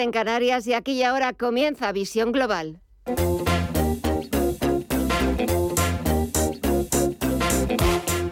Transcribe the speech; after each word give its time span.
en 0.00 0.10
Canarias 0.10 0.66
y 0.66 0.72
aquí 0.72 0.92
y 0.92 1.02
ahora 1.02 1.34
comienza 1.34 1.92
Visión 1.92 2.32
Global. 2.32 2.80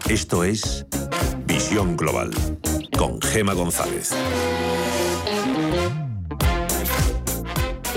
Esto 0.09 0.43
es 0.43 0.87
Visión 1.45 1.97
Global 1.97 2.31
con 2.97 3.21
Gema 3.21 3.53
González. 3.53 4.09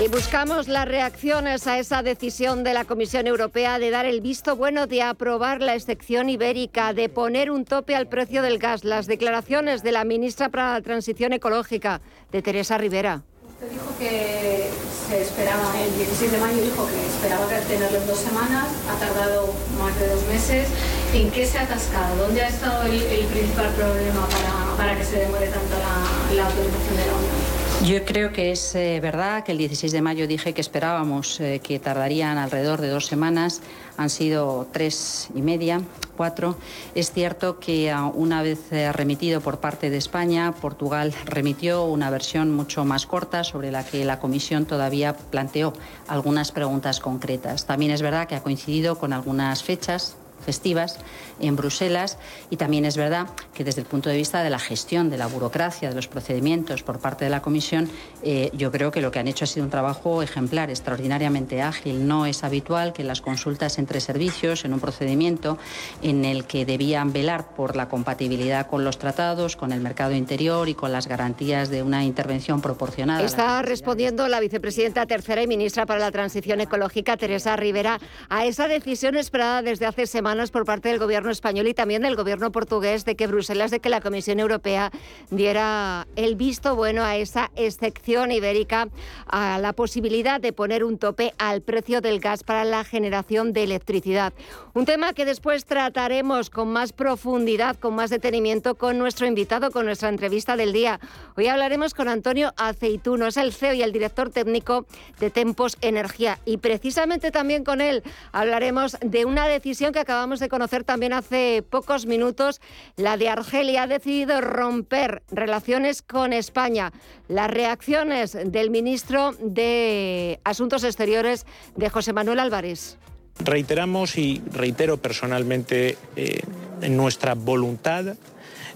Y 0.03 0.09
buscamos 0.09 0.67
las 0.67 0.87
reacciones 0.87 1.65
a 1.65 1.79
esa 1.79 2.03
decisión 2.03 2.63
de 2.63 2.75
la 2.75 2.85
Comisión 2.85 3.25
Europea 3.25 3.79
de 3.79 3.89
dar 3.89 4.05
el 4.05 4.21
visto 4.21 4.55
bueno 4.55 4.85
de 4.85 5.01
aprobar 5.01 5.63
la 5.63 5.73
excepción 5.73 6.29
ibérica, 6.29 6.93
de 6.93 7.09
poner 7.09 7.49
un 7.49 7.65
tope 7.65 7.95
al 7.95 8.07
precio 8.07 8.43
del 8.43 8.59
gas. 8.59 8.83
Las 8.83 9.07
declaraciones 9.07 9.81
de 9.81 9.91
la 9.91 10.05
ministra 10.05 10.49
para 10.49 10.73
la 10.73 10.81
Transición 10.81 11.33
Ecológica, 11.33 12.01
de 12.31 12.43
Teresa 12.43 12.77
Rivera. 12.77 13.23
Dijo 13.71 13.97
que 13.97 14.69
se 15.07 15.21
esperaba, 15.21 15.73
el 15.81 15.95
16 15.97 16.31
de 16.31 16.37
mayo 16.37 16.61
dijo 16.61 16.85
que 16.85 17.01
esperaba 17.07 17.47
tenerlo 17.47 17.97
en 17.97 18.07
dos 18.07 18.19
semanas, 18.19 18.67
ha 18.89 18.99
tardado 18.99 19.53
más 19.79 19.97
de 19.99 20.07
dos 20.09 20.23
meses. 20.27 20.67
¿En 21.13 21.31
qué 21.31 21.45
se 21.45 21.57
ha 21.57 21.63
atascado? 21.63 22.15
¿Dónde 22.17 22.41
ha 22.41 22.49
estado 22.49 22.83
el, 22.83 23.25
principal 23.25 23.69
problema 23.73 24.27
para, 24.27 24.77
para, 24.77 24.97
que 24.97 25.03
se 25.03 25.17
demore 25.19 25.47
tanto 25.47 25.75
la, 25.77 26.35
la 26.35 26.45
autorización 26.45 26.97
de 26.97 27.05
la 27.05 27.13
Unión? 27.13 27.44
Yo 27.85 28.03
creo 28.03 28.33
que 28.33 28.51
es 28.51 28.73
eh, 28.73 28.99
verdad 28.99 29.43
que 29.43 29.51
el 29.51 29.59
16 29.59 29.91
de 29.91 30.01
mayo 30.01 30.25
dije 30.25 30.53
que 30.53 30.61
esperábamos 30.61 31.39
eh, 31.39 31.61
que 31.63 31.77
tardarían 31.77 32.39
alrededor 32.39 32.81
de 32.81 32.87
dos 32.87 33.05
semanas. 33.05 33.61
Han 33.95 34.09
sido 34.09 34.67
tres 34.71 35.29
y 35.35 35.43
media, 35.43 35.81
cuatro. 36.17 36.57
Es 36.95 37.11
cierto 37.11 37.59
que 37.59 37.91
ah, 37.91 38.05
una 38.11 38.41
vez 38.41 38.71
eh, 38.71 38.91
remitido 38.91 39.39
por 39.39 39.59
parte 39.59 39.91
de 39.91 39.97
España, 39.97 40.51
Portugal 40.59 41.13
remitió 41.25 41.85
una 41.85 42.09
versión 42.09 42.51
mucho 42.51 42.85
más 42.85 43.05
corta 43.05 43.43
sobre 43.43 43.69
la 43.69 43.85
que 43.85 44.03
la 44.03 44.17
Comisión 44.17 44.65
todavía 44.65 45.15
planteó 45.15 45.71
algunas 46.07 46.51
preguntas 46.51 46.99
concretas. 46.99 47.67
También 47.67 47.91
es 47.91 48.01
verdad 48.01 48.27
que 48.27 48.33
ha 48.33 48.41
coincidido 48.41 48.97
con 48.97 49.13
algunas 49.13 49.61
fechas 49.61 50.17
festivas 50.45 50.97
en 51.39 51.55
Bruselas 51.55 52.17
y 52.49 52.57
también 52.57 52.85
es 52.85 52.95
verdad 52.95 53.27
que 53.53 53.63
desde 53.63 53.81
el 53.81 53.87
punto 53.87 54.09
de 54.09 54.17
vista 54.17 54.43
de 54.43 54.49
la 54.49 54.59
gestión, 54.59 55.09
de 55.09 55.17
la 55.17 55.27
burocracia, 55.27 55.89
de 55.89 55.95
los 55.95 56.07
procedimientos 56.07 56.83
por 56.83 56.99
parte 56.99 57.25
de 57.25 57.31
la 57.31 57.41
Comisión, 57.41 57.89
eh, 58.23 58.51
yo 58.53 58.71
creo 58.71 58.91
que 58.91 59.01
lo 59.01 59.11
que 59.11 59.19
han 59.19 59.27
hecho 59.27 59.45
ha 59.45 59.47
sido 59.47 59.65
un 59.65 59.71
trabajo 59.71 60.21
ejemplar, 60.21 60.69
extraordinariamente 60.69 61.61
ágil. 61.61 62.07
No 62.07 62.25
es 62.25 62.43
habitual 62.43 62.93
que 62.93 63.03
las 63.03 63.21
consultas 63.21 63.79
entre 63.79 63.99
servicios, 63.99 64.65
en 64.65 64.73
un 64.73 64.79
procedimiento 64.79 65.57
en 66.01 66.25
el 66.25 66.45
que 66.45 66.65
debían 66.65 67.11
velar 67.11 67.49
por 67.55 67.75
la 67.75 67.89
compatibilidad 67.89 68.67
con 68.67 68.83
los 68.83 68.97
tratados, 68.99 69.55
con 69.55 69.71
el 69.71 69.81
mercado 69.81 70.13
interior 70.13 70.69
y 70.69 70.75
con 70.75 70.91
las 70.91 71.07
garantías 71.07 71.69
de 71.69 71.81
una 71.83 72.03
intervención 72.03 72.61
proporcionada. 72.61 73.23
Está 73.23 73.61
respondiendo 73.61 74.27
la 74.27 74.39
vicepresidenta 74.39 75.05
tercera 75.05 75.41
y 75.41 75.47
ministra 75.47 75.85
para 75.85 75.99
la 75.99 76.11
Transición 76.11 76.61
Ecológica, 76.61 77.17
Teresa 77.17 77.55
Rivera, 77.55 77.99
a 78.29 78.45
esa 78.45 78.67
decisión 78.67 79.15
esperada 79.15 79.61
desde 79.61 79.85
hace 79.85 80.07
semanas 80.07 80.34
por 80.51 80.65
parte 80.65 80.89
del 80.89 80.99
gobierno 80.99 81.31
español 81.31 81.65
y 81.67 81.73
también 81.73 82.01
del 82.01 82.17
gobierno 82.17 82.51
portugués 82.51 83.05
de 83.05 83.15
que 83.15 83.25
Bruselas, 83.25 83.71
de 83.71 83.79
que 83.79 83.89
la 83.89 84.01
Comisión 84.01 84.39
Europea 84.41 84.91
diera 85.31 86.07
el 86.17 86.35
visto 86.35 86.75
bueno 86.75 87.03
a 87.03 87.15
esa 87.15 87.51
excepción 87.55 88.31
ibérica, 88.31 88.89
a 89.27 89.57
la 89.59 89.71
posibilidad 89.71 90.41
de 90.41 90.51
poner 90.51 90.83
un 90.83 90.97
tope 90.97 91.33
al 91.37 91.61
precio 91.61 92.01
del 92.01 92.19
gas 92.19 92.43
para 92.43 92.65
la 92.65 92.83
generación 92.83 93.53
de 93.53 93.63
electricidad. 93.63 94.33
Un 94.73 94.85
tema 94.85 95.13
que 95.13 95.23
después 95.23 95.63
trataremos 95.63 96.49
con 96.49 96.67
más 96.67 96.91
profundidad, 96.91 97.77
con 97.77 97.95
más 97.95 98.09
detenimiento 98.09 98.75
con 98.75 98.97
nuestro 98.97 99.27
invitado, 99.27 99.71
con 99.71 99.85
nuestra 99.85 100.09
entrevista 100.09 100.57
del 100.57 100.73
día. 100.73 100.99
Hoy 101.37 101.47
hablaremos 101.47 101.93
con 101.93 102.09
Antonio 102.09 102.53
Aceituno, 102.57 103.27
es 103.27 103.37
el 103.37 103.53
CEO 103.53 103.73
y 103.73 103.83
el 103.83 103.93
director 103.93 104.31
técnico 104.31 104.85
de 105.21 105.29
Tempos 105.29 105.77
Energía. 105.79 106.39
Y 106.43 106.57
precisamente 106.57 107.31
también 107.31 107.63
con 107.63 107.79
él 107.79 108.03
hablaremos 108.33 108.97
de 108.99 109.23
una 109.23 109.47
decisión 109.47 109.93
que 109.93 109.99
acabamos 109.99 110.24
de 110.25 110.49
conocer 110.49 110.83
también 110.83 111.13
hace 111.13 111.63
pocos 111.69 112.05
minutos. 112.05 112.59
La 112.97 113.17
de 113.17 113.29
Argelia 113.29 113.83
ha 113.83 113.87
decidido 113.87 114.41
romper 114.41 115.23
relaciones 115.29 116.01
con 116.01 116.33
España. 116.33 116.91
Las 117.27 117.49
reacciones 117.51 118.37
del 118.45 118.69
ministro 118.71 119.33
de 119.39 120.39
Asuntos 120.43 120.83
Exteriores 120.83 121.45
de 121.75 121.89
José 121.89 122.11
Manuel 122.13 122.39
Álvarez. 122.39 122.97
Reiteramos 123.39 124.17
y 124.17 124.41
reitero 124.51 124.97
personalmente 124.97 125.97
eh, 126.15 126.41
nuestra 126.89 127.35
voluntad 127.35 128.15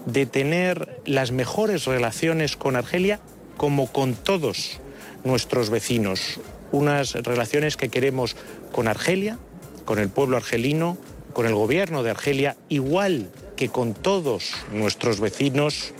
de 0.06 0.26
tener 0.26 1.00
las 1.04 1.32
mejores 1.32 1.86
relaciones 1.86 2.56
con 2.56 2.76
Argelia 2.76 3.20
como 3.56 3.90
con 3.90 4.14
todos 4.14 4.80
nuestros 5.24 5.70
vecinos. 5.70 6.40
Unas 6.72 7.14
relaciones 7.14 7.76
que 7.76 7.88
queremos 7.88 8.36
con 8.72 8.88
Argelia, 8.88 9.38
con 9.84 9.98
el 9.98 10.08
pueblo 10.08 10.36
argelino, 10.36 10.96
con 11.32 11.46
el 11.46 11.54
gobierno 11.54 12.02
de 12.02 12.10
Argelia, 12.10 12.56
igual 12.68 13.30
que 13.56 13.68
con 13.68 13.94
todos 13.94 14.52
nuestros 14.72 15.20
vecinos, 15.20 15.92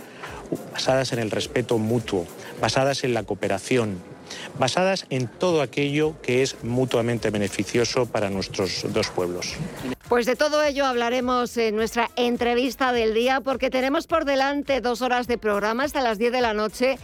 basadas 0.73 1.13
en 1.13 1.19
el 1.19 1.31
respeto 1.31 1.79
mutuo, 1.79 2.27
basadas 2.61 3.05
en 3.05 3.15
la 3.15 3.23
cooperación, 3.23 3.99
basadas 4.59 5.07
en 5.11 5.29
todo 5.29 5.63
aquello 5.63 6.15
que 6.23 6.43
es 6.43 6.63
mutuamente 6.65 7.31
beneficioso 7.31 8.07
para 8.07 8.31
nuestros 8.31 8.85
dos 8.93 9.09
pueblos. 9.09 9.55
Pues 10.09 10.27
de 10.27 10.37
todo 10.37 10.63
ello 10.63 10.87
hablaremos 10.87 11.57
en 11.57 11.77
nuestra 11.77 12.11
entrevista 12.17 12.93
del 12.93 13.15
día 13.15 13.41
porque 13.41 13.71
tenemos 13.71 14.07
por 14.07 14.25
delante 14.25 14.81
dos 14.81 15.03
horas 15.03 15.27
de 15.27 15.39
programa 15.39 15.85
hasta 15.85 16.01
las 16.01 16.19
10 16.19 16.33
de 16.33 16.41
la 16.41 16.55
noche 16.55 16.99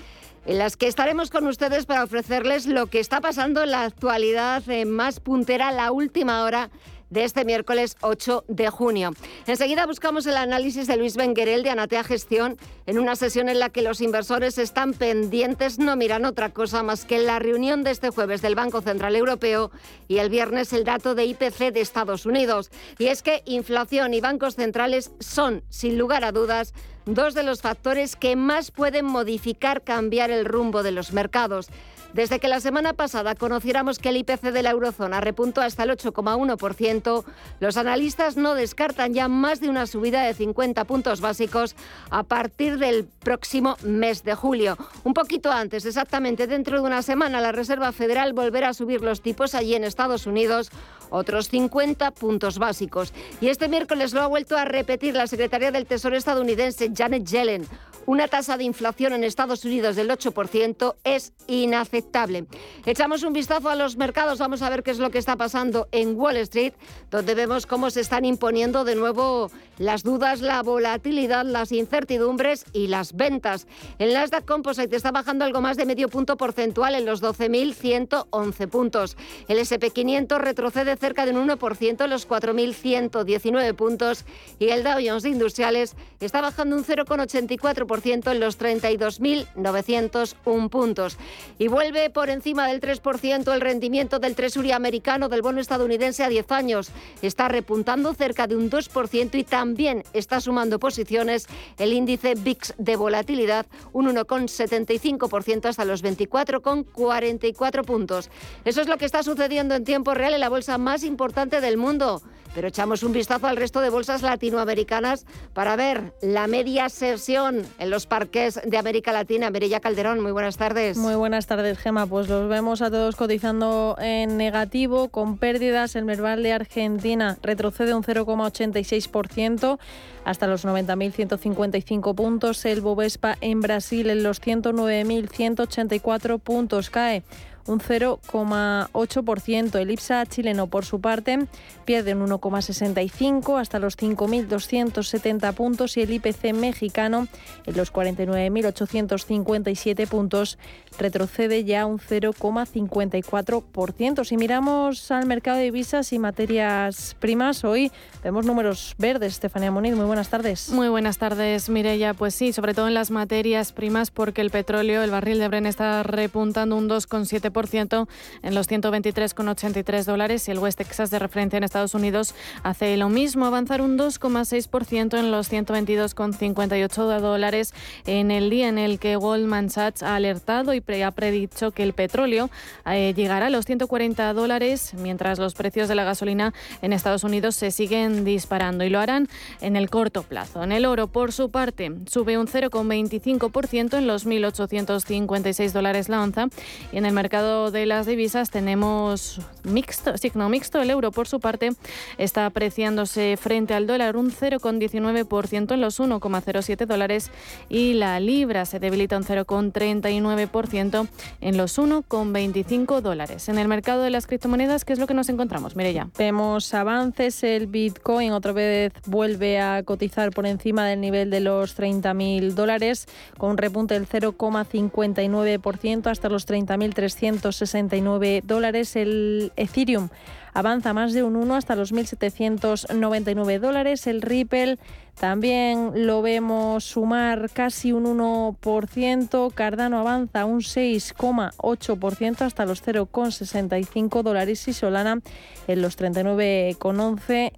en 0.46 0.58
las 0.58 0.76
que 0.76 0.86
estaremos 0.86 1.30
con 1.30 1.46
ustedes 1.46 1.86
para 1.86 2.04
ofrecerles 2.04 2.66
lo 2.66 2.86
que 2.86 3.00
está 3.00 3.20
pasando 3.20 3.64
en 3.64 3.72
la 3.72 3.82
actualidad 3.82 4.62
más 4.86 5.18
puntera, 5.18 5.72
la 5.72 5.90
última 5.90 6.44
hora 6.44 6.70
de 7.10 7.24
este 7.24 7.44
miércoles 7.44 7.96
8 8.00 8.44
de 8.48 8.70
junio. 8.70 9.12
Enseguida 9.46 9.86
buscamos 9.86 10.26
el 10.26 10.36
análisis 10.36 10.86
de 10.86 10.96
Luis 10.96 11.16
Benguerel 11.16 11.62
de 11.62 11.70
Anatea 11.70 12.04
Gestión 12.04 12.58
en 12.86 12.98
una 12.98 13.16
sesión 13.16 13.48
en 13.48 13.58
la 13.58 13.70
que 13.70 13.82
los 13.82 14.00
inversores 14.00 14.58
están 14.58 14.92
pendientes, 14.92 15.78
no 15.78 15.96
miran 15.96 16.24
otra 16.24 16.50
cosa 16.50 16.82
más 16.82 17.04
que 17.04 17.18
la 17.18 17.38
reunión 17.38 17.84
de 17.84 17.90
este 17.90 18.10
jueves 18.10 18.42
del 18.42 18.54
Banco 18.54 18.80
Central 18.80 19.16
Europeo 19.16 19.70
y 20.08 20.18
el 20.18 20.30
viernes 20.30 20.72
el 20.72 20.84
dato 20.84 21.14
de 21.14 21.24
IPC 21.26 21.72
de 21.72 21.80
Estados 21.80 22.26
Unidos. 22.26 22.70
Y 22.98 23.06
es 23.06 23.22
que 23.22 23.42
inflación 23.44 24.14
y 24.14 24.20
bancos 24.20 24.56
centrales 24.56 25.12
son, 25.20 25.62
sin 25.68 25.98
lugar 25.98 26.24
a 26.24 26.32
dudas, 26.32 26.74
dos 27.06 27.34
de 27.34 27.42
los 27.42 27.62
factores 27.62 28.16
que 28.16 28.36
más 28.36 28.70
pueden 28.70 29.06
modificar, 29.06 29.82
cambiar 29.82 30.30
el 30.30 30.44
rumbo 30.44 30.82
de 30.82 30.92
los 30.92 31.12
mercados. 31.12 31.68
Desde 32.16 32.40
que 32.40 32.48
la 32.48 32.60
semana 32.60 32.94
pasada 32.94 33.34
conociéramos 33.34 33.98
que 33.98 34.08
el 34.08 34.16
IPC 34.16 34.50
de 34.50 34.62
la 34.62 34.70
eurozona 34.70 35.20
repuntó 35.20 35.60
hasta 35.60 35.82
el 35.82 35.90
8,1%, 35.90 37.24
los 37.60 37.76
analistas 37.76 38.38
no 38.38 38.54
descartan 38.54 39.12
ya 39.12 39.28
más 39.28 39.60
de 39.60 39.68
una 39.68 39.86
subida 39.86 40.22
de 40.22 40.32
50 40.32 40.86
puntos 40.86 41.20
básicos 41.20 41.76
a 42.08 42.22
partir 42.22 42.78
del 42.78 43.04
próximo 43.04 43.76
mes 43.82 44.24
de 44.24 44.34
julio. 44.34 44.78
Un 45.04 45.12
poquito 45.12 45.52
antes, 45.52 45.84
exactamente 45.84 46.46
dentro 46.46 46.80
de 46.80 46.86
una 46.86 47.02
semana, 47.02 47.38
la 47.42 47.52
Reserva 47.52 47.92
Federal 47.92 48.32
volverá 48.32 48.70
a 48.70 48.74
subir 48.74 49.02
los 49.02 49.20
tipos 49.20 49.54
allí 49.54 49.74
en 49.74 49.84
Estados 49.84 50.26
Unidos 50.26 50.70
otros 51.10 51.50
50 51.50 52.12
puntos 52.12 52.58
básicos. 52.58 53.12
Y 53.42 53.48
este 53.48 53.68
miércoles 53.68 54.14
lo 54.14 54.22
ha 54.22 54.26
vuelto 54.26 54.56
a 54.56 54.64
repetir 54.64 55.14
la 55.14 55.26
secretaria 55.26 55.70
del 55.70 55.84
Tesoro 55.84 56.16
estadounidense 56.16 56.90
Janet 56.96 57.26
Yellen. 57.26 57.66
Una 58.06 58.28
tasa 58.28 58.56
de 58.56 58.62
inflación 58.62 59.14
en 59.14 59.24
Estados 59.24 59.64
Unidos 59.64 59.96
del 59.96 60.08
8% 60.10 60.94
es 61.02 61.32
inaceptable. 61.48 62.46
Echamos 62.84 63.24
un 63.24 63.32
vistazo 63.32 63.68
a 63.68 63.74
los 63.74 63.96
mercados, 63.96 64.38
vamos 64.38 64.62
a 64.62 64.70
ver 64.70 64.84
qué 64.84 64.92
es 64.92 65.00
lo 65.00 65.10
que 65.10 65.18
está 65.18 65.34
pasando 65.34 65.88
en 65.90 66.16
Wall 66.16 66.36
Street, 66.36 66.72
donde 67.10 67.34
vemos 67.34 67.66
cómo 67.66 67.90
se 67.90 68.00
están 68.00 68.24
imponiendo 68.24 68.84
de 68.84 68.94
nuevo 68.94 69.50
las 69.78 70.04
dudas, 70.04 70.40
la 70.40 70.62
volatilidad, 70.62 71.44
las 71.44 71.72
incertidumbres 71.72 72.64
y 72.72 72.86
las 72.86 73.12
ventas. 73.12 73.66
El 73.98 74.14
Nasdaq 74.14 74.44
Composite 74.44 74.94
está 74.94 75.10
bajando 75.10 75.44
algo 75.44 75.60
más 75.60 75.76
de 75.76 75.84
medio 75.84 76.08
punto 76.08 76.36
porcentual 76.36 76.94
en 76.94 77.06
los 77.06 77.20
12.111 77.20 78.68
puntos. 78.68 79.16
El 79.48 79.58
SP500 79.58 80.38
retrocede 80.38 80.96
cerca 80.96 81.26
de 81.26 81.32
un 81.32 81.48
1% 81.48 82.04
en 82.04 82.10
los 82.10 82.28
4.119 82.28 83.74
puntos 83.74 84.24
y 84.60 84.68
el 84.68 84.84
Dow 84.84 85.00
Jones 85.04 85.24
Industriales 85.24 85.96
está 86.20 86.40
bajando 86.40 86.76
un 86.76 86.84
0,84% 86.84 87.95
en 88.04 88.40
los 88.40 88.58
32.901 88.58 90.68
puntos. 90.68 91.16
Y 91.58 91.68
vuelve 91.68 92.10
por 92.10 92.28
encima 92.28 92.68
del 92.68 92.80
3% 92.80 93.52
el 93.52 93.60
rendimiento 93.60 94.18
del 94.18 94.34
Treasury 94.34 94.72
americano 94.72 95.28
del 95.28 95.42
bono 95.42 95.60
estadounidense 95.60 96.24
a 96.24 96.28
10 96.28 96.50
años. 96.52 96.90
Está 97.22 97.48
repuntando 97.48 98.12
cerca 98.14 98.46
de 98.46 98.56
un 98.56 98.70
2% 98.70 99.34
y 99.34 99.44
también 99.44 100.04
está 100.12 100.40
sumando 100.40 100.78
posiciones 100.78 101.46
el 101.78 101.94
índice 101.94 102.34
VIX 102.34 102.74
de 102.78 102.96
volatilidad, 102.96 103.66
un 103.92 104.14
1,75% 104.14 105.66
hasta 105.66 105.84
los 105.84 106.02
24,44 106.04 107.84
puntos. 107.84 108.30
Eso 108.64 108.80
es 108.80 108.88
lo 108.88 108.96
que 108.98 109.06
está 109.06 109.22
sucediendo 109.22 109.74
en 109.74 109.84
tiempo 109.84 110.14
real 110.14 110.34
en 110.34 110.40
la 110.40 110.48
bolsa 110.48 110.78
más 110.78 111.02
importante 111.02 111.60
del 111.60 111.76
mundo 111.76 112.22
Pero 112.56 112.66
echamos 112.68 113.02
un 113.02 113.12
vistazo 113.12 113.48
al 113.48 113.58
resto 113.58 113.82
de 113.82 113.90
bolsas 113.90 114.22
latinoamericanas 114.22 115.26
para 115.52 115.76
ver 115.76 116.14
la 116.22 116.46
media 116.46 116.88
sesión 116.88 117.60
en 117.78 117.90
los 117.90 118.06
parques 118.06 118.58
de 118.64 118.78
América 118.78 119.12
Latina. 119.12 119.50
Merilla 119.50 119.80
Calderón, 119.80 120.20
muy 120.20 120.32
buenas 120.32 120.56
tardes. 120.56 120.96
Muy 120.96 121.16
buenas 121.16 121.46
tardes, 121.46 121.76
Gema. 121.76 122.06
Pues 122.06 122.30
los 122.30 122.48
vemos 122.48 122.80
a 122.80 122.90
todos 122.90 123.14
cotizando 123.14 123.94
en 124.00 124.38
negativo, 124.38 125.10
con 125.10 125.36
pérdidas. 125.36 125.96
El 125.96 126.06
Merval 126.06 126.42
de 126.42 126.54
Argentina 126.54 127.36
retrocede 127.42 127.92
un 127.92 128.02
0,86% 128.02 129.78
hasta 130.24 130.46
los 130.46 130.64
90.155 130.64 132.14
puntos. 132.14 132.64
El 132.64 132.80
Bovespa 132.80 133.36
en 133.42 133.60
Brasil 133.60 134.08
en 134.08 134.22
los 134.22 134.40
109.184 134.40 136.40
puntos 136.40 136.88
cae 136.88 137.22
un 137.66 137.80
0,8%. 137.80 139.78
El 139.78 139.90
IPSA 139.90 140.26
chileno, 140.26 140.66
por 140.68 140.84
su 140.84 141.00
parte, 141.00 141.46
pierde 141.84 142.14
un 142.14 142.28
1,65 142.28 143.60
hasta 143.60 143.78
los 143.78 143.96
5.270 143.96 145.54
puntos 145.54 145.96
y 145.96 146.02
el 146.02 146.12
IPC 146.12 146.52
mexicano 146.54 147.28
en 147.64 147.76
los 147.76 147.90
49.857 147.92 150.06
puntos 150.06 150.58
retrocede 150.98 151.64
ya 151.64 151.86
un 151.86 151.98
0,54%. 151.98 154.24
Si 154.24 154.36
miramos 154.36 155.10
al 155.10 155.26
mercado 155.26 155.58
de 155.58 155.64
divisas 155.64 156.12
y 156.12 156.18
materias 156.18 157.16
primas, 157.18 157.64
hoy 157.64 157.90
vemos 158.22 158.46
números 158.46 158.94
verdes. 158.98 159.34
Estefanía 159.34 159.70
Moniz, 159.70 159.94
muy 159.94 160.06
buenas 160.06 160.28
tardes. 160.28 160.70
Muy 160.70 160.88
buenas 160.88 161.18
tardes, 161.18 161.68
Mireya. 161.68 162.14
Pues 162.14 162.34
sí, 162.34 162.52
sobre 162.52 162.74
todo 162.74 162.88
en 162.88 162.94
las 162.94 163.10
materias 163.10 163.72
primas, 163.72 164.10
porque 164.10 164.40
el 164.40 164.50
petróleo, 164.50 165.02
el 165.02 165.10
barril 165.10 165.38
de 165.38 165.48
Bren 165.48 165.66
está 165.66 166.02
repuntando 166.02 166.76
un 166.76 166.88
2,7% 166.88 168.08
en 168.42 168.54
los 168.54 168.68
123,83 168.68 170.04
dólares 170.04 170.48
y 170.48 170.50
el 170.50 170.58
West 170.58 170.78
Texas 170.78 171.10
de 171.10 171.18
referencia 171.18 171.56
en 171.56 171.64
Estados 171.64 171.94
Unidos 171.94 172.34
hace 172.62 172.96
lo 172.96 173.08
mismo, 173.08 173.46
avanzar 173.46 173.80
un 173.80 173.98
2,6% 173.98 175.18
en 175.18 175.30
los 175.30 175.52
122,58 175.52 177.20
dólares 177.20 177.74
en 178.06 178.30
el 178.30 178.50
día 178.50 178.68
en 178.68 178.78
el 178.78 178.98
que 178.98 179.16
Goldman 179.16 179.70
Sachs 179.70 180.02
ha 180.02 180.16
alertado 180.16 180.74
y 180.74 180.80
ha 181.04 181.10
predicho 181.10 181.70
que 181.72 181.82
el 181.82 181.92
petróleo 181.92 182.50
eh, 182.86 183.12
llegará 183.14 183.46
a 183.46 183.50
los 183.50 183.64
140 183.64 184.32
dólares, 184.32 184.94
mientras 184.94 185.38
los 185.38 185.54
precios 185.54 185.88
de 185.88 185.94
la 185.94 186.04
gasolina 186.04 186.54
en 186.82 186.92
Estados 186.92 187.24
Unidos 187.24 187.56
se 187.56 187.70
siguen 187.70 188.24
disparando 188.24 188.84
y 188.84 188.90
lo 188.90 189.00
harán 189.00 189.28
en 189.60 189.76
el 189.76 189.90
corto 189.90 190.22
plazo. 190.22 190.62
En 190.62 190.72
el 190.72 190.86
oro, 190.86 191.08
por 191.08 191.32
su 191.32 191.50
parte, 191.50 191.92
sube 192.06 192.38
un 192.38 192.46
0,25% 192.46 193.98
en 193.98 194.06
los 194.06 194.26
1.856 194.26 195.72
dólares 195.72 196.08
la 196.08 196.22
onza 196.22 196.48
y 196.92 196.98
en 196.98 197.06
el 197.06 197.12
mercado 197.12 197.70
de 197.70 197.86
las 197.86 198.06
divisas 198.06 198.50
tenemos 198.50 199.40
mixto, 199.64 200.16
signo 200.16 200.48
mixto. 200.48 200.80
El 200.80 200.90
euro, 200.90 201.10
por 201.10 201.26
su 201.26 201.40
parte, 201.40 201.70
está 202.18 202.46
apreciándose 202.46 203.36
frente 203.36 203.74
al 203.74 203.86
dólar 203.86 204.16
un 204.16 204.30
0,19% 204.30 205.74
en 205.74 205.80
los 205.80 206.00
1,07 206.00 206.86
dólares 206.86 207.30
y 207.68 207.94
la 207.94 208.20
libra 208.20 208.64
se 208.64 208.78
debilita 208.78 209.16
un 209.16 209.24
0,39% 209.24 210.75
en 210.78 211.56
los 211.56 211.78
1,25 211.78 213.00
dólares. 213.00 213.48
En 213.48 213.58
el 213.58 213.68
mercado 213.68 214.02
de 214.02 214.10
las 214.10 214.26
criptomonedas, 214.26 214.84
¿qué 214.84 214.92
es 214.92 214.98
lo 214.98 215.06
que 215.06 215.14
nos 215.14 215.28
encontramos? 215.28 215.76
Mire 215.76 215.92
ya. 215.92 216.08
Vemos 216.18 216.72
avances. 216.74 217.42
El 217.42 217.66
Bitcoin 217.66 218.32
otra 218.32 218.52
vez 218.52 218.92
vuelve 219.06 219.58
a 219.60 219.82
cotizar 219.82 220.30
por 220.30 220.46
encima 220.46 220.86
del 220.86 221.00
nivel 221.00 221.30
de 221.30 221.40
los 221.40 221.78
30.000 221.78 222.52
dólares, 222.52 223.06
con 223.38 223.50
un 223.50 223.58
repunte 223.58 223.94
del 223.94 224.08
0,59% 224.08 226.06
hasta 226.10 226.28
los 226.28 226.46
30.300 226.46 227.16
169 227.16 228.42
dólares. 228.44 228.96
El 228.96 229.52
Ethereum 229.56 230.08
avanza 230.56 230.94
más 230.94 231.12
de 231.12 231.22
un 231.22 231.36
1 231.36 231.54
hasta 231.54 231.76
los 231.76 231.92
1.799 231.92 233.60
dólares. 233.60 234.06
El 234.06 234.22
Ripple 234.22 234.78
también 235.20 236.06
lo 236.06 236.22
vemos 236.22 236.82
sumar 236.82 237.50
casi 237.52 237.92
un 237.92 238.06
1%. 238.06 239.52
Cardano 239.52 239.98
avanza 239.98 240.46
un 240.46 240.60
6,8% 240.60 242.40
hasta 242.40 242.64
los 242.64 242.82
0,65 242.82 244.22
dólares 244.22 244.66
y 244.66 244.72
Solana 244.72 245.20
en 245.68 245.82
los 245.82 245.98
39,11 245.98 247.52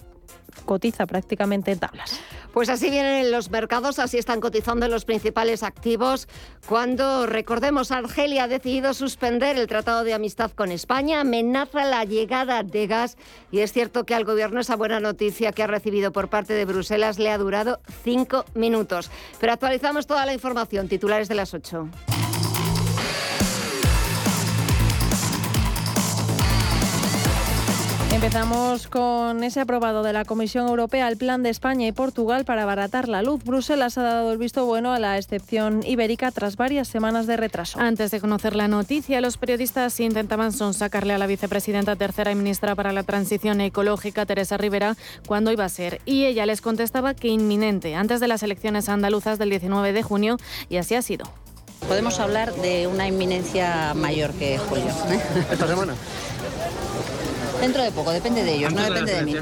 cotiza 0.65 1.07
prácticamente 1.07 1.73
en 1.73 1.79
tablas. 1.79 2.21
Pues 2.53 2.69
así 2.69 2.91
vienen 2.91 3.31
los 3.31 3.51
mercados, 3.51 3.99
así 3.99 4.19
están 4.19 4.41
cotizando 4.41 4.89
los 4.89 5.05
principales 5.05 5.63
activos. 5.63 6.29
Cuando, 6.67 7.27
recordemos, 7.27 7.93
Argelia 7.93 8.45
ha 8.45 8.49
decidido 8.49 8.95
suspender 8.95 9.57
el 9.57 9.67
Tratado 9.67 10.05
de 10.05 10.15
Amistad 10.15 10.51
con 10.51 10.73
España, 10.73 11.21
amenaza 11.21 11.85
la 11.85 12.05
llegada 12.05 12.63
de 12.63 12.87
gas 12.87 13.17
y 13.51 13.61
es 13.61 13.73
cierto 13.73 14.05
que 14.05 14.15
al 14.15 14.25
gobierno 14.25 14.61
esa 14.61 14.77
buena 14.77 15.01
noticia 15.01 15.53
que 15.53 15.63
ha 15.63 15.67
recibido 15.67 16.13
por 16.13 16.29
parte 16.29 16.55
de 16.55 16.65
Bruselas 16.65 17.19
le 17.19 17.31
ha 17.31 17.39
durado 17.39 17.81
cinco 18.03 18.45
minutos. 18.55 19.11
Pero 19.41 19.53
actualizamos 19.53 20.07
toda 20.07 20.27
la 20.27 20.35
información, 20.35 20.89
titulares 20.89 21.29
de 21.29 21.35
las 21.35 21.55
ocho. 21.55 21.89
Empezamos 28.19 28.89
con 28.89 29.45
ese 29.45 29.61
aprobado 29.61 30.03
de 30.03 30.13
la 30.13 30.25
Comisión 30.25 30.67
Europea, 30.67 31.07
el 31.07 31.17
plan 31.17 31.45
de 31.45 31.51
España 31.51 31.87
y 31.87 31.93
Portugal 31.93 32.45
para 32.45 32.65
abaratar 32.65 33.09
la 33.09 33.23
luz. 33.23 33.45
Bruselas 33.45 33.97
ha 33.97 34.03
dado 34.03 34.33
el 34.33 34.39
visto 34.39 34.67
bueno 34.67 34.93
a 34.93 34.99
la 34.99 35.17
excepción 35.19 35.85
ibérica 35.87 36.33
tras 36.33 36.57
varias 36.57 36.89
semanas 36.89 37.29
de 37.29 37.37
retraso. 37.37 37.79
Antes 37.79 38.11
de 38.11 38.21
conocer 38.21 38.57
la 38.57 38.67
noticia, 38.67 39.21
los 39.21 39.37
periodistas 39.37 40.01
intentaban 40.01 40.53
sonsacarle 40.53 41.13
a 41.13 41.19
la 41.19 41.29
vicepresidenta 41.29 41.95
tercera 41.95 42.33
y 42.33 42.35
ministra 42.35 42.75
para 42.75 42.93
la 42.93 43.05
transición 43.05 43.61
ecológica, 43.61 44.27
Teresa 44.27 44.57
Rivera, 44.57 44.97
cuándo 45.29 45.53
iba 45.53 45.65
a 45.65 45.69
ser. 45.69 46.01
Y 46.05 46.25
ella 46.25 46.45
les 46.45 46.61
contestaba 46.61 47.15
que 47.15 47.29
inminente, 47.29 47.95
antes 47.95 48.19
de 48.19 48.27
las 48.27 48.43
elecciones 48.43 48.89
andaluzas 48.89 49.39
del 49.39 49.51
19 49.51 49.93
de 49.93 50.03
junio, 50.03 50.39
y 50.69 50.79
así 50.79 50.97
ha 50.97 51.03
sido. 51.03 51.25
Podemos 51.87 52.19
hablar 52.19 52.53
de 52.57 52.89
una 52.89 53.07
inminencia 53.07 53.95
mayor 53.95 54.33
que 54.33 54.59
julio. 54.59 54.89
¿eh? 55.09 55.21
¿Esta 55.53 55.69
semana? 55.69 55.95
Dentro 57.61 57.83
de 57.83 57.91
poco, 57.91 58.13
depende 58.13 58.45
de 58.45 58.55
ellos, 58.55 58.73
no 58.73 58.83
depende 58.83 59.15
de, 59.15 59.23
mí. 59.23 59.35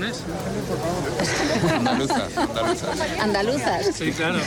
Andaluzas, 1.71 2.37
andaluzas. 2.37 3.01
¿Andaluzas? 3.21 3.95
Sí, 3.95 4.13
claro. 4.13 4.39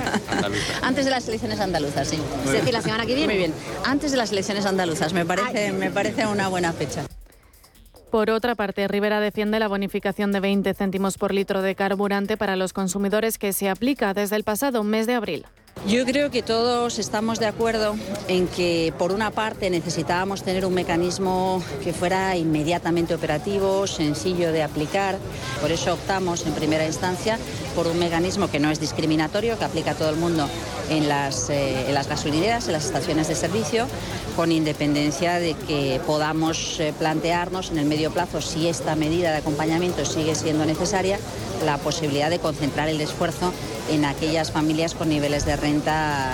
Antes 0.82 1.04
de 1.04 1.10
las 1.10 1.26
elecciones 1.28 1.60
andaluzas, 1.60 2.08
sí. 2.08 2.18
Es 2.44 2.52
decir, 2.52 2.72
la 2.72 2.82
semana 2.82 3.06
que 3.06 3.14
viene. 3.14 3.32
Muy 3.32 3.38
bien. 3.38 3.54
Antes 3.84 4.10
de 4.10 4.16
las 4.16 4.32
elecciones 4.32 4.66
andaluzas, 4.66 5.12
me 5.12 5.24
parece, 5.24 5.72
me 5.72 5.90
parece 5.90 6.26
una 6.26 6.48
buena 6.48 6.72
fecha. 6.72 7.04
Por 8.10 8.30
otra 8.30 8.54
parte, 8.54 8.88
Rivera 8.88 9.20
defiende 9.20 9.58
la 9.58 9.68
bonificación 9.68 10.32
de 10.32 10.40
20 10.40 10.72
céntimos 10.72 11.18
por 11.18 11.34
litro 11.34 11.60
de 11.60 11.74
carburante 11.74 12.38
para 12.38 12.56
los 12.56 12.72
consumidores 12.72 13.36
que 13.36 13.52
se 13.52 13.68
aplica 13.68 14.14
desde 14.14 14.36
el 14.36 14.44
pasado 14.44 14.82
mes 14.82 15.06
de 15.06 15.14
abril. 15.14 15.46
Yo 15.86 16.04
creo 16.04 16.30
que 16.30 16.42
todos 16.42 16.98
estamos 16.98 17.38
de 17.38 17.46
acuerdo 17.46 17.94
en 18.26 18.46
que, 18.48 18.92
por 18.98 19.12
una 19.12 19.30
parte, 19.30 19.70
necesitábamos 19.70 20.42
tener 20.42 20.66
un 20.66 20.74
mecanismo 20.74 21.62
que 21.82 21.92
fuera 21.92 22.36
inmediatamente 22.36 23.14
operativo, 23.14 23.86
sencillo 23.86 24.52
de 24.52 24.62
aplicar. 24.62 25.16
Por 25.62 25.70
eso 25.70 25.94
optamos, 25.94 26.44
en 26.46 26.52
primera 26.52 26.84
instancia, 26.84 27.38
por 27.74 27.86
un 27.86 27.98
mecanismo 27.98 28.50
que 28.50 28.58
no 28.58 28.70
es 28.70 28.80
discriminatorio, 28.80 29.58
que 29.58 29.64
aplica 29.64 29.92
a 29.92 29.94
todo 29.94 30.10
el 30.10 30.16
mundo 30.16 30.48
en 30.90 31.08
las, 31.08 31.48
eh, 31.48 31.86
en 31.88 31.94
las 31.94 32.08
gasolineras, 32.08 32.66
en 32.66 32.72
las 32.72 32.84
estaciones 32.84 33.28
de 33.28 33.34
servicio, 33.34 33.86
con 34.36 34.52
independencia 34.52 35.38
de 35.38 35.54
que 35.54 36.00
podamos 36.06 36.80
eh, 36.80 36.92
plantearnos 36.98 37.70
en 37.70 37.78
el 37.78 37.86
medio 37.86 38.10
plazo, 38.10 38.42
si 38.42 38.68
esta 38.68 38.94
medida 38.96 39.30
de 39.30 39.38
acompañamiento 39.38 40.04
sigue 40.04 40.34
siendo 40.34 40.66
necesaria, 40.66 41.18
la 41.64 41.78
posibilidad 41.78 42.30
de 42.30 42.38
concentrar 42.38 42.88
el 42.88 43.00
esfuerzo 43.00 43.52
en 43.90 44.04
aquellas 44.04 44.52
familias 44.52 44.94
con 44.94 45.08
niveles 45.08 45.44
de 45.44 45.56
renta 45.56 45.67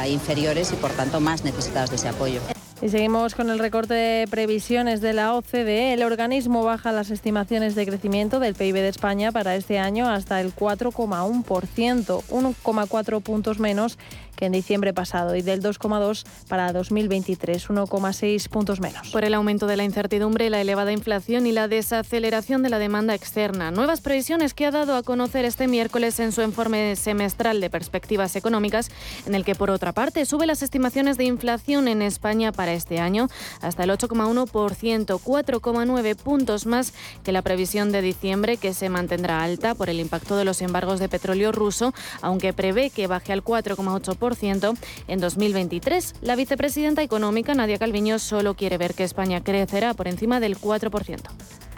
inferiores 0.09 0.73
y 0.73 0.77
por 0.77 0.91
tanto 0.93 1.21
más 1.21 1.45
necesitadas 1.45 1.91
de 1.91 1.97
ese 1.97 2.09
apoyo. 2.09 2.41
Y 2.83 2.91
seguimos 2.91 3.35
con 3.35 3.49
el 3.49 3.59
recorte 3.59 3.95
de 3.95 4.29
previsiones 4.29 5.01
de 5.01 5.15
la 5.15 5.35
OCDE. 5.35 5.95
El 5.95 6.03
organismo 6.03 6.65
baja 6.65 6.93
las 6.93 7.11
estimaciones 7.11 7.75
de 7.75 7.87
crecimiento 7.87 8.41
del 8.41 8.55
PIB 8.55 8.75
de 8.75 8.89
España 8.89 9.33
para 9.33 9.57
este 9.57 9.79
año 9.79 10.07
hasta 10.09 10.41
el 10.41 10.55
4,1%, 10.55 12.23
1,4 12.29 13.23
puntos 13.23 13.59
menos 13.59 13.97
que 14.37 14.47
en 14.47 14.53
diciembre 14.53 14.93
pasado 14.93 15.37
y 15.37 15.43
del 15.43 15.63
2,2 15.63 16.25
para 16.49 16.73
2023, 16.73 17.69
1,6 17.69 18.49
puntos 18.49 18.81
menos. 18.81 19.11
Por 19.11 19.25
el 19.25 19.35
aumento 19.35 19.67
de 19.67 19.77
la 19.77 19.85
incertidumbre, 19.85 20.51
la 20.51 20.61
elevada 20.61 20.93
inflación 20.93 21.47
y 21.47 21.53
la 21.53 21.69
desaceleración 21.69 22.63
de 22.63 22.71
la 22.71 22.79
demanda 22.79 23.15
externa. 23.15 23.71
Nuevas 23.71 24.01
previsiones 24.01 24.55
que 24.55 24.67
ha 24.67 24.71
dado 24.71 24.97
a 24.97 25.03
conocer 25.03 25.45
este 25.45 25.69
miércoles 25.69 26.19
en 26.21 26.33
su 26.33 26.43
informe 26.43 26.97
semestral 26.97 27.61
de 27.61 27.71
perspectivas 27.71 28.37
económicas, 28.37 28.91
en 29.27 29.35
el 29.35 29.45
que 29.45 29.55
por 29.55 29.71
otra 29.71 29.93
parte 29.93 30.25
sube 30.25 30.47
las 30.47 30.63
estimaciones 30.63 31.17
de 31.17 31.25
inflación 31.25 31.89
en 31.89 32.03
España 32.03 32.53
para 32.53 32.73
este 32.73 32.99
año 32.99 33.29
hasta 33.61 33.85
el 33.85 33.91
8,1%, 33.91 35.21
4,9 35.21 36.17
puntos 36.17 36.67
más 36.67 36.93
que 37.23 37.33
la 37.33 37.43
previsión 37.43 37.93
de 37.93 38.03
diciembre, 38.03 38.57
que 38.57 38.75
se 38.75 38.89
mantendrá 38.89 39.43
alta 39.43 39.75
por 39.75 39.91
el 39.91 40.01
impacto 40.01 40.37
de 40.37 40.45
los 40.45 40.63
embargos 40.63 40.99
de 40.99 41.09
petróleo 41.09 41.53
ruso, 41.53 41.95
aunque 42.23 42.53
prevé 42.53 42.91
que 42.91 43.07
baje 43.07 43.33
al 43.33 43.45
4,8% 43.45 44.24
en 45.07 45.21
2023. 45.21 46.15
La 46.23 46.35
vicepresidenta 46.35 47.03
económica, 47.03 47.55
Nadia 47.55 47.79
Calviño, 47.79 48.19
solo 48.19 48.55
quiere 48.55 48.79
ver 48.79 48.95
que 48.95 49.05
España 49.05 49.43
crecerá 49.43 49.93
por 49.93 50.09
encima 50.09 50.41
del 50.41 50.59
4%. 50.59 51.21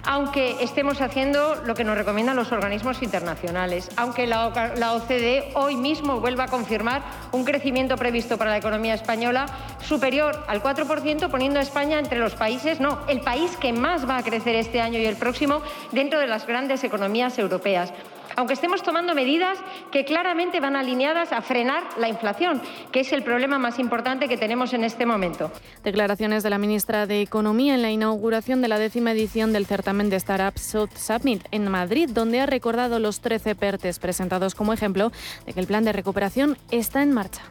aunque 0.08 0.62
estemos 0.62 1.00
haciendo 1.00 1.56
lo 1.64 1.74
que 1.74 1.82
nos 1.82 1.98
recomiendan 1.98 2.36
los 2.36 2.52
organismos 2.52 3.02
internacionales, 3.02 3.88
aunque 3.96 4.28
la, 4.28 4.46
OCDE 4.46 5.50
hoy 5.54 5.74
mismo 5.74 6.20
vuelva 6.20 6.44
a 6.44 6.46
confirmar 6.46 7.02
un 7.32 7.44
crecimiento 7.44 7.96
previsto 7.96 8.38
para 8.38 8.52
la 8.52 8.58
economía 8.58 8.94
española 8.94 9.46
superior 9.82 10.44
al 10.46 10.62
4%, 10.62 11.28
poniendo 11.28 11.58
a 11.58 11.62
España 11.62 11.98
entre 11.98 12.20
los 12.20 12.36
países, 12.36 12.78
no, 12.78 13.00
el 13.08 13.20
país 13.20 13.56
que 13.56 13.72
más 13.72 14.08
va 14.08 14.18
a 14.18 14.22
crecer 14.22 14.54
este 14.54 14.80
año 14.80 15.00
y 15.00 15.06
el 15.06 15.16
próximo 15.16 15.60
dentro 15.90 16.20
de 16.20 16.28
las 16.28 16.46
grandes 16.46 16.84
economías 16.84 17.36
europeas 17.40 17.92
aunque 18.36 18.54
estemos 18.54 18.82
tomando 18.82 19.14
medidas 19.14 19.58
que 19.90 20.04
claramente 20.04 20.60
van 20.60 20.76
alineadas 20.76 21.32
a 21.32 21.42
frenar 21.42 21.82
la 21.98 22.08
inflación, 22.08 22.60
que 22.92 23.00
es 23.00 23.12
el 23.12 23.22
problema 23.22 23.58
más 23.58 23.78
importante 23.78 24.28
que 24.28 24.36
tenemos 24.36 24.72
en 24.74 24.84
este 24.84 25.06
momento. 25.06 25.50
Declaraciones 25.82 26.42
de 26.42 26.50
la 26.50 26.58
ministra 26.58 27.06
de 27.06 27.22
Economía 27.22 27.74
en 27.74 27.82
la 27.82 27.90
inauguración 27.90 28.62
de 28.62 28.68
la 28.68 28.78
décima 28.78 29.12
edición 29.12 29.52
del 29.52 29.66
certamen 29.66 30.10
de 30.10 30.16
Startup 30.16 30.58
South 30.58 30.96
Summit 30.96 31.46
en 31.50 31.68
Madrid, 31.68 32.10
donde 32.12 32.40
ha 32.40 32.46
recordado 32.46 32.98
los 32.98 33.20
13 33.20 33.54
PERTES 33.54 33.98
presentados 33.98 34.54
como 34.54 34.72
ejemplo 34.72 35.10
de 35.46 35.52
que 35.52 35.60
el 35.60 35.66
plan 35.66 35.84
de 35.84 35.92
recuperación 35.92 36.58
está 36.70 37.02
en 37.02 37.12
marcha. 37.12 37.42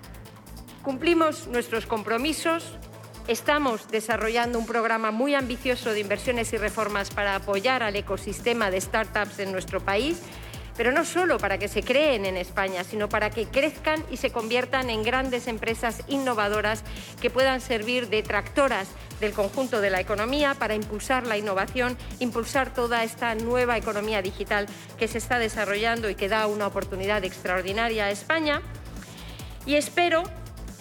Cumplimos 0.83 1.47
nuestros 1.47 1.87
compromisos 1.87 2.77
Estamos 3.27 3.87
desarrollando 3.89 4.59
un 4.59 4.67
programa 4.67 5.09
muy 5.09 5.33
ambicioso 5.33 5.91
de 5.91 5.99
inversiones 5.99 6.53
y 6.53 6.57
reformas 6.57 7.09
para 7.09 7.35
apoyar 7.35 7.81
al 7.81 7.95
ecosistema 7.95 8.69
de 8.69 8.79
startups 8.79 9.39
en 9.39 9.51
nuestro 9.51 9.79
país 9.79 10.21
pero 10.77 10.91
no 10.91 11.05
solo 11.05 11.37
para 11.37 11.57
que 11.57 11.67
se 11.67 11.83
creen 11.83 12.25
en 12.25 12.37
España, 12.37 12.83
sino 12.83 13.09
para 13.09 13.29
que 13.29 13.45
crezcan 13.47 14.03
y 14.11 14.17
se 14.17 14.31
conviertan 14.31 14.89
en 14.89 15.03
grandes 15.03 15.47
empresas 15.47 16.03
innovadoras 16.07 16.83
que 17.21 17.29
puedan 17.29 17.61
servir 17.61 18.09
de 18.09 18.23
tractoras 18.23 18.87
del 19.19 19.33
conjunto 19.33 19.81
de 19.81 19.89
la 19.89 20.01
economía 20.01 20.53
para 20.55 20.75
impulsar 20.75 21.25
la 21.25 21.37
innovación, 21.37 21.97
impulsar 22.19 22.73
toda 22.73 23.03
esta 23.03 23.35
nueva 23.35 23.77
economía 23.77 24.21
digital 24.21 24.67
que 24.97 25.07
se 25.07 25.17
está 25.17 25.39
desarrollando 25.39 26.09
y 26.09 26.15
que 26.15 26.29
da 26.29 26.47
una 26.47 26.67
oportunidad 26.67 27.23
extraordinaria 27.23 28.05
a 28.05 28.11
España. 28.11 28.61
Y 29.65 29.75
espero 29.75 30.23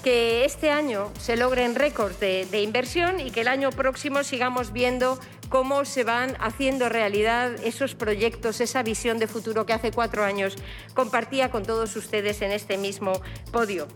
que 0.02 0.44
este 0.44 0.70
año 0.70 1.10
se 1.18 1.34
logren 1.34 1.74
récords 1.74 2.20
de, 2.20 2.44
de, 2.44 2.60
inversión 2.60 3.20
y 3.20 3.30
que 3.30 3.40
el 3.40 3.48
año 3.48 3.70
próximo 3.70 4.22
sigamos 4.22 4.70
viendo 4.70 5.18
cómo 5.48 5.84
se 5.84 6.04
van 6.04 6.36
haciendo 6.40 6.88
realidad 6.88 7.52
esos 7.64 7.94
proyectos, 7.94 8.60
esa 8.60 8.82
visión 8.82 9.18
de 9.18 9.26
futuro 9.26 9.66
que 9.66 9.72
hace 9.72 9.90
cuatro 9.90 10.24
años 10.24 10.56
compartía 10.94 11.50
con 11.50 11.64
todos 11.64 11.96
ustedes 11.96 12.42
en 12.42 12.52
este 12.52 12.78
mismo 12.78 13.12
podio. 13.52 13.88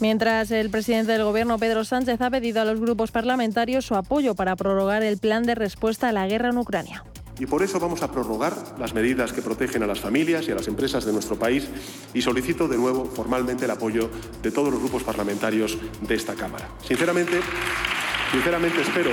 Mientras 0.00 0.52
el 0.52 0.70
presidente 0.70 1.12
del 1.12 1.24
Gobierno, 1.24 1.58
Pedro 1.58 1.84
Sánchez, 1.84 2.20
ha 2.20 2.30
pedido 2.30 2.60
a 2.62 2.64
los 2.64 2.80
grupos 2.80 3.10
parlamentarios 3.10 3.84
su 3.84 3.96
apoyo 3.96 4.36
para 4.36 4.54
prorrogar 4.54 5.02
el 5.02 5.18
plan 5.18 5.42
de 5.42 5.56
respuesta 5.56 6.08
a 6.08 6.12
la 6.12 6.28
guerra 6.28 6.50
en 6.50 6.58
Ucrania. 6.58 7.04
Y 7.40 7.46
por 7.46 7.62
eso 7.62 7.78
vamos 7.78 8.02
a 8.02 8.10
prorrogar 8.10 8.52
las 8.78 8.94
medidas 8.94 9.32
que 9.32 9.42
protegen 9.42 9.82
a 9.82 9.86
las 9.86 10.00
familias 10.00 10.46
y 10.46 10.52
a 10.52 10.54
las 10.56 10.68
empresas 10.68 11.04
de 11.04 11.12
nuestro 11.12 11.36
país 11.36 11.68
y 12.12 12.22
solicito 12.22 12.66
de 12.66 12.76
nuevo 12.76 13.04
formalmente 13.04 13.64
el 13.64 13.70
apoyo 13.70 14.10
de 14.42 14.50
todos 14.50 14.72
los 14.72 14.80
grupos 14.80 15.04
parlamentarios 15.04 15.78
de 16.00 16.14
esta 16.14 16.34
Cámara. 16.34 16.68
Sinceramente, 16.82 17.40
sinceramente 18.32 18.80
espero 18.82 19.10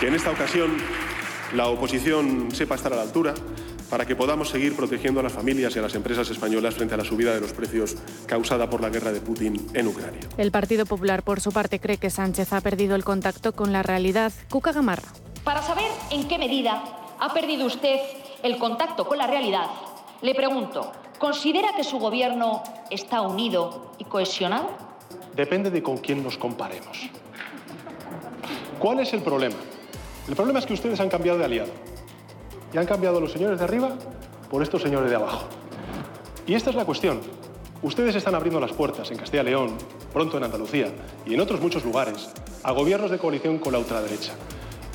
que 0.00 0.08
en 0.08 0.14
esta 0.14 0.30
ocasión 0.30 0.78
la 1.54 1.68
oposición 1.68 2.50
sepa 2.52 2.74
estar 2.74 2.90
a 2.94 2.96
la 2.96 3.02
altura 3.02 3.34
para 3.90 4.06
que 4.06 4.16
podamos 4.16 4.48
seguir 4.48 4.74
protegiendo 4.74 5.20
a 5.20 5.22
las 5.22 5.32
familias 5.32 5.76
y 5.76 5.78
a 5.78 5.82
las 5.82 5.94
empresas 5.94 6.30
españolas 6.30 6.74
frente 6.74 6.94
a 6.94 6.96
la 6.96 7.04
subida 7.04 7.34
de 7.34 7.40
los 7.40 7.52
precios 7.52 7.96
causada 8.26 8.70
por 8.70 8.80
la 8.80 8.88
guerra 8.88 9.12
de 9.12 9.20
Putin 9.20 9.66
en 9.74 9.86
Ucrania. 9.88 10.20
El 10.38 10.50
Partido 10.50 10.86
Popular, 10.86 11.22
por 11.22 11.42
su 11.42 11.52
parte, 11.52 11.80
cree 11.80 11.98
que 11.98 12.08
Sánchez 12.08 12.50
ha 12.54 12.62
perdido 12.62 12.96
el 12.96 13.04
contacto 13.04 13.52
con 13.52 13.74
la 13.74 13.82
realidad. 13.82 14.32
Cuca 14.48 14.72
Gamarra. 14.72 15.08
Para 15.44 15.60
saber 15.60 15.90
en 16.10 16.26
qué 16.26 16.38
medida 16.38 16.82
ha 17.18 17.34
perdido 17.34 17.66
usted 17.66 17.98
el 18.42 18.56
contacto 18.56 19.06
con 19.06 19.18
la 19.18 19.26
realidad, 19.26 19.66
le 20.22 20.34
pregunto, 20.34 20.92
¿considera 21.18 21.76
que 21.76 21.84
su 21.84 21.98
gobierno 21.98 22.62
está 22.90 23.20
unido 23.20 23.92
y 23.98 24.04
cohesionado? 24.04 24.70
Depende 25.34 25.70
de 25.70 25.82
con 25.82 25.98
quién 25.98 26.22
nos 26.22 26.38
comparemos. 26.38 27.10
¿Cuál 28.78 29.00
es 29.00 29.12
el 29.12 29.20
problema? 29.20 29.56
El 30.30 30.36
problema 30.36 30.60
es 30.60 30.66
que 30.66 30.74
ustedes 30.74 31.00
han 31.00 31.08
cambiado 31.08 31.40
de 31.40 31.44
aliado. 31.44 31.72
Y 32.72 32.78
han 32.78 32.86
cambiado 32.86 33.20
los 33.20 33.32
señores 33.32 33.58
de 33.58 33.64
arriba 33.64 33.96
por 34.48 34.62
estos 34.62 34.80
señores 34.80 35.10
de 35.10 35.16
abajo. 35.16 35.48
Y 36.46 36.54
esta 36.54 36.70
es 36.70 36.76
la 36.76 36.84
cuestión. 36.84 37.20
Ustedes 37.82 38.14
están 38.14 38.36
abriendo 38.36 38.60
las 38.60 38.72
puertas 38.72 39.10
en 39.10 39.18
Castilla 39.18 39.42
y 39.42 39.46
León, 39.46 39.76
pronto 40.12 40.38
en 40.38 40.44
Andalucía 40.44 40.86
y 41.26 41.34
en 41.34 41.40
otros 41.40 41.60
muchos 41.60 41.84
lugares 41.84 42.30
a 42.62 42.70
gobiernos 42.70 43.10
de 43.10 43.18
coalición 43.18 43.58
con 43.58 43.72
la 43.72 43.80
ultraderecha. 43.80 44.30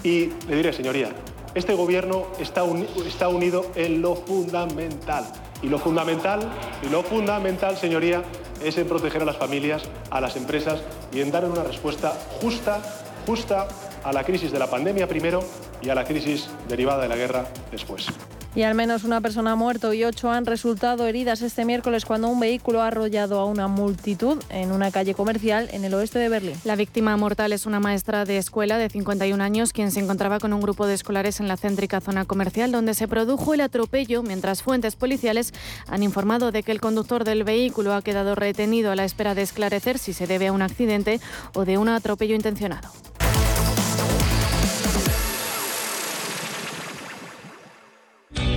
Y 0.04 0.30
le 0.48 0.56
diré, 0.56 0.72
señoría, 0.72 1.10
este 1.54 1.74
gobierno 1.74 2.28
está, 2.40 2.64
está 3.06 3.28
unido 3.28 3.66
en 3.76 4.02
lo 4.02 4.16
fundamental. 4.16 5.26
Y 5.62 5.68
lo 5.68 5.80
fundamental, 5.80 6.50
y 6.82 6.88
lo 6.88 7.04
fundamental, 7.04 7.76
señoría, 7.76 8.24
es 8.64 8.78
en 8.78 8.88
proteger 8.88 9.24
a 9.24 9.26
las 9.26 9.36
familias, 9.36 9.84
a 10.12 10.22
las 10.22 10.38
empresas 10.38 10.80
y 11.12 11.20
en 11.20 11.30
dar 11.30 11.44
una 11.44 11.64
respuesta 11.64 12.18
justa, 12.40 12.82
justa 13.26 13.68
a 14.06 14.14
la 14.14 14.24
crisis 14.24 14.52
de 14.52 14.60
la 14.60 14.70
pandemia 14.70 15.08
primero 15.08 15.44
y 15.82 15.90
a 15.90 15.96
la 15.96 16.04
crisis 16.04 16.48
derivada 16.70 17.02
de 17.02 17.10
la 17.10 17.16
guerra 17.16 17.48
después. 17.72 18.08
Y 18.56 18.62
al 18.62 18.74
menos 18.74 19.04
una 19.04 19.20
persona 19.20 19.52
ha 19.52 19.56
muerto 19.56 19.94
y 19.94 20.06
ocho 20.06 20.32
han 20.32 20.46
resultado 20.46 21.08
heridas 21.08 21.42
este 21.42 21.66
miércoles 21.66 22.06
cuando 22.06 22.30
un 22.30 22.40
vehículo 22.40 22.82
ha 22.82 22.88
arrollado 22.88 23.38
a 23.38 23.46
una 23.46 23.68
multitud 23.68 24.42
en 24.50 24.72
una 24.72 24.92
calle 24.92 25.14
comercial 25.14 25.68
en 25.74 25.84
el 25.84 25.94
oeste 25.94 26.20
de 26.20 26.30
Berlín. 26.30 26.56
La 26.64 26.78
víctima 26.78 27.18
mortal 27.18 27.52
es 27.52 27.66
una 27.66 27.82
maestra 27.82 28.24
de 28.24 28.38
escuela 28.38 28.78
de 28.78 28.90
51 28.90 29.44
años 29.44 29.74
quien 29.74 29.92
se 29.92 30.00
encontraba 30.00 30.40
con 30.40 30.54
un 30.54 30.62
grupo 30.62 30.88
de 30.88 30.94
escolares 30.94 31.42
en 31.42 31.50
la 31.50 31.58
céntrica 31.58 32.00
zona 32.00 32.24
comercial 32.24 32.72
donde 32.72 32.94
se 32.94 33.10
produjo 33.10 33.54
el 33.54 33.60
atropello 33.60 34.24
mientras 34.24 34.64
fuentes 34.64 34.96
policiales 34.96 35.54
han 35.88 36.04
informado 36.04 36.54
de 36.54 36.64
que 36.64 36.72
el 36.72 36.80
conductor 36.80 37.26
del 37.26 37.44
vehículo 37.44 37.94
ha 37.94 38.04
quedado 38.04 38.36
retenido 38.36 38.92
a 38.92 38.96
la 38.96 39.04
espera 39.04 39.36
de 39.36 39.42
esclarecer 39.42 39.98
si 39.98 40.14
se 40.14 40.28
debe 40.28 40.48
a 40.48 40.54
un 40.54 40.62
accidente 40.62 41.20
o 41.56 41.66
de 41.66 41.78
un 41.78 41.90
atropello 41.90 42.36
intencionado. 42.36 42.90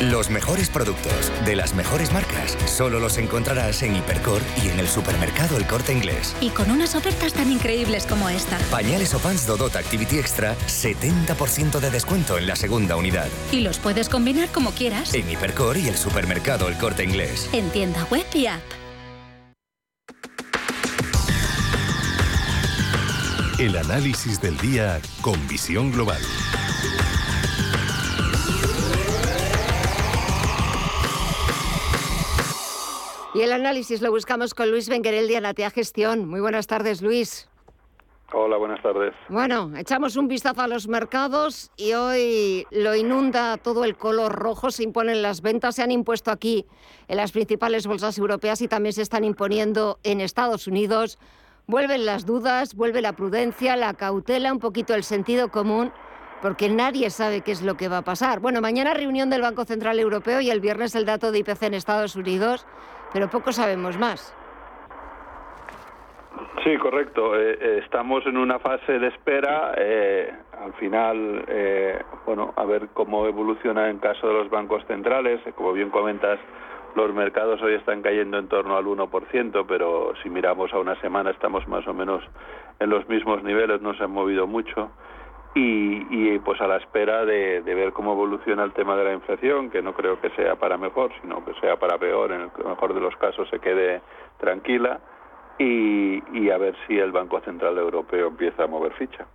Los 0.00 0.30
mejores 0.30 0.68
productos 0.68 1.32
de 1.44 1.56
las 1.56 1.74
mejores 1.74 2.12
marcas 2.12 2.56
solo 2.66 3.00
los 3.00 3.18
encontrarás 3.18 3.82
en 3.82 3.96
Hipercor 3.96 4.40
y 4.62 4.68
en 4.68 4.78
el 4.78 4.86
supermercado 4.86 5.56
El 5.56 5.66
Corte 5.66 5.92
Inglés. 5.92 6.36
Y 6.40 6.50
con 6.50 6.70
unas 6.70 6.94
ofertas 6.94 7.32
tan 7.32 7.50
increíbles 7.50 8.06
como 8.06 8.28
esta. 8.28 8.58
Pañales 8.70 9.12
o 9.14 9.18
pants 9.18 9.44
Dodot 9.48 9.74
Activity 9.74 10.20
Extra, 10.20 10.54
70% 10.68 11.80
de 11.80 11.90
descuento 11.90 12.38
en 12.38 12.46
la 12.46 12.54
segunda 12.54 12.94
unidad. 12.94 13.26
Y 13.50 13.62
los 13.62 13.78
puedes 13.78 14.08
combinar 14.08 14.48
como 14.50 14.70
quieras. 14.70 15.12
En 15.14 15.28
Hipercor 15.28 15.76
y 15.76 15.88
el 15.88 15.96
supermercado 15.96 16.68
El 16.68 16.76
Corte 16.76 17.02
Inglés. 17.02 17.50
En 17.52 17.68
tienda 17.70 18.06
web 18.08 18.26
y 18.34 18.46
app. 18.46 18.62
El 23.58 23.76
análisis 23.76 24.40
del 24.40 24.56
día 24.58 25.00
con 25.22 25.48
visión 25.48 25.90
global. 25.90 26.22
Y 33.38 33.42
el 33.42 33.52
análisis 33.52 34.02
lo 34.02 34.10
buscamos 34.10 34.52
con 34.52 34.68
Luis 34.68 34.88
Benguerel 34.88 35.28
de 35.28 35.36
Anatea 35.36 35.70
Gestión. 35.70 36.26
Muy 36.26 36.40
buenas 36.40 36.66
tardes, 36.66 37.02
Luis. 37.02 37.48
Hola, 38.32 38.56
buenas 38.56 38.82
tardes. 38.82 39.14
Bueno, 39.28 39.70
echamos 39.76 40.16
un 40.16 40.26
vistazo 40.26 40.62
a 40.62 40.66
los 40.66 40.88
mercados 40.88 41.70
y 41.76 41.92
hoy 41.92 42.66
lo 42.72 42.96
inunda 42.96 43.56
todo 43.56 43.84
el 43.84 43.96
color 43.96 44.32
rojo, 44.32 44.72
se 44.72 44.82
imponen 44.82 45.22
las 45.22 45.40
ventas, 45.40 45.76
se 45.76 45.84
han 45.84 45.92
impuesto 45.92 46.32
aquí 46.32 46.66
en 47.06 47.16
las 47.16 47.30
principales 47.30 47.86
bolsas 47.86 48.18
europeas 48.18 48.60
y 48.60 48.66
también 48.66 48.92
se 48.92 49.02
están 49.02 49.22
imponiendo 49.22 50.00
en 50.02 50.20
Estados 50.20 50.66
Unidos. 50.66 51.20
Vuelven 51.68 52.06
las 52.06 52.26
dudas, 52.26 52.74
vuelve 52.74 53.02
la 53.02 53.12
prudencia, 53.12 53.76
la 53.76 53.94
cautela, 53.94 54.52
un 54.52 54.58
poquito 54.58 54.96
el 54.96 55.04
sentido 55.04 55.52
común, 55.52 55.92
porque 56.42 56.68
nadie 56.68 57.08
sabe 57.10 57.42
qué 57.42 57.52
es 57.52 57.62
lo 57.62 57.76
que 57.76 57.86
va 57.86 57.98
a 57.98 58.02
pasar. 58.02 58.40
Bueno, 58.40 58.60
mañana 58.60 58.94
reunión 58.94 59.30
del 59.30 59.42
Banco 59.42 59.64
Central 59.64 60.00
Europeo 60.00 60.40
y 60.40 60.50
el 60.50 60.60
viernes 60.60 60.96
el 60.96 61.04
dato 61.04 61.30
de 61.30 61.38
IPC 61.38 61.62
en 61.62 61.74
Estados 61.74 62.16
Unidos 62.16 62.66
pero 63.12 63.28
poco 63.28 63.52
sabemos 63.52 63.98
más. 63.98 64.34
Sí, 66.64 66.76
correcto. 66.76 67.34
Eh, 67.34 67.58
eh, 67.60 67.80
estamos 67.84 68.26
en 68.26 68.36
una 68.36 68.58
fase 68.58 68.98
de 68.98 69.08
espera. 69.08 69.74
Eh, 69.76 70.32
al 70.60 70.72
final, 70.74 71.44
bueno, 72.26 72.52
a 72.56 72.64
ver 72.64 72.88
cómo 72.92 73.26
evoluciona 73.26 73.88
en 73.88 73.98
caso 73.98 74.26
de 74.26 74.34
los 74.34 74.50
bancos 74.50 74.84
centrales. 74.86 75.40
Como 75.54 75.72
bien 75.72 75.90
comentas, 75.90 76.38
los 76.96 77.14
mercados 77.14 77.62
hoy 77.62 77.74
están 77.74 78.02
cayendo 78.02 78.38
en 78.38 78.48
torno 78.48 78.76
al 78.76 78.84
1%, 78.84 79.64
pero 79.68 80.12
si 80.22 80.30
miramos 80.30 80.72
a 80.72 80.78
una 80.78 81.00
semana 81.00 81.30
estamos 81.30 81.66
más 81.68 81.86
o 81.86 81.94
menos 81.94 82.24
en 82.80 82.90
los 82.90 83.08
mismos 83.08 83.42
niveles, 83.42 83.80
no 83.80 83.94
se 83.94 84.04
han 84.04 84.10
movido 84.10 84.46
mucho. 84.46 84.90
Y, 85.60 86.06
y 86.10 86.38
pues 86.38 86.60
a 86.60 86.68
la 86.68 86.76
espera 86.76 87.24
de, 87.24 87.60
ver 87.62 87.92
cómo 87.92 88.12
evoluciona 88.12 88.62
el 88.62 88.72
tema 88.72 88.96
de 88.96 89.02
la 89.02 89.12
inflación, 89.12 89.70
que 89.70 89.82
no 89.82 89.92
creo 89.92 90.20
que 90.20 90.30
sea 90.30 90.54
para 90.54 90.78
mejor, 90.78 91.10
sino 91.20 91.44
que 91.44 91.52
sea 91.54 91.76
para 91.76 91.98
peor, 91.98 92.30
en 92.30 92.42
el 92.42 92.50
mejor 92.64 92.94
de 92.94 93.00
los 93.00 93.16
casos 93.16 93.48
se 93.48 93.58
quede 93.58 94.00
tranquila, 94.38 95.00
y 95.58 96.50
a 96.50 96.58
ver 96.58 96.76
si 96.86 96.96
el 96.96 97.10
Banco 97.10 97.40
Central 97.40 97.76
Europeo 97.76 98.28
empieza 98.28 98.62
a 98.62 98.66
mover 98.68 98.92
ficha. 98.92 99.26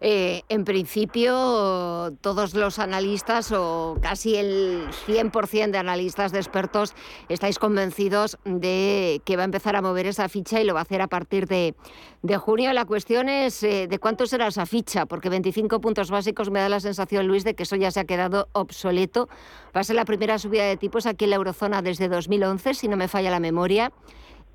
Eh, 0.00 0.42
en 0.48 0.64
principio, 0.64 2.12
todos 2.20 2.54
los 2.54 2.78
analistas, 2.78 3.52
o 3.52 3.98
casi 4.00 4.36
el 4.36 4.86
100% 5.06 5.70
de 5.70 5.78
analistas 5.78 6.32
de 6.32 6.38
expertos, 6.38 6.94
estáis 7.28 7.58
convencidos 7.58 8.38
de 8.44 9.20
que 9.24 9.36
va 9.36 9.42
a 9.42 9.46
empezar 9.46 9.74
a 9.76 9.82
mover 9.82 10.06
esa 10.06 10.28
ficha 10.28 10.60
y 10.60 10.64
lo 10.64 10.74
va 10.74 10.80
a 10.80 10.82
hacer 10.82 11.02
a 11.02 11.08
partir 11.08 11.46
de, 11.48 11.74
de 12.22 12.36
junio. 12.36 12.72
La 12.72 12.84
cuestión 12.84 13.28
es 13.28 13.62
eh, 13.62 13.88
de 13.88 13.98
cuánto 13.98 14.26
será 14.26 14.46
esa 14.46 14.66
ficha, 14.66 15.06
porque 15.06 15.28
25 15.28 15.80
puntos 15.80 16.10
básicos 16.10 16.50
me 16.50 16.60
da 16.60 16.68
la 16.68 16.80
sensación, 16.80 17.26
Luis, 17.26 17.44
de 17.44 17.54
que 17.54 17.64
eso 17.64 17.76
ya 17.76 17.90
se 17.90 18.00
ha 18.00 18.04
quedado 18.04 18.48
obsoleto. 18.52 19.28
Va 19.74 19.80
a 19.80 19.84
ser 19.84 19.96
la 19.96 20.04
primera 20.04 20.38
subida 20.38 20.64
de 20.64 20.76
tipos 20.76 21.06
aquí 21.06 21.24
en 21.24 21.30
la 21.30 21.36
eurozona 21.36 21.82
desde 21.82 22.08
2011, 22.08 22.74
si 22.74 22.88
no 22.88 22.96
me 22.96 23.08
falla 23.08 23.30
la 23.30 23.40
memoria, 23.40 23.92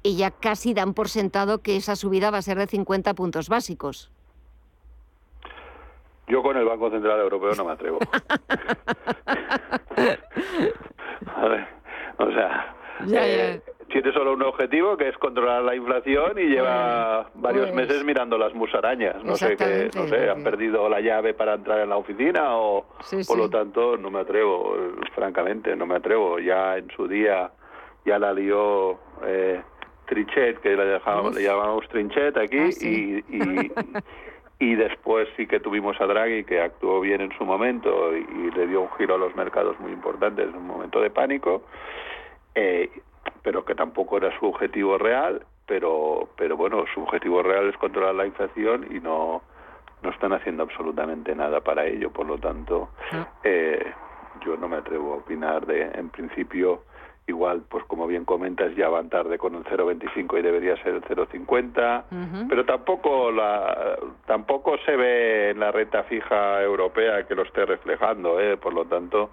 y 0.03 0.15
ya 0.15 0.31
casi 0.31 0.73
dan 0.73 0.93
por 0.93 1.09
sentado 1.09 1.61
que 1.61 1.75
esa 1.75 1.95
subida 1.95 2.31
va 2.31 2.39
a 2.39 2.41
ser 2.41 2.57
de 2.57 2.67
50 2.67 3.13
puntos 3.13 3.49
básicos. 3.49 4.11
Yo 6.31 6.41
con 6.41 6.55
el 6.55 6.63
Banco 6.63 6.89
Central 6.89 7.19
Europeo 7.19 7.53
no 7.55 7.65
me 7.65 7.73
atrevo. 7.73 7.99
o 12.17 12.31
sea, 12.31 12.73
eh, 13.11 13.59
tiene 13.89 14.13
solo 14.13 14.31
un 14.31 14.43
objetivo 14.43 14.95
que 14.95 15.09
es 15.09 15.17
controlar 15.17 15.61
la 15.63 15.75
inflación 15.75 16.39
y 16.39 16.43
lleva 16.43 17.29
varios 17.33 17.71
pues 17.71 17.75
meses 17.75 18.05
mirando 18.05 18.37
las 18.37 18.53
musarañas. 18.53 19.21
No 19.25 19.35
sé 19.35 19.57
qué, 19.57 19.89
no 19.93 20.07
sé, 20.07 20.29
han 20.29 20.41
perdido 20.41 20.87
la 20.87 21.01
llave 21.01 21.33
para 21.33 21.55
entrar 21.55 21.81
en 21.81 21.89
la 21.89 21.97
oficina 21.97 22.55
o 22.55 22.85
por 23.27 23.37
lo 23.37 23.49
tanto 23.49 23.97
no 23.97 24.09
me 24.09 24.21
atrevo, 24.21 24.73
francamente, 25.13 25.75
no 25.75 25.85
me 25.85 25.95
atrevo. 25.95 26.39
Ya 26.39 26.77
en 26.77 26.89
su 26.95 27.09
día 27.09 27.51
ya 28.05 28.17
la 28.17 28.31
lió 28.31 28.97
eh, 29.25 29.61
Trichet, 30.05 30.61
que 30.61 30.77
le, 30.77 30.85
dejamos, 30.85 31.35
le 31.35 31.43
llamamos 31.43 31.85
Trinchet 31.89 32.37
aquí 32.37 32.57
ah, 32.57 32.69
y, 32.79 33.17
y 33.27 33.69
y 34.61 34.75
después 34.75 35.27
sí 35.35 35.47
que 35.47 35.59
tuvimos 35.59 35.99
a 35.99 36.05
Draghi 36.05 36.43
que 36.43 36.61
actuó 36.61 37.01
bien 37.01 37.19
en 37.19 37.35
su 37.35 37.45
momento 37.45 38.15
y, 38.15 38.51
le 38.51 38.67
dio 38.67 38.81
un 38.81 38.91
giro 38.91 39.15
a 39.15 39.17
los 39.17 39.35
mercados 39.35 39.79
muy 39.79 39.91
importante 39.91 40.43
en 40.43 40.55
un 40.55 40.67
momento 40.67 41.01
de 41.01 41.09
pánico, 41.09 41.63
eh, 42.53 42.91
pero 43.41 43.65
que 43.65 43.73
tampoco 43.73 44.17
era 44.17 44.37
su 44.37 44.45
objetivo 44.45 44.99
real, 44.99 45.43
pero, 45.65 46.29
pero 46.37 46.55
bueno, 46.57 46.85
su 46.93 47.01
objetivo 47.01 47.41
real 47.41 47.69
es 47.69 47.77
controlar 47.77 48.13
la 48.13 48.27
inflación 48.27 48.85
y 48.91 48.99
no, 48.99 49.41
no 50.03 50.09
están 50.11 50.31
haciendo 50.31 50.61
absolutamente 50.61 51.33
nada 51.33 51.61
para 51.61 51.87
ello, 51.87 52.11
por 52.11 52.27
lo 52.27 52.37
tanto, 52.37 52.89
ah. 53.13 53.27
eh, 53.43 53.91
yo 54.45 54.57
no 54.57 54.67
me 54.67 54.77
atrevo 54.77 55.13
a 55.13 55.17
opinar 55.17 55.65
de, 55.65 55.89
en 55.95 56.09
principio, 56.09 56.83
igual, 57.27 57.63
pues 57.69 57.83
como 57.85 58.07
bien 58.07 58.25
comentas, 58.25 58.75
ya 58.75 58.89
van 58.89 59.09
tarde 59.09 59.37
con 59.37 59.55
el 59.55 59.63
0,25 59.63 60.39
y 60.39 60.41
debería 60.41 60.75
ser 60.83 60.95
el 60.95 61.01
0,50, 61.03 62.47
pero 62.49 62.65
tampoco 62.65 63.31
la, 63.31 63.97
tampoco 64.25 64.77
se 64.85 64.95
ve 64.95 65.51
en 65.51 65.59
la 65.59 65.71
renta 65.71 66.03
fija 66.03 66.61
europea 66.61 67.25
que 67.27 67.35
lo 67.35 67.43
esté 67.43 67.65
reflejando, 67.65 68.39
¿eh? 68.39 68.57
por 68.57 68.73
lo 68.73 68.85
tanto, 68.85 69.29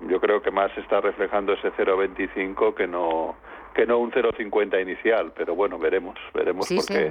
yo 0.00 0.20
creo 0.20 0.42
que 0.42 0.50
más 0.50 0.76
está 0.76 1.00
reflejando 1.00 1.52
ese 1.54 1.72
0,25 1.72 2.74
que 2.74 2.86
no 2.86 3.36
que 3.74 3.86
no 3.86 3.98
un 3.98 4.12
0,50 4.12 4.82
inicial, 4.82 5.32
pero 5.34 5.54
bueno, 5.54 5.78
veremos, 5.78 6.18
veremos 6.34 6.68
porque 6.68 7.10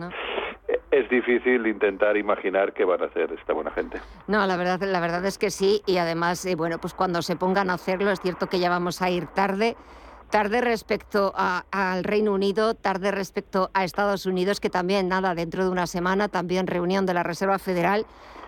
es 0.91 1.09
difícil 1.09 1.65
intentar 1.65 2.17
imaginar 2.17 2.73
qué 2.73 2.85
van 2.85 3.01
a 3.01 3.05
hacer 3.05 3.31
esta 3.31 3.53
buena 3.53 3.71
gente. 3.71 3.99
No, 4.27 4.45
la 4.45 4.57
verdad, 4.57 4.79
la 4.81 4.99
verdad 4.99 5.25
es 5.25 5.37
que 5.37 5.49
sí, 5.49 5.81
y 5.87 5.97
además, 5.97 6.45
eh, 6.45 6.55
bueno, 6.55 6.77
pues 6.79 6.93
cuando 6.93 7.21
se 7.21 7.35
pongan 7.35 7.69
a 7.69 7.73
hacerlo, 7.73 8.11
es 8.11 8.19
cierto 8.19 8.47
que 8.47 8.59
ya 8.59 8.69
vamos 8.69 9.01
a 9.01 9.09
ir 9.09 9.27
tarde, 9.27 9.75
Tarde 10.31 10.61
respecto 10.61 11.33
al 11.35 12.03
Reino 12.05 12.31
Unido, 12.31 12.73
tarde 12.73 13.11
respecto 13.11 13.69
a 13.73 13.83
Estados 13.83 14.25
Unidos, 14.25 14.61
que 14.61 14.69
también, 14.69 15.09
nada, 15.09 15.35
dentro 15.35 15.65
de 15.65 15.69
una 15.69 15.87
semana, 15.87 16.29
también 16.29 16.67
reunión 16.67 17.05
de 17.05 17.13
la 17.13 17.21
Reserva 17.21 17.59
Federal. 17.59 18.05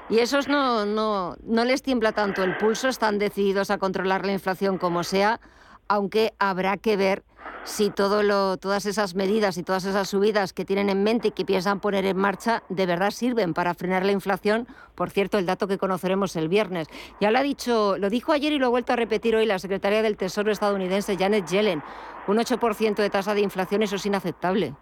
Y 0.10 0.19
esos 0.19 0.48
no, 0.48 0.86
no, 0.86 1.36
no 1.43 1.65
les 1.65 1.82
tiembla 1.84 2.13
tanto 2.13 2.41
el 2.41 2.56
pulso, 2.56 2.88
están 2.88 3.19
decididos 3.19 3.69
a 3.69 3.80
controlar 3.80 4.26
la 4.26 4.32
inflación 4.32 4.78
como 4.78 5.04
sea, 5.04 5.41
aunque 5.88 6.34
habrá 6.39 6.78
que 6.78 6.98
ver 6.98 7.24
si 7.65 7.89
todo 7.89 8.24
lo, 8.24 8.58
todas 8.58 8.86
esas 8.86 9.15
medidas 9.15 9.58
y 9.58 9.63
todas 9.63 9.86
esas 9.86 10.10
subidas 10.10 10.54
que 10.54 10.65
tienen 10.65 10.89
en 10.89 11.04
mente 11.04 11.30
y 11.30 11.32
que 11.32 11.46
piensan 11.46 11.80
poner 11.80 12.06
en 12.06 12.17
marcha 12.17 12.63
de 12.69 12.86
verdad 12.86 13.12
sirven 13.12 13.54
para 13.54 13.74
frenar 13.74 14.06
la 14.06 14.12
inflación. 14.12 14.67
Por 14.96 15.10
cierto, 15.12 15.38
el 15.38 15.46
dato 15.46 15.67
que 15.67 15.78
conoceremos 15.78 16.36
el 16.36 16.50
viernes. 16.50 16.88
Ya 17.22 17.32
lo 17.32 17.39
ha 17.39 17.43
dicho, 17.43 17.98
lo 17.98 18.10
dijo 18.10 18.34
ayer 18.34 18.52
y 18.52 18.60
lo 18.60 18.67
ha 18.67 18.69
vuelto 18.69 18.93
a 18.93 18.98
repetir 18.98 19.36
hoy 19.36 19.46
la 19.46 19.60
secretaria 19.60 20.02
del 20.02 20.17
Tesoro 20.17 20.52
estadounidense 20.52 21.17
Janet 21.17 21.48
Yellen. 21.48 21.82
Un 22.28 22.38
8% 22.38 22.96
de 22.96 23.10
tasa 23.10 23.34
de 23.34 23.41
inflación, 23.41 23.84
eso 23.84 23.96
es 23.96 24.06
inaceptable. 24.06 24.76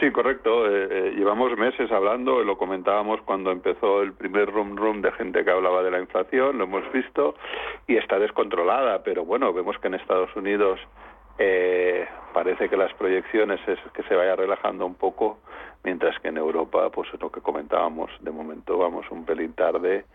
Sí, 0.00 0.10
correcto. 0.12 0.66
Eh, 0.66 0.88
eh, 0.90 1.12
llevamos 1.14 1.54
meses 1.58 1.92
hablando, 1.92 2.42
lo 2.42 2.56
comentábamos 2.56 3.20
cuando 3.20 3.50
empezó 3.50 4.00
el 4.00 4.14
primer 4.14 4.50
room 4.50 4.74
room 4.74 5.02
de 5.02 5.12
gente 5.12 5.44
que 5.44 5.50
hablaba 5.50 5.82
de 5.82 5.90
la 5.90 6.00
inflación, 6.00 6.56
lo 6.56 6.64
hemos 6.64 6.90
visto 6.90 7.34
y 7.86 7.98
está 7.98 8.18
descontrolada, 8.18 9.02
pero 9.02 9.26
bueno, 9.26 9.52
vemos 9.52 9.76
que 9.76 9.88
en 9.88 9.94
Estados 9.94 10.34
Unidos 10.34 10.80
eh, 11.38 12.08
parece 12.32 12.70
que 12.70 12.78
las 12.78 12.94
proyecciones 12.94 13.60
es 13.68 13.78
que 13.92 14.02
se 14.04 14.14
vaya 14.16 14.36
relajando 14.36 14.86
un 14.86 14.94
poco, 14.94 15.40
mientras 15.84 16.18
que 16.20 16.28
en 16.28 16.38
Europa, 16.38 16.88
pues 16.88 17.12
es 17.12 17.20
lo 17.20 17.30
que 17.30 17.42
comentábamos, 17.42 18.10
de 18.20 18.30
momento 18.30 18.78
vamos 18.78 19.04
un 19.10 19.26
pelín 19.26 19.52
tarde 19.52 20.06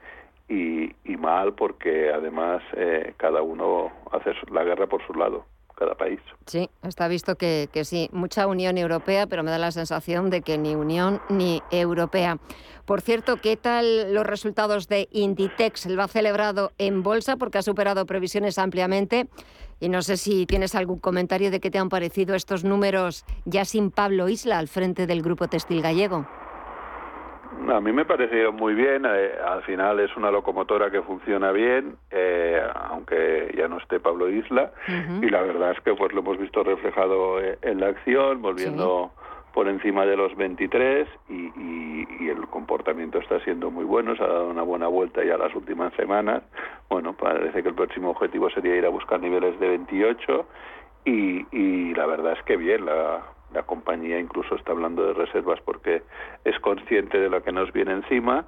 y, 0.49 0.95
y 1.03 1.15
mal 1.17 1.53
porque 1.53 2.11
además 2.11 2.63
cada 3.17 3.43
uno 3.43 3.91
hace 4.11 4.33
la 4.51 4.63
guerra 4.63 4.87
por 4.87 5.05
su 5.05 5.13
lado 5.13 5.45
cada 5.75 5.95
país. 5.95 6.19
Sí, 6.45 6.69
está 6.83 7.07
visto 7.07 7.35
que, 7.35 7.69
sí, 7.83 8.09
mucha 8.11 8.47
Unión 8.47 8.77
Europea, 8.77 9.27
pero 9.27 9.43
me 9.43 9.51
da 9.51 9.57
la 9.57 9.71
sensación 9.71 10.29
de 10.29 10.41
que 10.41 10.57
ni 10.57 10.75
Unión 10.75 11.21
ni 11.29 11.61
Europea. 11.71 12.37
Por 12.85 13.01
cierto, 13.01 13.37
¿qué 13.37 13.57
tal 13.57 14.13
los 14.13 14.25
resultados 14.25 14.87
de 14.87 15.07
Inditex? 15.11 15.87
Lo 15.87 16.03
ha 16.03 16.07
celebrado 16.07 16.71
en 16.77 17.03
bolsa 17.03 17.35
porque 17.35 17.57
ha 17.57 17.63
superado 17.63 18.05
previsiones 18.05 18.57
ampliamente. 18.57 19.27
Y 19.79 19.89
no 19.89 20.01
sé 20.01 20.17
si 20.17 20.45
tienes 20.45 20.75
algún 20.75 20.99
comentario 20.99 21.51
de 21.51 21.59
qué 21.59 21.69
te 21.69 21.79
han 21.79 21.89
parecido 21.89 22.35
estos 22.35 22.63
números 22.63 23.25
ya 23.43 23.65
sin 23.65 23.91
Pablo 23.91 24.29
Isla 24.29 24.57
al 24.59 24.67
frente 24.67 25.05
del 25.07 25.21
Grupo 25.21 25.47
Textil 25.47 25.81
Gallego. 25.81 26.25
A 27.69 27.81
mí 27.81 27.91
me 27.91 28.03
ha 28.03 28.07
parecido 28.07 28.51
muy 28.51 28.73
bien. 28.73 29.05
Eh, 29.05 29.31
al 29.45 29.63
final 29.63 29.99
es 29.99 30.15
una 30.15 30.31
locomotora 30.31 30.91
que 30.91 31.01
funciona 31.01 31.51
bien, 31.51 31.95
eh, 32.11 32.61
aunque 32.89 33.53
ya 33.57 33.67
no 33.67 33.77
esté 33.77 33.99
Pablo 33.99 34.29
Isla. 34.29 34.71
Y 34.87 35.29
la 35.29 35.41
verdad 35.41 35.71
es 35.71 35.79
que 35.81 35.93
pues 35.93 36.13
lo 36.13 36.19
hemos 36.21 36.37
visto 36.37 36.63
reflejado 36.63 37.41
eh, 37.41 37.57
en 37.61 37.79
la 37.79 37.87
acción, 37.87 38.41
volviendo 38.41 39.11
por 39.53 39.67
encima 39.69 40.05
de 40.05 40.17
los 40.17 40.35
23 40.35 41.07
y, 41.29 41.45
el 42.25 42.47
comportamiento 42.47 43.19
está 43.19 43.39
siendo 43.41 43.69
muy 43.69 43.85
bueno. 43.85 44.15
Se 44.15 44.23
ha 44.23 44.27
dado 44.27 44.49
una 44.49 44.63
buena 44.63 44.87
vuelta 44.87 45.23
ya 45.23 45.37
las 45.37 45.53
últimas 45.55 45.93
semanas. 45.93 46.43
Bueno, 46.89 47.13
parece 47.13 47.61
que 47.61 47.69
el 47.69 47.75
próximo 47.75 48.09
objetivo 48.09 48.49
sería 48.49 48.75
ir 48.75 48.85
a 48.85 48.89
buscar 48.89 49.21
niveles 49.21 49.57
de 49.59 49.69
28 49.69 50.45
y, 51.05 51.45
y 51.51 51.93
la 51.93 52.05
verdad 52.07 52.33
es 52.33 52.43
que 52.43 52.57
bien, 52.57 52.85
la, 52.85 53.21
la 53.55 53.63
compañía 53.63 54.19
incluso 54.19 54.55
está 54.55 54.73
hablando 54.73 55.05
de 55.05 55.13
reservas 55.13 55.59
porque 55.63 56.03
es 56.43 56.59
consciente 56.59 57.17
de 57.17 57.29
lo 57.29 57.41
que 57.41 57.53
nos 57.53 57.71
viene 57.71 57.93
encima 57.93 58.45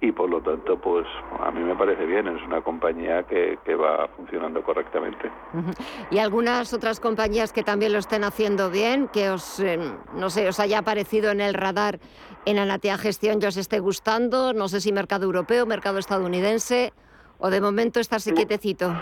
y 0.00 0.10
por 0.10 0.28
lo 0.28 0.42
tanto 0.42 0.78
pues 0.78 1.06
a 1.40 1.50
mí 1.52 1.60
me 1.60 1.76
parece 1.76 2.04
bien 2.04 2.26
es 2.26 2.42
una 2.42 2.60
compañía 2.60 3.22
que, 3.22 3.58
que 3.64 3.76
va 3.76 4.08
funcionando 4.16 4.62
correctamente. 4.62 5.30
Y 6.10 6.18
algunas 6.18 6.74
otras 6.74 6.98
compañías 6.98 7.52
que 7.52 7.62
también 7.62 7.92
lo 7.92 8.00
estén 8.00 8.24
haciendo 8.24 8.70
bien 8.70 9.08
que 9.08 9.30
os 9.30 9.60
eh, 9.60 9.78
no 10.14 10.28
sé 10.28 10.48
os 10.48 10.58
haya 10.58 10.80
aparecido 10.80 11.30
en 11.30 11.40
el 11.40 11.54
radar 11.54 12.00
en 12.44 12.58
Anatea 12.58 12.98
Gestión 12.98 13.40
ya 13.40 13.48
os 13.48 13.56
esté 13.56 13.78
gustando 13.78 14.52
no 14.52 14.66
sé 14.68 14.80
si 14.80 14.92
mercado 14.92 15.24
europeo 15.24 15.66
mercado 15.66 15.98
estadounidense 15.98 16.92
o 17.38 17.50
de 17.50 17.60
momento 17.60 18.00
estarse 18.00 18.34
quietecito 18.34 18.92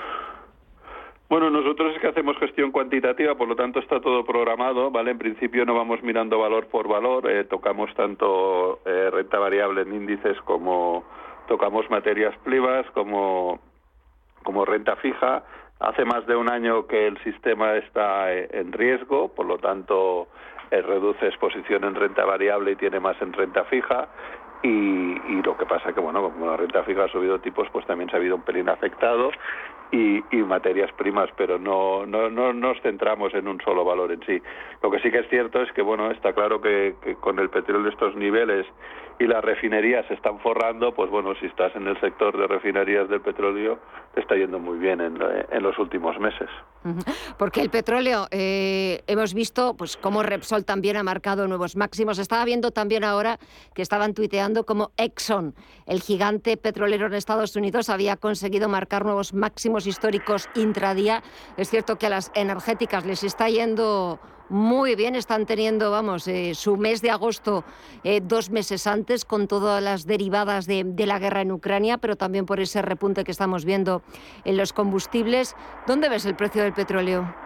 bueno, 1.29 1.51
nosotros 1.51 1.95
es 1.95 2.01
que 2.01 2.09
hacemos 2.09 2.39
gestión 2.39 2.71
cuantitativa, 2.71 3.35
por 3.35 3.49
lo 3.49 3.57
tanto 3.57 3.81
está 3.81 4.01
todo 4.01 4.25
programado, 4.25 4.91
¿vale? 4.93 5.11
En 5.11 5.19
principio 5.19 5.65
no 5.65 5.75
vamos 5.75 6.03
mirando 6.03 6.39
valor 6.39 6.69
por 6.69 6.87
valor, 6.87 7.29
eh, 7.29 7.45
tocamos 7.45 7.93
tanto 7.95 8.79
eh, 8.85 9.11
renta 9.11 9.39
variable 9.39 9.83
en 9.83 9.93
índices 9.93 10.41
como 10.43 11.05
tocamos 11.49 11.91
materias 11.91 12.37
privas, 12.45 12.87
como, 12.93 13.59
como 14.45 14.65
renta 14.65 14.95
fija. 14.97 15.43
Hace 15.81 16.05
más 16.05 16.27
de 16.27 16.37
un 16.37 16.51
año 16.51 16.87
que 16.87 17.09
el 17.09 17.19
sistema 17.25 17.75
está 17.75 18.33
eh, 18.33 18.49
en 18.53 18.73
riesgo, 18.73 19.29
por 19.29 19.47
lo 19.47 19.59
tanto 19.59 20.29
reduce 20.71 21.27
exposición 21.27 21.85
en 21.85 21.95
renta 21.95 22.25
variable 22.25 22.73
y 22.73 22.77
tiene 22.77 22.99
más 22.99 23.21
en 23.23 23.33
renta 23.33 23.65
fija 23.65 24.09
y, 24.63 25.43
lo 25.43 25.57
que 25.57 25.67
pasa 25.67 25.93
que, 25.93 26.01
bueno, 26.01 26.23
como 26.23 26.47
la 26.47 26.57
renta 26.57 26.83
fija 26.83 27.05
ha 27.05 27.09
subido 27.09 27.39
tipos, 27.39 27.69
pues 27.71 27.87
también 27.87 28.11
se 28.11 28.17
ha 28.17 28.19
habido 28.19 28.37
un 28.37 28.43
pelín 28.43 28.69
afectado 28.69 29.31
y, 29.91 30.23
materias 30.37 30.91
primas, 30.93 31.29
pero 31.37 31.59
no, 31.59 32.07
no, 32.07 32.31
no 32.31 32.53
nos 32.53 32.81
centramos 32.83 33.35
en 33.35 33.49
un 33.49 33.61
solo 33.63 33.85
valor 33.85 34.13
en 34.13 34.25
sí. 34.25 34.41
Lo 34.83 34.91
que 34.91 35.01
sí 35.01 35.11
que 35.11 35.19
es 35.19 35.29
cierto 35.29 35.61
es 35.61 35.73
que, 35.73 35.83
bueno, 35.83 36.11
está 36.11 36.33
claro 36.33 36.61
que, 36.61 36.95
con 37.21 37.39
el 37.39 37.51
petróleo 37.51 37.83
de 37.83 37.91
estos 37.91 38.15
niveles 38.15 38.67
y 39.19 39.27
las 39.27 39.45
refinerías 39.45 40.07
se 40.07 40.15
están 40.15 40.39
forrando, 40.41 40.95
pues 40.95 41.11
bueno, 41.11 41.35
si 41.41 41.47
estás 41.47 41.75
en 41.75 41.87
el 41.87 41.99
sector 42.01 42.37
de 42.37 42.47
refinerías 42.47 43.09
del 43.09 43.21
petróleo, 43.21 43.79
te 44.15 44.21
está 44.21 44.37
yendo 44.37 44.59
muy 44.59 44.79
bien 44.79 45.01
en, 45.01 45.19
en 45.51 45.63
los 45.63 45.79
últimos 45.79 46.19
meses. 46.21 46.49
Porque 47.37 47.61
el 47.61 47.71
petróleo, 47.71 48.29
eh, 48.31 49.03
hemos 49.07 49.35
visto 49.35 49.75
pues 49.75 49.97
cómo 49.97 50.23
Repsol 50.23 50.65
también 50.65 50.97
ha 50.97 51.03
marcado 51.03 51.49
nuevos 51.49 51.77
máximos. 51.77 52.19
Estaba 52.19 52.45
viendo 52.45 52.71
también 52.71 53.05
ahora 53.05 53.39
que 53.75 53.83
estaban 53.83 54.15
tuiteando 54.15 54.65
como 54.65 54.93
Exxon, 54.97 55.55
el 55.87 56.01
gigante 56.01 56.57
petrolero 56.57 57.07
en 57.07 57.15
Estados 57.15 57.57
Unidos, 57.57 57.91
había 57.91 58.17
conseguido 58.17 58.69
marcar 58.69 59.05
nuevos 59.05 59.35
máximos 59.35 59.76
históricos 59.85 60.49
intradía. 60.55 61.23
Es 61.57 61.69
cierto 61.69 61.97
que 61.97 62.07
a 62.07 62.11
las 62.11 62.31
energéticas 62.35 63.05
les 63.05 63.25
está 63.25 63.51
yendo 63.51 64.21
muy 64.49 64.95
bien. 64.95 65.15
Están 65.15 65.47
teniendo, 65.47 65.91
vamos, 65.91 66.27
eh, 66.29 66.55
su 66.55 66.77
mes 66.77 67.03
de 67.03 67.11
agosto 67.11 67.65
eh, 68.05 68.21
dos 68.23 68.51
meses 68.51 68.87
antes 68.87 69.25
con 69.25 69.49
todas 69.49 69.83
las 69.83 70.07
derivadas 70.07 70.67
de, 70.67 70.85
la 71.07 71.19
guerra 71.19 71.43
en 71.43 71.53
Ucrania, 71.53 71.99
pero 71.99 72.17
también 72.17 72.47
por 72.47 72.61
ese 72.61 72.83
repunte 72.83 73.25
que 73.25 73.33
estamos 73.33 73.65
viendo 73.65 74.03
en 74.45 74.57
los 74.57 74.73
combustibles. 74.73 75.55
¿Dónde 75.87 76.09
ves 76.09 76.25
el 76.27 76.37
precio 76.37 76.63
del 76.63 76.73
petróleo? 76.73 77.46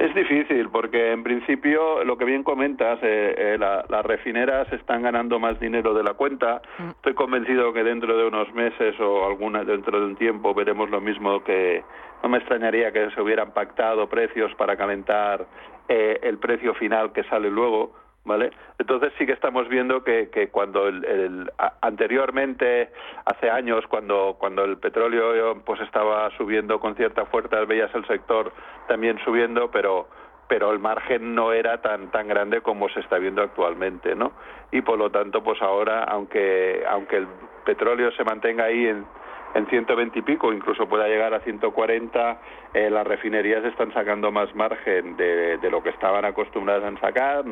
Es 0.00 0.14
difícil 0.14 0.70
porque 0.70 1.12
en 1.12 1.22
principio 1.22 2.02
lo 2.04 2.16
que 2.16 2.24
bien 2.24 2.42
comentas, 2.42 2.98
eh, 3.02 3.58
las 3.58 4.06
refineras 4.06 4.72
están 4.72 5.02
ganando 5.02 5.38
más 5.38 5.60
dinero 5.60 5.92
de 5.92 6.02
la 6.02 6.14
cuenta. 6.14 6.62
Mm. 6.78 6.88
Estoy 6.88 7.12
convencido 7.12 7.74
que 7.74 7.84
dentro 7.84 8.16
de 8.16 8.26
unos 8.26 8.50
meses 8.54 8.98
o 8.98 9.26
alguna 9.26 9.62
dentro 9.62 10.00
de 10.00 10.06
un 10.06 10.16
tiempo 10.16 10.54
veremos 10.54 10.88
lo 10.88 11.02
mismo 11.02 11.44
que, 11.44 11.84
no 12.22 12.30
me 12.30 12.38
extrañaría 12.38 12.92
que 12.92 13.10
se 13.10 13.20
hubieran 13.20 13.52
pactado 13.52 14.08
precios 14.08 14.54
para 14.54 14.74
calentar 14.74 15.46
eh, 15.88 16.18
el 16.22 16.38
precio 16.38 16.72
final 16.74 17.12
que 17.12 17.24
sale 17.24 17.50
luego, 17.50 17.92
¿vale? 18.24 18.50
Entonces 18.78 19.12
sí 19.18 19.26
que 19.26 19.32
estamos 19.32 19.68
viendo 19.68 20.02
que, 20.04 20.30
que 20.30 20.48
cuando 20.48 20.88
el, 20.88 21.50
anteriormente, 21.80 22.90
hace 23.24 23.50
años, 23.50 23.84
cuando, 23.88 24.36
cuando 24.38 24.64
el 24.64 24.78
petróleo 24.78 25.62
pues 25.64 25.80
estaba 25.80 26.30
subiendo 26.36 26.80
con 26.80 26.94
cierta 26.96 27.26
fuerza, 27.26 27.64
veías 27.64 27.94
el 27.94 28.06
sector 28.06 28.52
también 28.88 29.18
subiendo, 29.24 29.70
pero 29.70 30.08
pero 30.48 30.72
el 30.72 30.80
margen 30.80 31.36
no 31.36 31.52
era 31.52 31.80
tan 31.80 32.10
tan 32.10 32.26
grande 32.26 32.60
como 32.60 32.88
se 32.88 32.98
está 33.00 33.18
viendo 33.18 33.40
actualmente, 33.40 34.16
¿no? 34.16 34.32
Y 34.72 34.82
por 34.82 34.98
lo 34.98 35.08
tanto, 35.08 35.44
pues 35.44 35.62
ahora, 35.62 36.02
aunque 36.02 36.82
aunque 36.88 37.18
el 37.18 37.28
petróleo 37.64 38.10
se 38.12 38.24
mantenga 38.24 38.64
ahí 38.64 38.88
en 38.88 39.06
en 39.54 39.66
120 39.66 40.18
y 40.18 40.22
pico, 40.22 40.52
incluso 40.52 40.88
pueda 40.88 41.08
llegar 41.08 41.34
a 41.34 41.40
140, 41.40 42.40
eh, 42.74 42.90
las 42.90 43.06
refinerías 43.06 43.64
están 43.64 43.92
sacando 43.92 44.30
más 44.30 44.54
margen 44.54 45.16
de, 45.16 45.58
de, 45.58 45.70
lo 45.70 45.82
que 45.82 45.90
estaban 45.90 46.24
acostumbradas 46.24 46.94
a 46.94 47.00
sacar 47.00 47.44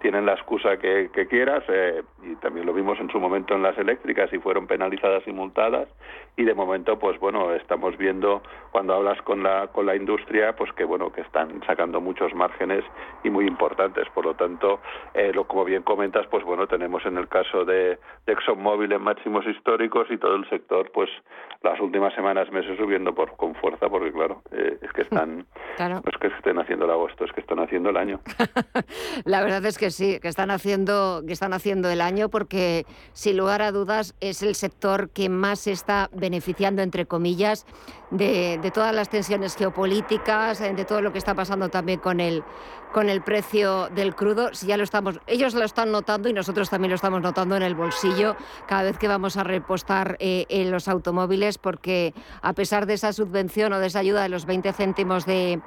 tienen 0.00 0.26
la 0.26 0.34
excusa 0.34 0.76
que, 0.78 1.10
quieras 1.28 1.64
eh, 1.68 2.02
y 2.22 2.34
también 2.36 2.66
lo 2.66 2.72
vimos 2.72 2.98
en 3.00 3.10
su 3.10 3.18
momento 3.18 3.54
en 3.54 3.62
las 3.62 3.76
eléctricas 3.78 4.32
y 4.32 4.38
fueron 4.38 4.66
penalizadas 4.66 5.22
y 5.26 5.32
multadas 5.32 5.88
y 6.36 6.44
de 6.44 6.54
momento 6.54 6.98
pues 6.98 7.18
bueno 7.18 7.52
estamos 7.54 7.96
viendo 7.98 8.42
cuando 8.70 8.94
hablas 8.94 9.20
con 9.22 9.42
la 9.42 9.66
con 9.68 9.86
la 9.86 9.96
industria 9.96 10.54
pues 10.54 10.72
que 10.72 10.84
bueno 10.84 11.12
que 11.12 11.22
están 11.22 11.60
sacando 11.66 12.00
muchos 12.00 12.32
márgenes 12.34 12.84
y 13.24 13.30
muy 13.30 13.46
importantes. 13.46 14.08
Por 14.14 14.24
lo 14.24 14.34
tanto 14.34 14.80
eh, 15.14 15.32
lo 15.34 15.46
como 15.48 15.64
bien 15.64 15.82
comentas 15.82 16.26
pues 16.28 16.44
bueno 16.44 16.66
tenemos 16.66 17.04
en 17.04 17.18
el 17.18 17.28
caso 17.28 17.64
de, 17.64 17.98
de 18.26 18.32
ExxonMobil 18.32 18.92
en 18.92 19.02
máximos 19.02 19.44
históricos 19.46 20.06
y 20.10 20.16
todo 20.16 20.36
el 20.36 20.48
sector 20.48 20.90
pues 20.92 21.10
las 21.62 21.80
últimas 21.80 22.14
semanas 22.14 22.50
meses 22.52 22.76
subiendo 22.78 23.14
por 23.14 23.36
con 23.36 23.54
fuerza 23.56 23.88
porque 23.88 24.12
claro 24.12 24.42
eh, 24.52 24.78
es 24.80 24.92
que 24.92 25.02
están 25.02 25.38
no 25.78 26.02
es 26.06 26.18
que 26.20 26.28
estén 26.28 26.58
haciendo 26.58 26.84
el 26.84 26.92
agosto 26.92 27.24
es 27.24 27.32
que 27.32 27.40
están 27.40 27.58
haciendo 27.58 27.90
el 27.90 27.96
año. 27.96 28.20
La 29.24 29.42
verdad 29.42 29.64
es 29.66 29.76
que 29.76 29.87
sí, 29.92 30.18
que 30.20 30.28
están 30.28 30.50
haciendo, 30.50 31.22
que 31.26 31.32
están 31.32 31.52
haciendo 31.52 31.90
el 31.90 32.00
año 32.00 32.28
porque 32.28 32.86
sin 33.12 33.36
lugar 33.36 33.62
a 33.62 33.72
dudas 33.72 34.14
es 34.20 34.42
el 34.42 34.54
sector 34.54 35.10
que 35.10 35.28
más 35.28 35.60
se 35.60 35.72
está 35.72 36.10
beneficiando, 36.12 36.82
entre 36.82 37.06
comillas, 37.06 37.66
de, 38.10 38.58
todas 38.72 38.94
las 38.94 39.08
tensiones 39.08 39.56
geopolíticas, 39.56 40.58
de 40.58 40.84
todo 40.84 41.02
lo 41.02 41.12
que 41.12 41.18
está 41.18 41.34
pasando 41.34 41.68
también 41.68 42.00
con 42.00 42.20
el, 42.20 42.42
con 42.92 43.08
el 43.08 43.22
precio 43.22 43.88
del 43.90 44.14
crudo. 44.14 44.54
Si 44.54 44.66
ya 44.66 44.76
lo 44.76 44.84
estamos, 44.84 45.20
ellos 45.26 45.54
lo 45.54 45.64
están 45.64 45.92
notando 45.92 46.28
y 46.28 46.32
nosotros 46.32 46.70
también 46.70 46.90
lo 46.90 46.96
estamos 46.96 47.20
notando 47.22 47.56
en 47.56 47.62
el 47.62 47.74
bolsillo 47.74 48.36
cada 48.66 48.82
vez 48.82 48.98
que 48.98 49.08
vamos 49.08 49.36
a 49.36 49.44
repostar 49.44 50.16
eh, 50.20 50.46
en 50.48 50.70
los 50.70 50.88
automóviles, 50.88 51.58
porque 51.58 52.14
a 52.42 52.52
pesar 52.52 52.86
de 52.86 52.94
esa 52.94 53.12
subvención 53.12 53.72
o 53.72 53.78
de 53.78 53.86
esa 53.86 54.00
ayuda 54.00 54.22
de 54.22 54.28
los 54.28 54.46
20 54.46 54.72
céntimos 54.72 55.26
de 55.26 55.60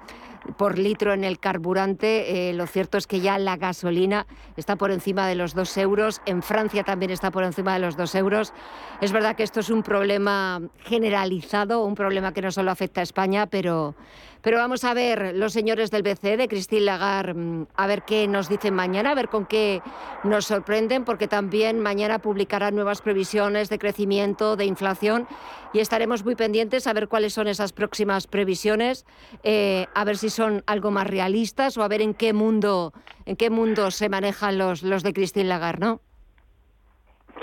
por 0.58 0.78
litro 0.78 1.14
en 1.14 1.24
el 1.24 1.40
carburante. 1.40 2.50
Eh, 2.50 2.54
lo 2.54 2.68
cierto 2.68 2.98
es 2.98 3.08
que 3.08 3.20
ya 3.20 3.38
la 3.38 3.58
gasolina 3.58 4.26
está 4.58 4.76
por 4.76 4.92
encima 4.92 5.28
de 5.28 5.36
los 5.36 5.54
dos 5.54 5.78
euros. 5.78 6.22
En 6.26 6.42
Francia 6.42 6.84
también 6.84 7.12
está 7.12 7.32
por 7.32 7.44
encima 7.44 7.74
de 7.74 7.80
los 7.80 7.98
dos 7.98 8.16
euros. 8.16 8.54
Es 9.02 9.12
verdad 9.12 9.36
que 9.36 9.44
esto 9.44 9.60
es 9.60 9.70
un 9.70 9.84
problema 9.84 10.62
generalizado, 10.80 11.84
un 11.84 11.96
problema 11.96 12.34
que 12.34 12.42
no 12.42 12.52
solo 12.52 12.72
afecta 12.72 13.02
a 13.02 13.04
España, 13.04 13.48
pero 13.48 13.96
pero 14.42 14.58
vamos 14.58 14.84
a 14.84 14.94
ver 14.94 15.34
los 15.36 15.54
señores 15.54 15.92
del 15.92 16.04
BCE, 16.04 16.38
de 16.38 16.48
Christine 16.48 16.82
Lagarde, 16.82 17.34
mm, 17.34 17.68
a 17.76 17.88
ver 17.88 18.04
qué 18.04 18.28
nos 18.28 18.50
dicen 18.50 18.74
mañana, 18.74 19.12
a 19.12 19.16
ver 19.16 19.30
con 19.30 19.46
qué 19.46 19.82
nos 20.24 20.46
sorprenden, 20.46 21.06
porque 21.06 21.28
también 21.28 21.80
mañana 21.80 22.20
publicarán 22.20 22.76
nuevas 22.76 23.02
previsiones 23.02 23.70
de 23.70 23.80
crecimiento, 23.80 24.56
de 24.56 24.66
inflación, 24.66 25.28
y 25.74 25.80
estaremos 25.80 26.26
muy 26.26 26.36
pendientes 26.36 26.88
a 26.88 26.94
ver 26.94 27.08
cuáles 27.08 27.34
son 27.34 27.48
esas 27.48 27.74
próximas 27.74 28.28
previsiones, 28.28 29.06
eh, 29.44 29.88
a 29.94 30.04
ver 30.04 30.18
si 30.18 30.30
son 30.30 30.64
algo 30.68 30.92
más 30.92 31.08
realistas 31.08 31.78
o 31.78 31.84
a 31.84 31.88
ver 31.88 32.02
en 32.02 32.14
qué 32.14 32.34
mundo, 32.34 32.94
en 33.26 33.36
qué 33.36 33.50
mundo 33.50 33.92
se 33.92 34.10
manejan 34.10 34.58
los, 34.58 34.84
los 34.84 35.04
de 35.04 35.14
Christine 35.14 35.48
Lagarde, 35.48 35.86
¿no? 35.86 36.02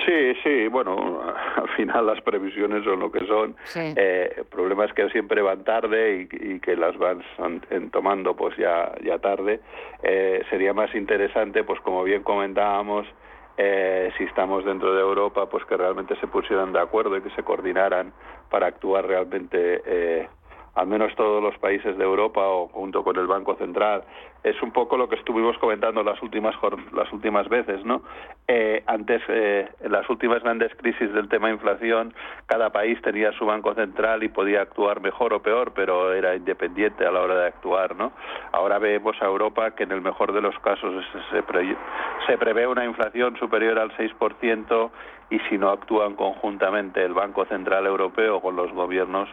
Sí, 0.04 0.32
sí, 0.44 0.68
bueno, 0.68 1.17
final 1.78 2.06
las 2.06 2.20
previsiones 2.22 2.82
son 2.82 2.98
lo 2.98 3.12
que 3.12 3.24
son. 3.26 3.54
Eh, 3.76 4.34
el 4.36 4.44
problema 4.46 4.84
es 4.84 4.92
que 4.92 5.08
siempre 5.10 5.40
van 5.42 5.62
tarde 5.62 6.28
y, 6.30 6.58
que 6.58 6.74
las 6.76 6.96
van 6.98 7.22
tomando 7.92 8.34
pues 8.34 8.56
ya, 8.56 8.92
ya 9.04 9.18
tarde. 9.18 9.60
Eh, 10.02 10.42
sería 10.50 10.74
más 10.74 10.92
interesante, 10.94 11.62
pues 11.62 11.80
como 11.80 12.02
bien 12.02 12.24
comentábamos, 12.24 13.06
eh, 13.56 14.10
si 14.18 14.24
estamos 14.24 14.64
dentro 14.64 14.92
de 14.92 15.00
Europa, 15.00 15.48
pues 15.48 15.64
que 15.66 15.76
realmente 15.76 16.16
se 16.16 16.26
pusieran 16.26 16.72
de 16.72 16.80
acuerdo 16.80 17.16
y 17.16 17.22
que 17.22 17.30
se 17.30 17.44
coordinaran 17.44 18.12
para 18.50 18.66
actuar 18.66 19.06
realmente 19.06 19.82
eh, 19.86 20.28
al 20.78 20.86
menos 20.86 21.12
todos 21.16 21.42
los 21.42 21.58
países 21.58 21.98
de 21.98 22.04
Europa 22.04 22.40
o 22.40 22.68
junto 22.68 23.02
con 23.02 23.16
el 23.16 23.26
Banco 23.26 23.56
Central. 23.56 24.04
Es 24.44 24.62
un 24.62 24.70
poco 24.70 24.96
lo 24.96 25.08
que 25.08 25.16
estuvimos 25.16 25.58
comentando 25.58 26.04
las 26.04 26.22
últimas 26.22 26.54
las 26.92 27.12
últimas 27.12 27.48
veces, 27.48 27.84
¿no? 27.84 28.02
Eh, 28.46 28.84
antes, 28.86 29.20
eh, 29.26 29.68
en 29.80 29.90
las 29.90 30.08
últimas 30.08 30.40
grandes 30.44 30.72
crisis 30.76 31.12
del 31.12 31.28
tema 31.28 31.50
inflación, 31.50 32.14
cada 32.46 32.70
país 32.70 33.02
tenía 33.02 33.32
su 33.32 33.44
Banco 33.44 33.74
Central 33.74 34.22
y 34.22 34.28
podía 34.28 34.62
actuar 34.62 35.00
mejor 35.00 35.34
o 35.34 35.42
peor, 35.42 35.72
pero 35.74 36.12
era 36.12 36.36
independiente 36.36 37.04
a 37.04 37.10
la 37.10 37.22
hora 37.22 37.34
de 37.34 37.46
actuar, 37.48 37.96
¿no? 37.96 38.12
Ahora 38.52 38.78
vemos 38.78 39.20
a 39.20 39.24
Europa 39.24 39.72
que 39.72 39.82
en 39.82 39.90
el 39.90 40.00
mejor 40.00 40.32
de 40.32 40.40
los 40.40 40.56
casos 40.60 41.04
se, 41.32 41.42
se 42.26 42.38
prevé 42.38 42.66
una 42.68 42.84
inflación 42.84 43.36
superior 43.36 43.80
al 43.80 43.90
6% 43.96 44.90
y 45.30 45.40
si 45.40 45.58
no 45.58 45.70
actúan 45.70 46.14
conjuntamente 46.14 47.04
el 47.04 47.14
Banco 47.14 47.44
Central 47.46 47.84
Europeo 47.84 48.40
con 48.40 48.54
los 48.54 48.72
gobiernos, 48.72 49.28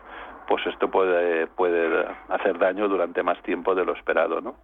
pues 0.47 0.65
esto 0.67 0.89
puede, 0.89 1.47
puede 1.47 2.05
hacer 2.29 2.57
daño 2.59 2.87
durante 2.87 3.23
más 3.23 3.41
tiempo 3.43 3.75
de 3.75 3.85
lo 3.85 3.93
esperado, 3.93 4.41
¿no? 4.41 4.55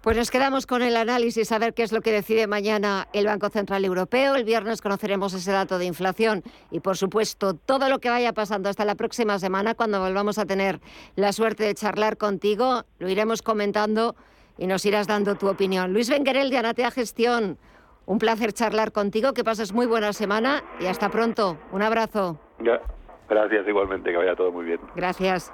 Pues 0.00 0.16
nos 0.16 0.30
quedamos 0.30 0.66
con 0.66 0.82
el 0.82 0.96
análisis, 0.96 1.50
a 1.50 1.58
ver 1.58 1.74
qué 1.74 1.82
es 1.82 1.92
lo 1.92 2.00
que 2.00 2.12
decide 2.12 2.46
mañana 2.46 3.08
el 3.12 3.26
Banco 3.26 3.48
Central 3.48 3.84
Europeo. 3.84 4.36
El 4.36 4.44
viernes 4.44 4.80
conoceremos 4.80 5.34
ese 5.34 5.50
dato 5.50 5.78
de 5.78 5.86
inflación 5.86 6.42
y, 6.70 6.80
por 6.80 6.96
supuesto, 6.96 7.54
todo 7.54 7.88
lo 7.88 7.98
que 7.98 8.10
vaya 8.10 8.32
pasando 8.32 8.68
hasta 8.68 8.84
la 8.84 8.94
próxima 8.94 9.38
semana, 9.38 9.74
cuando 9.74 10.00
volvamos 10.00 10.38
a 10.38 10.46
tener 10.46 10.80
la 11.16 11.32
suerte 11.32 11.64
de 11.64 11.74
charlar 11.74 12.16
contigo, 12.16 12.84
lo 12.98 13.08
iremos 13.08 13.42
comentando 13.42 14.14
y 14.58 14.66
nos 14.66 14.84
irás 14.86 15.06
dando 15.06 15.34
tu 15.34 15.48
opinión. 15.48 15.92
Luis 15.92 16.08
Benguerel 16.08 16.50
de 16.50 16.58
Anatea 16.58 16.90
Gestión, 16.90 17.58
un 18.06 18.18
placer 18.18 18.52
charlar 18.52 18.92
contigo, 18.92 19.32
que 19.32 19.42
pases 19.42 19.72
muy 19.72 19.86
buena 19.86 20.12
semana 20.12 20.62
y 20.78 20.86
hasta 20.86 21.10
pronto. 21.10 21.58
Un 21.72 21.82
abrazo. 21.82 22.38
Gracias 23.28 23.66
igualmente, 23.66 24.10
que 24.10 24.16
vaya 24.16 24.34
todo 24.36 24.52
muy 24.52 24.64
bien. 24.64 24.80
Gracias. 24.94 25.52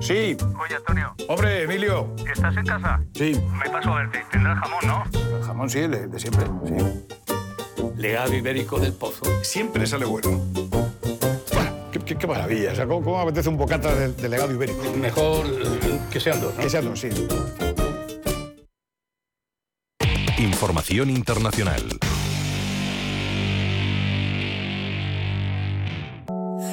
Sí. 0.00 0.36
Oye, 0.62 0.76
Antonio. 0.76 1.14
Hombre, 1.28 1.62
Emilio. 1.62 2.08
¿Estás 2.32 2.56
en 2.56 2.64
casa? 2.64 3.00
Sí. 3.12 3.36
Me 3.58 3.68
paso 3.68 3.92
a 3.92 3.96
verte. 4.02 4.24
Tendrás 4.30 4.58
jamón, 4.60 4.86
¿no? 4.86 5.36
El 5.36 5.42
jamón 5.42 5.68
sí, 5.68 5.80
de, 5.80 6.06
de 6.06 6.18
siempre, 6.20 6.46
sí. 6.64 7.06
Legado 7.96 8.32
ibérico 8.32 8.78
del 8.78 8.92
pozo. 8.92 9.24
Siempre 9.42 9.84
sale 9.84 10.04
bueno. 10.04 10.40
Qué, 12.06 12.16
qué 12.16 12.26
maravilla. 12.26 12.72
O 12.72 12.74
sea, 12.74 12.86
¿cómo, 12.86 13.02
cómo 13.02 13.20
apetece 13.20 13.48
un 13.48 13.58
bocata 13.58 13.94
del 13.94 14.16
de 14.16 14.28
legado 14.28 14.52
ibérico? 14.52 14.82
Mejor 14.96 15.44
eh, 15.46 15.98
que 16.10 16.20
sean 16.20 16.40
dos, 16.40 16.54
¿no? 16.54 16.62
Que 16.62 16.70
sean 16.70 16.84
dos, 16.86 17.00
sí. 17.00 17.08
Información 20.38 21.10
internacional. 21.10 21.82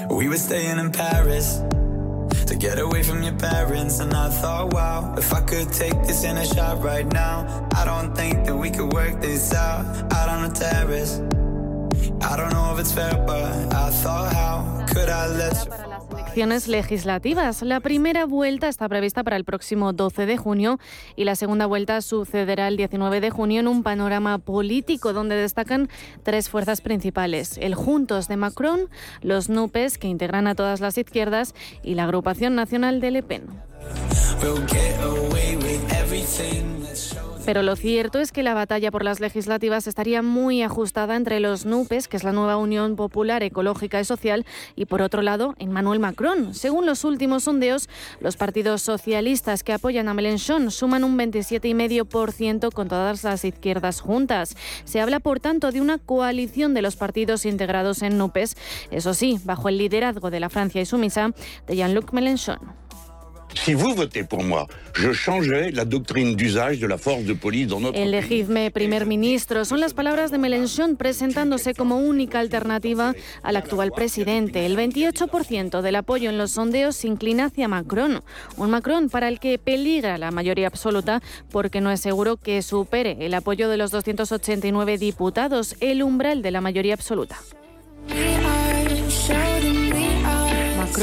We 0.10 0.28
were 0.30 0.38
staying 0.38 0.78
in 0.80 0.92
Paris 0.92 1.62
to 2.46 2.56
get 2.56 2.78
away 2.78 3.02
from 3.04 3.24
your 3.24 3.34
parents, 3.34 4.00
and 4.00 4.14
I 4.14 4.30
thought, 4.30 4.74
wow, 4.74 5.16
if 5.18 5.34
I 5.34 5.42
could 5.42 5.72
take 5.74 6.00
this 6.04 6.24
in 6.24 6.38
a 6.38 6.46
shot 6.46 6.84
right 6.84 7.12
now, 7.12 7.68
I 7.76 7.84
don't 7.84 8.16
think 8.16 8.46
that 8.46 8.56
we 8.56 8.70
could 8.70 8.94
work 8.94 9.20
this 9.22 9.54
out 9.54 9.86
out 10.14 10.30
on 10.30 10.50
the 10.50 10.54
terrace. 10.54 11.20
Let 15.34 15.68
you? 15.68 15.94
Elecciones 16.34 16.68
legislativas. 16.68 17.62
La 17.62 17.80
primera 17.80 18.26
vuelta 18.26 18.68
está 18.68 18.90
prevista 18.90 19.24
para 19.24 19.36
el 19.36 19.46
próximo 19.46 19.94
12 19.94 20.26
de 20.26 20.36
junio 20.36 20.80
y 21.16 21.26
la 21.26 21.36
segunda 21.36 21.68
vuelta 21.68 22.02
sucederá 22.02 22.68
el 22.70 22.76
19 22.76 23.22
de 23.22 23.30
junio 23.30 23.60
en 23.60 23.68
un 23.68 23.84
panorama 23.84 24.40
político 24.40 25.14
donde 25.14 25.36
destacan 25.36 25.90
tres 26.24 26.50
fuerzas 26.50 26.82
principales: 26.82 27.60
el 27.60 27.76
Juntos 27.76 28.28
de 28.28 28.38
Macron, 28.38 28.90
los 29.22 29.48
NUPES, 29.48 30.00
que 30.00 30.08
integran 30.08 30.48
a 30.48 30.56
todas 30.56 30.80
las 30.80 30.98
izquierdas, 30.98 31.54
y 31.84 31.94
la 31.94 32.06
agrupación 32.06 32.56
nacional 32.56 33.00
de 33.00 33.12
Le 33.12 33.22
Pen. 33.22 33.44
We'll 34.42 34.58
Pero 37.46 37.62
lo 37.62 37.76
cierto 37.76 38.20
es 38.20 38.32
que 38.32 38.42
la 38.42 38.54
batalla 38.54 38.90
por 38.90 39.04
las 39.04 39.20
legislativas 39.20 39.86
estaría 39.88 40.22
muy 40.22 40.62
ajustada 40.62 41.18
entre 41.18 41.42
los 41.42 41.66
NUPES, 41.66 42.08
que 42.08 42.16
es 42.16 42.24
la 42.24 42.32
nueva 42.32 42.56
Unión 42.56 42.96
Popular 42.96 43.44
Ecológica 43.44 44.00
y 44.00 44.06
Social, 44.06 44.46
y 44.78 44.86
por 44.86 45.02
otro 45.02 45.22
lado, 45.22 45.54
Emmanuel 45.60 46.00
Macron. 46.00 46.54
Según 46.54 46.86
los 46.86 47.04
últimos 47.04 47.44
sondeos, 47.44 47.90
los 48.22 48.38
partidos 48.38 48.82
socialistas 48.82 49.64
que 49.64 49.74
apoyan 49.74 50.08
a 50.08 50.14
Mélenchon 50.14 50.72
suman 50.72 51.04
un 51.04 51.18
27,5% 51.18 52.72
con 52.72 52.88
todas 52.88 53.26
las 53.26 53.44
izquierdas 53.44 54.00
juntas. 54.00 54.56
Se 54.86 55.02
habla, 55.02 55.20
por 55.20 55.42
tanto, 55.42 55.72
de 55.72 55.82
una 55.82 55.98
coalición 55.98 56.74
de 56.74 56.82
los 56.82 56.96
partidos 56.96 57.46
integrados 57.46 58.04
en 58.04 58.18
NUPES, 58.18 58.56
eso 58.90 59.14
sí, 59.14 59.40
bajo 59.44 59.68
el 59.68 59.78
liderazgo 59.78 60.32
de 60.32 60.40
la 60.40 60.50
Francia 60.50 60.82
y 60.82 60.86
sumisa 60.86 61.32
de 61.68 61.76
Jean-Luc 61.76 62.14
Mélenchon. 62.14 62.83
Si 63.56 63.74
vous 63.74 63.94
votez 63.94 64.24
pour 64.24 64.44
moi, 64.44 64.68
je 64.94 65.14
changerai 65.14 65.72
la 65.72 65.86
doctrine 65.86 66.36
d'usage 66.36 66.80
de 66.80 66.88
la 66.88 66.98
force 66.98 67.24
de 67.24 67.34
police 67.34 67.68
dans 67.68 67.80
notre. 67.80 67.98
Elegidme 67.98 68.72
primer 68.72 69.06
ministro. 69.06 69.64
Son 69.64 69.80
las 69.80 69.94
palabras 69.94 70.32
de 70.32 70.38
Mélenchon 70.38 70.96
presentándose 70.98 71.74
como 71.74 71.98
única 71.98 72.40
alternativa 72.40 73.14
al 73.42 73.56
actual 73.56 73.92
presidente. 73.92 74.66
El 74.66 74.76
28% 74.76 75.82
del 75.82 75.96
apoyo 75.96 76.30
en 76.30 76.38
los 76.38 76.52
sondeos 76.52 76.96
se 76.96 77.08
inclina 77.08 77.46
hacia 77.46 77.68
Macron. 77.68 78.22
Un 78.58 78.70
Macron 78.70 79.10
para 79.10 79.28
el 79.28 79.40
que 79.40 79.58
peligra 79.58 80.18
la 80.18 80.32
mayoría 80.32 80.68
absoluta 80.68 81.22
porque 81.52 81.80
no 81.80 81.92
es 81.92 82.02
seguro 82.02 82.38
que 82.38 82.62
supere 82.62 83.18
el 83.20 83.34
apoyo 83.34 83.70
de 83.70 83.78
los 83.78 83.92
289 83.92 84.98
diputados, 84.98 85.76
el 85.80 86.04
umbral 86.04 86.42
de 86.42 86.52
la 86.52 86.62
mayoría 86.62 86.94
absoluta. 86.96 87.38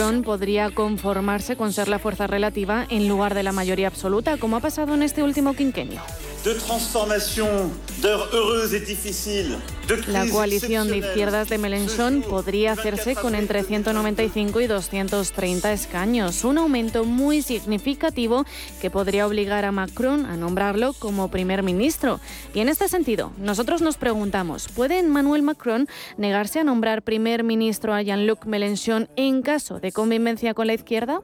Macron 0.01 0.23
podría 0.23 0.71
conformarse 0.71 1.57
con 1.57 1.75
ser 1.75 1.89
la 1.89 1.99
fuerza 1.99 2.27
relativa 2.27 2.87
en 2.89 3.07
lugar 3.07 3.35
de 3.35 3.43
la 3.43 3.53
mayoría 3.53 3.89
absoluta, 3.89 4.39
como 4.39 4.57
ha 4.57 4.61
pasado 4.61 4.95
en 4.95 5.03
este 5.03 5.23
último 5.23 5.53
quinquenio. 5.53 6.01
De 6.43 8.09
heureuses 8.33 8.73
et 8.73 8.87
difficiles, 8.87 9.59
de 9.87 9.99
La 10.11 10.27
coalición 10.27 10.89
de 10.89 10.97
izquierdas 10.97 11.51
de 11.51 11.59
Mélenchon 11.59 12.23
podría 12.23 12.73
hacerse 12.73 13.15
con 13.15 13.35
entre 13.35 13.63
195 13.63 14.61
y 14.63 14.67
230 14.67 15.73
escaños, 15.73 16.45
un 16.45 16.57
aumento 16.57 17.05
muy 17.05 17.43
significativo 17.43 18.47
que 18.81 18.91
podría 18.91 19.27
obligar 19.27 19.67
a 19.67 19.73
Macron 19.73 20.25
a 20.25 20.37
nombrarlo 20.37 20.95
como 20.95 21.31
primer 21.31 21.63
ministro. 21.63 22.21
Y 22.55 22.61
en 22.61 22.71
este 22.71 22.89
sentido, 22.89 23.33
nosotros 23.37 23.83
nos 23.83 23.99
preguntamos, 23.99 24.69
¿puede 24.69 24.99
Emmanuel 24.99 25.43
Macron 25.43 25.89
negarse 26.17 26.61
a 26.61 26.65
nombrar 26.65 27.03
primer 27.03 27.45
ministro 27.45 27.93
a 27.93 28.01
Jean-Luc 28.01 28.47
Mélenchon 28.47 29.11
en 29.17 29.43
caso 29.43 29.79
de 29.79 29.93
convivencia 29.93 30.55
con 30.55 30.69
la 30.69 30.75
izquierda? 30.75 31.21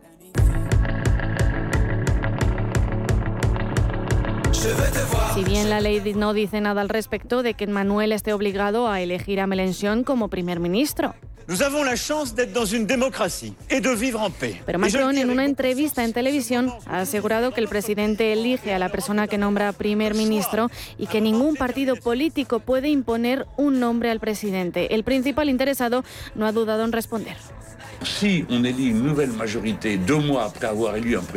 Si 5.37 5.44
bien 5.44 5.68
la 5.68 5.83
ley 5.83 6.01
no 6.14 6.33
dice 6.33 6.62
nada 6.62 6.81
al 6.81 6.88
respecto 6.88 7.42
de 7.42 7.53
que 7.53 7.66
Manuel 7.66 8.12
esté 8.12 8.33
obligado 8.33 8.88
a 8.88 9.03
elegir 9.03 9.38
a 9.38 9.46
Mélenchon 9.46 10.03
como 10.03 10.29
primer 10.29 10.61
ministro. 10.61 11.14
Nous 11.46 11.61
avons 11.61 11.85
la 11.85 11.94
chance 11.94 12.35
d'être 12.35 12.55
dans 12.55 12.64
une 12.64 12.87
démocratie 12.87 13.53
et 13.68 13.83
de 13.83 13.90
vivre 13.90 14.18
en 14.22 14.31
paix. 14.31 14.57
Pero 14.64 14.79
Macron, 14.79 15.18
en 15.18 15.29
una 15.29 15.44
entrevista 15.44 16.05
en 16.05 16.14
televisión, 16.14 16.72
ha 16.87 17.01
asegurado 17.01 17.53
que 17.53 17.61
el 17.61 17.68
presidente 17.68 18.33
elige 18.33 18.72
a 18.72 18.79
la 18.79 18.88
persona 18.88 19.29
que 19.29 19.37
nombra 19.37 19.75
primer 19.75 20.14
ministro 20.14 20.70
y 20.96 21.07
que 21.07 21.20
ningún 21.20 21.55
partido 21.55 21.96
político 21.96 22.61
puede 22.61 22.88
imponer 22.88 23.46
un 23.59 23.79
nombre 23.79 24.11
al 24.11 24.20
presidente. 24.20 24.94
El 24.94 25.05
principal 25.05 25.51
interesado 25.51 26.03
no 26.35 26.46
ha 26.46 26.53
dudado 26.53 26.83
en 26.83 26.92
responder. 26.92 27.37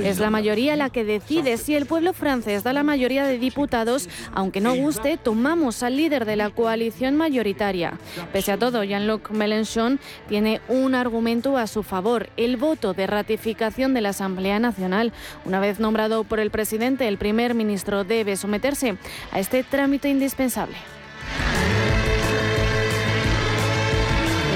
Es 0.09 0.19
la 0.19 0.29
mayoría 0.29 0.75
la 0.75 0.89
que 0.89 1.03
decide. 1.03 1.57
Si 1.57 1.75
el 1.75 1.85
pueblo 1.85 2.13
francés 2.13 2.63
da 2.63 2.73
la 2.73 2.83
mayoría 2.83 3.25
de 3.25 3.37
diputados, 3.37 4.09
aunque 4.33 4.61
no 4.61 4.75
guste, 4.75 5.17
tomamos 5.17 5.83
al 5.83 5.97
líder 5.97 6.25
de 6.25 6.35
la 6.35 6.49
coalición 6.49 7.15
mayoritaria. 7.15 7.97
Pese 8.33 8.51
a 8.51 8.57
todo, 8.57 8.83
Jean-Luc 8.83 9.31
Mélenchon 9.31 9.99
tiene 10.27 10.61
un 10.67 10.95
argumento 10.95 11.57
a 11.57 11.67
su 11.67 11.83
favor, 11.83 12.29
el 12.37 12.57
voto 12.57 12.93
de 12.93 13.07
ratificación 13.07 13.93
de 13.93 14.01
la 14.01 14.09
Asamblea 14.09 14.59
Nacional. 14.59 15.13
Una 15.45 15.59
vez 15.59 15.79
nombrado 15.79 16.23
por 16.23 16.39
el 16.39 16.51
presidente, 16.51 17.07
el 17.07 17.17
primer 17.17 17.53
ministro 17.53 18.03
debe 18.03 18.35
someterse 18.35 18.97
a 19.31 19.39
este 19.39 19.63
trámite 19.63 20.09
indispensable. 20.09 20.75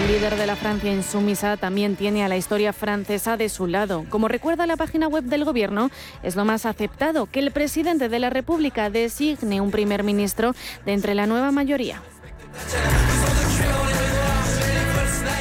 El 0.03 0.11
líder 0.11 0.35
de 0.35 0.47
la 0.47 0.57
Francia 0.57 0.91
insumisa 0.91 1.55
también 1.55 1.95
tiene 1.95 2.25
a 2.25 2.27
la 2.27 2.35
historia 2.35 2.73
francesa 2.73 3.37
de 3.37 3.47
su 3.47 3.67
lado. 3.67 4.05
Como 4.09 4.27
recuerda 4.27 4.67
la 4.67 4.75
página 4.75 5.07
web 5.07 5.23
del 5.23 5.45
gobierno, 5.45 5.91
es 6.23 6.35
lo 6.35 6.43
más 6.43 6.65
aceptado 6.65 7.25
que 7.27 7.39
el 7.39 7.51
presidente 7.51 8.09
de 8.09 8.19
la 8.19 8.29
República 8.29 8.89
designe 8.89 9.61
un 9.61 9.71
primer 9.71 10.03
ministro 10.03 10.55
de 10.85 10.91
entre 10.91 11.15
la 11.15 11.25
nueva 11.25 11.53
mayoría. 11.53 12.01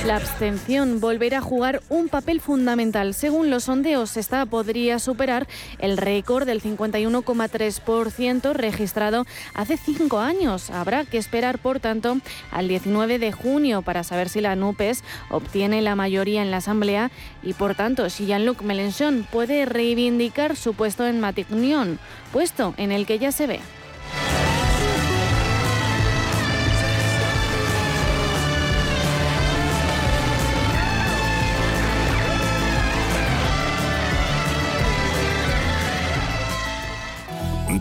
La 0.06 0.16
abstención 0.16 0.98
volverá 0.98 1.38
a 1.38 1.42
jugar 1.42 1.80
un 1.88 2.08
papel 2.08 2.40
fundamental. 2.40 3.14
Según 3.14 3.50
los 3.50 3.64
sondeos, 3.64 4.16
esta 4.16 4.44
podría 4.46 4.98
superar 4.98 5.46
el 5.78 5.96
récord 5.96 6.44
del 6.44 6.60
51,3% 6.60 8.52
registrado 8.52 9.26
hace 9.54 9.76
cinco 9.76 10.18
años. 10.18 10.70
Habrá 10.70 11.04
que 11.04 11.18
esperar, 11.18 11.60
por 11.60 11.78
tanto, 11.78 12.18
al 12.50 12.66
19 12.66 13.20
de 13.20 13.30
junio 13.30 13.82
para 13.82 14.02
saber 14.02 14.28
si 14.28 14.40
la 14.40 14.56
NUPES 14.56 15.04
obtiene 15.30 15.82
la 15.82 15.94
mayoría 15.94 16.42
en 16.42 16.50
la 16.50 16.56
Asamblea 16.56 17.12
y, 17.44 17.52
por 17.52 17.76
tanto, 17.76 18.10
si 18.10 18.26
Jean-Luc 18.26 18.62
Mélenchon 18.62 19.24
puede 19.30 19.66
reivindicar 19.66 20.56
su 20.56 20.74
puesto 20.74 21.06
en 21.06 21.20
Matignon, 21.20 22.00
puesto 22.32 22.74
en 22.76 22.90
el 22.90 23.06
que 23.06 23.20
ya 23.20 23.30
se 23.30 23.46
ve. 23.46 23.60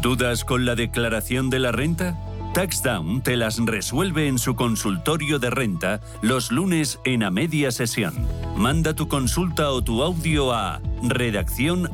¿Dudas 0.02 0.44
con 0.44 0.66
la 0.66 0.74
declaración 0.74 1.52
de 1.52 1.60
la 1.60 1.72
renta? 1.72 2.18
TaxDown 2.56 3.22
te 3.22 3.38
las 3.38 3.60
resuelve 3.64 4.28
en 4.28 4.40
su 4.40 4.56
consultorio 4.56 5.38
de 5.38 5.52
renta 5.52 6.02
los 6.24 6.52
lunes 6.52 7.00
en 7.06 7.22
a 7.22 7.30
media 7.30 7.72
sesión. 7.72 8.14
Manda 8.58 8.96
tu 8.96 9.08
consulta 9.08 9.70
o 9.70 9.84
tu 9.84 10.02
audio 10.02 10.54
a 10.54 10.82
redacción. 11.04 11.88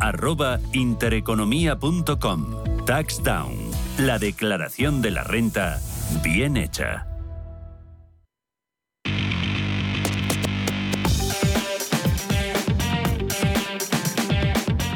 TaxDown, 2.85 3.55
la 3.99 4.17
declaración 4.19 5.01
de 5.01 5.11
la 5.11 5.23
renta 5.25 5.81
bien 6.23 6.55
hecha. 6.55 7.05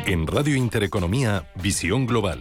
En 0.06 0.28
Radio 0.28 0.56
Intereconomía, 0.56 1.44
Visión 1.62 2.06
Global. 2.06 2.40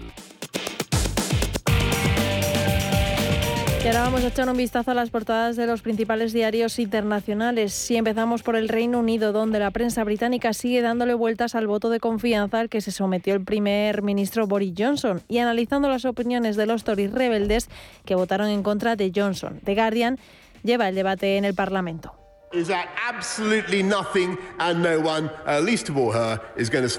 Y 3.83 3.87
ahora 3.87 4.03
vamos 4.03 4.23
a 4.25 4.29
echar 4.29 4.47
un 4.47 4.59
vistazo 4.59 4.91
a 4.91 4.95
las 4.95 5.09
portadas 5.09 5.57
de 5.57 5.67
los 5.67 5.81
principales 5.81 6.35
diarios 6.35 6.79
internacionales. 6.79 7.73
Si 7.73 7.97
empezamos 7.97 8.43
por 8.43 8.55
el 8.55 8.69
Reino 8.69 8.99
Unido, 8.99 9.33
donde 9.33 9.59
la 9.59 9.71
prensa 9.71 10.05
británica 10.05 10.53
sigue 10.53 10.83
dándole 10.83 11.15
vueltas 11.15 11.55
al 11.55 11.67
voto 11.67 11.89
de 11.89 11.99
confianza 11.99 12.61
al 12.61 12.69
que 12.69 12.83
se 12.83 12.91
sometió 12.91 13.33
el 13.33 13.43
primer 13.43 14.03
ministro 14.03 14.47
Boris 14.47 14.75
Johnson 14.77 15.23
y 15.29 15.39
analizando 15.39 15.89
las 15.89 16.05
opiniones 16.05 16.57
de 16.57 16.67
los 16.67 16.85
Tories 16.85 17.11
rebeldes 17.11 17.71
que 18.05 18.15
votaron 18.17 18.49
en 18.49 18.63
contra 18.63 18.97
de 18.97 19.13
Johnson. 19.17 19.61
The 19.65 19.75
Guardian 19.75 20.19
lleva 20.63 20.91
el 20.91 20.95
debate 20.95 21.39
en 21.39 21.47
el 21.47 21.55
Parlamento. 21.55 22.20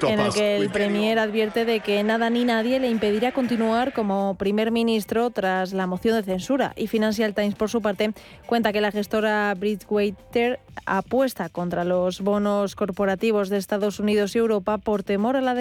En 0.07 0.19
el 0.19 0.33
que 0.33 0.55
el 0.55 0.69
Premier 0.69 1.19
advierte 1.19 1.65
de 1.65 1.81
que 1.81 2.01
nada 2.03 2.29
ni 2.29 2.45
nadie 2.45 2.79
le 2.79 2.89
impedirá 2.89 3.33
continuar 3.33 3.91
como 3.91 4.35
primer 4.35 4.71
ministro 4.71 5.29
tras 5.29 5.73
la 5.73 5.87
moción 5.87 6.15
de 6.15 6.23
censura. 6.23 6.71
Y 6.77 6.87
Financial 6.87 7.33
Times, 7.33 7.55
por 7.55 7.69
su 7.69 7.81
parte, 7.81 8.13
cuenta 8.45 8.71
que 8.71 8.79
la 8.79 8.91
gestora 8.91 9.53
Bridgewater 9.55 10.61
apuesta 10.85 11.49
contra 11.49 11.83
los 11.83 12.21
bonos 12.21 12.75
corporativos 12.75 13.49
de 13.49 13.57
Estados 13.57 13.99
Unidos 13.99 14.35
y 14.35 14.39
Europa 14.39 14.77
por 14.77 15.03
temor 15.03 15.35
a 15.35 15.41
la, 15.41 15.53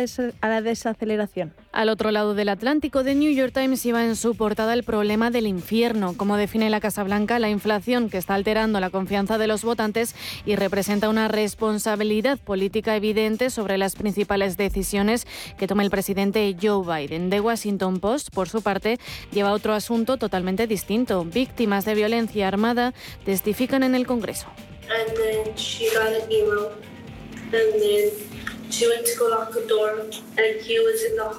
desaceleración. 0.61 1.53
Al 1.73 1.88
otro 1.88 2.11
lado 2.11 2.35
del 2.35 2.49
Atlántico, 2.49 3.05
The 3.05 3.14
New 3.14 3.33
York 3.33 3.53
Times 3.53 3.85
iba 3.87 4.05
en 4.05 4.16
su 4.16 4.35
portada 4.35 4.75
el 4.75 4.83
problema 4.83 5.31
del 5.31 5.46
infierno, 5.46 6.14
como 6.16 6.37
define 6.37 6.70
la 6.70 6.81
Casa 6.81 7.05
Blanca, 7.05 7.38
la 7.38 7.49
inflación 7.49 8.11
que 8.11 8.18
está 8.18 8.35
alterando 8.35 8.81
la 8.81 8.90
confianza 8.90 9.38
de 9.38 9.46
los 9.46 9.62
votantes 9.62 10.14
y 10.44 10.57
representa 10.57 11.09
una 11.09 11.29
responsabilidad 11.29 12.38
política 12.38 12.96
evidente 12.96 13.51
sobre 13.51 13.79
las 13.79 13.94
principales 13.94 14.57
decisiones 14.57 15.27
que 15.59 15.66
toma 15.66 15.85
el 15.85 15.90
presidente 15.90 16.57
Joe 16.61 16.85
Biden. 16.85 17.31
The 17.31 17.40
Washington 17.40 18.01
Post, 18.01 18.31
por 18.35 18.49
su 18.49 18.62
parte, 18.62 18.99
lleva 19.33 19.53
otro 19.53 19.75
asunto 19.75 20.16
totalmente 20.16 20.66
distinto. 20.66 21.25
Víctimas 21.25 21.85
de 21.85 21.94
violencia 21.94 22.49
armada 22.49 22.94
testifican 23.25 23.83
en 23.83 23.94
el 23.94 24.07
Congreso. 24.07 24.49
and 24.90 25.16
then 25.16 25.57
she 25.57 25.90
got 25.92 26.12
an 26.12 26.31
email, 26.33 26.74
and 27.33 27.53
then 27.53 28.11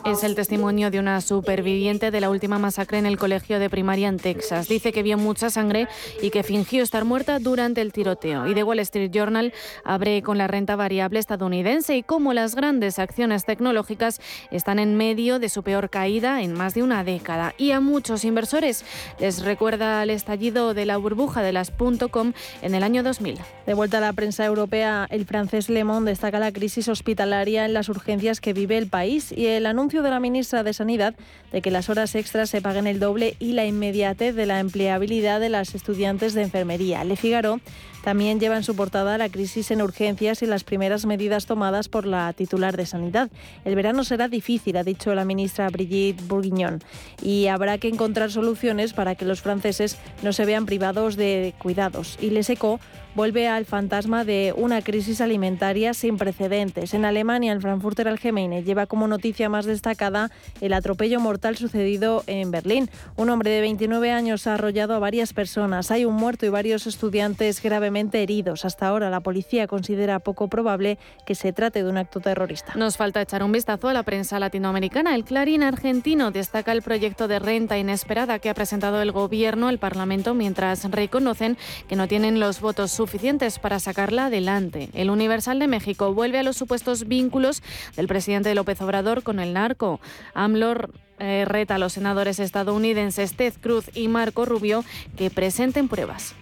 Es 0.06 0.24
el 0.24 0.36
testimonio 0.36 0.92
de 0.92 1.00
una 1.00 1.22
superviviente 1.22 2.12
de 2.12 2.20
la 2.20 2.30
última 2.30 2.60
masacre 2.60 2.98
en 2.98 3.06
el 3.06 3.18
colegio 3.18 3.58
de 3.58 3.70
primaria 3.70 4.10
en 4.10 4.18
Texas. 4.18 4.68
Dice 4.68 4.92
que 4.92 5.02
vio 5.02 5.18
mucha 5.18 5.50
sangre 5.50 5.88
y 6.22 6.30
que 6.30 6.44
fingió 6.44 6.84
estar 6.84 7.06
muerta 7.06 7.40
durante 7.40 7.80
el 7.80 7.94
tiroteo. 7.94 8.48
Y 8.48 8.54
The 8.54 8.64
Wall 8.64 8.80
Street 8.80 9.12
Journal 9.12 9.54
abre 9.86 10.22
con 10.24 10.38
la 10.38 10.48
renta 10.48 10.76
variable 10.76 11.20
estadounidense 11.20 11.96
y 11.96 12.04
cómo 12.04 12.34
las 12.34 12.54
grandes 12.54 13.00
acciones 13.00 13.46
tecnológicas 13.46 14.20
están 14.52 14.78
en 14.80 14.98
medio 14.98 15.40
de 15.40 15.48
su 15.48 15.64
peor 15.64 15.90
caída 15.90 16.42
en 16.42 16.54
más 16.54 16.74
de 16.74 16.84
una 16.84 17.06
década. 17.06 17.56
Y 17.58 17.72
a 17.72 17.80
muchos 17.80 18.26
inversores 18.26 18.84
les 19.20 19.42
recuerda 19.44 20.04
el 20.04 20.10
estallido 20.10 20.74
de 20.74 20.86
la 20.86 20.98
burbuja 20.98 21.42
de 21.42 21.54
las 21.54 21.72
.com 22.12 22.34
en 22.62 22.76
el 22.76 22.84
año 22.84 23.04
2000. 23.04 23.40
De 23.66 23.74
vuelta 23.74 24.00
a 24.00 24.02
la 24.02 24.12
prensa 24.12 24.46
europea, 24.46 25.08
el 25.10 25.26
francés 25.26 25.70
Le 25.70 25.86
Monde 25.86 26.12
destaca 26.12 26.38
la 26.38 26.52
crisis 26.52 26.90
hospitalaria 26.90 27.21
en 27.22 27.74
las 27.74 27.90
urgencias 27.90 28.42
que 28.42 28.54
vive 28.54 28.78
el 28.78 28.88
país 28.88 29.32
y 29.32 29.46
el 29.46 29.66
anuncio 29.66 30.02
de 30.02 30.10
la 30.10 30.20
ministra 30.20 30.64
de 30.64 30.74
Sanidad 30.74 31.14
de 31.52 31.62
que 31.62 31.70
las 31.70 31.90
horas 31.90 32.16
extras 32.16 32.50
se 32.50 32.62
paguen 32.62 32.88
el 32.88 33.00
doble 33.00 33.36
y 33.40 33.54
la 33.54 33.66
inmediatez 33.66 34.36
de 34.36 34.46
la 34.46 34.60
empleabilidad 34.60 35.40
de 35.40 35.50
las 35.50 35.76
estudiantes 35.76 36.34
de 36.34 36.42
enfermería. 36.42 37.04
Le 37.04 37.16
Figaro 37.16 37.60
también 38.04 38.40
lleva 38.40 38.58
en 38.58 38.64
su 38.64 38.76
portada 38.76 39.20
la 39.20 39.30
crisis 39.30 39.70
en 39.70 39.82
urgencias 39.82 40.42
y 40.42 40.48
las 40.48 40.64
primeras 40.64 41.06
medidas 41.06 41.46
tomadas 41.46 41.90
por 41.90 42.08
la 42.08 42.34
titular 42.34 42.76
de 42.76 42.88
Sanidad. 42.88 43.30
El 43.66 43.76
verano 43.76 44.04
será 44.04 44.28
difícil, 44.28 44.78
ha 44.78 44.84
dicho 44.84 45.14
la 45.14 45.26
ministra 45.26 45.70
Brigitte 45.70 46.26
Bourguignon, 46.28 46.82
y 47.22 47.48
habrá 47.48 47.78
que 47.78 47.90
encontrar 47.90 48.32
soluciones 48.32 48.94
para 48.94 49.14
que 49.14 49.26
los 49.26 49.42
franceses 49.42 49.98
no 50.24 50.34
se 50.34 50.46
vean 50.46 50.66
privados 50.66 51.16
de 51.16 51.54
cuidados. 51.60 52.18
Y 52.20 52.32
Les 52.32 52.50
Eco 52.50 52.80
vuelve 53.16 53.48
al 53.48 53.66
fantasma 53.66 54.24
de 54.24 54.54
una 54.56 54.82
crisis 54.82 55.22
alimentaria 55.22 55.94
sin 55.94 56.18
precedentes. 56.18 56.94
En 56.94 57.06
Alemania, 57.06 57.52
el 57.52 57.62
Frankfurter 57.62 58.08
Allgemeine 58.08 58.64
lleva 58.64 58.86
como 58.86 59.08
noticia 59.08 59.50
más 59.50 59.66
destacada 59.66 60.32
el 60.62 60.74
atropello 60.74 61.20
mortal 61.20 61.58
sucedido 61.58 62.24
en 62.28 62.52
Berlín. 62.52 62.90
Un 63.16 63.30
hombre 63.30 63.52
de 63.52 63.62
29 63.62 64.12
años 64.12 64.48
ha 64.48 64.56
arrollado 64.56 64.94
a 64.94 65.00
varias 65.00 65.34
personas. 65.34 65.92
Hay 65.92 66.06
un 66.06 66.16
muerto 66.16 66.46
y 66.46 66.50
varios 66.50 66.88
estudiantes 66.88 67.62
gravemente 67.62 68.24
heridos. 68.24 68.66
Hasta 68.66 68.88
ahora 68.88 69.10
la 69.10 69.20
policía 69.20 69.68
considera 69.68 70.20
poco 70.20 70.48
probable 70.48 70.98
que 71.26 71.36
se 71.36 71.54
trate 71.54 71.84
de 71.84 71.90
un 71.90 71.98
acto 71.98 72.20
terrorista. 72.20 72.74
Nos 72.76 72.98
falta 72.98 73.22
echar 73.22 73.44
un 73.44 73.52
vistazo 73.52 73.90
a 73.90 73.94
la 73.94 74.04
prensa 74.04 74.40
latinoamericana. 74.40 75.16
El 75.16 75.26
Clarín 75.26 75.64
argentino 75.64 76.32
destaca 76.32 76.72
el 76.72 76.82
proyecto 76.82 77.28
de 77.28 77.40
renta 77.40 77.78
inesperada 77.78 78.40
que 78.40 78.50
ha 78.50 78.54
presentado 78.54 79.02
el 79.02 79.12
gobierno 79.12 79.68
al 79.68 79.80
Parlamento 79.80 80.34
mientras 80.34 80.90
reconocen 80.90 81.58
que 81.88 81.96
no 81.96 82.08
tienen 82.08 82.40
los 82.40 82.62
votos 82.62 83.01
suficientes 83.02 83.58
para 83.58 83.80
sacarla 83.80 84.28
adelante. 84.28 84.90
El 84.94 85.10
Universal 85.10 85.58
de 85.58 85.68
México 85.68 86.14
vuelve 86.14 86.38
a 86.38 86.44
los 86.44 86.56
supuestos 86.56 87.08
vínculos 87.08 87.64
del 87.96 88.06
presidente 88.06 88.54
López 88.54 88.80
Obrador 88.80 89.24
con 89.24 89.40
el 89.40 89.54
narco. 89.54 90.00
AMLO 90.36 90.76
eh, 91.18 91.46
reta 91.48 91.76
a 91.76 91.78
los 91.80 91.94
senadores 91.94 92.38
estadounidenses 92.38 93.34
Ted 93.36 93.56
Cruz 93.60 93.90
y 93.96 94.08
Marco 94.08 94.46
Rubio 94.46 94.86
que 95.18 95.32
presenten 95.32 95.88
pruebas. 95.88 96.36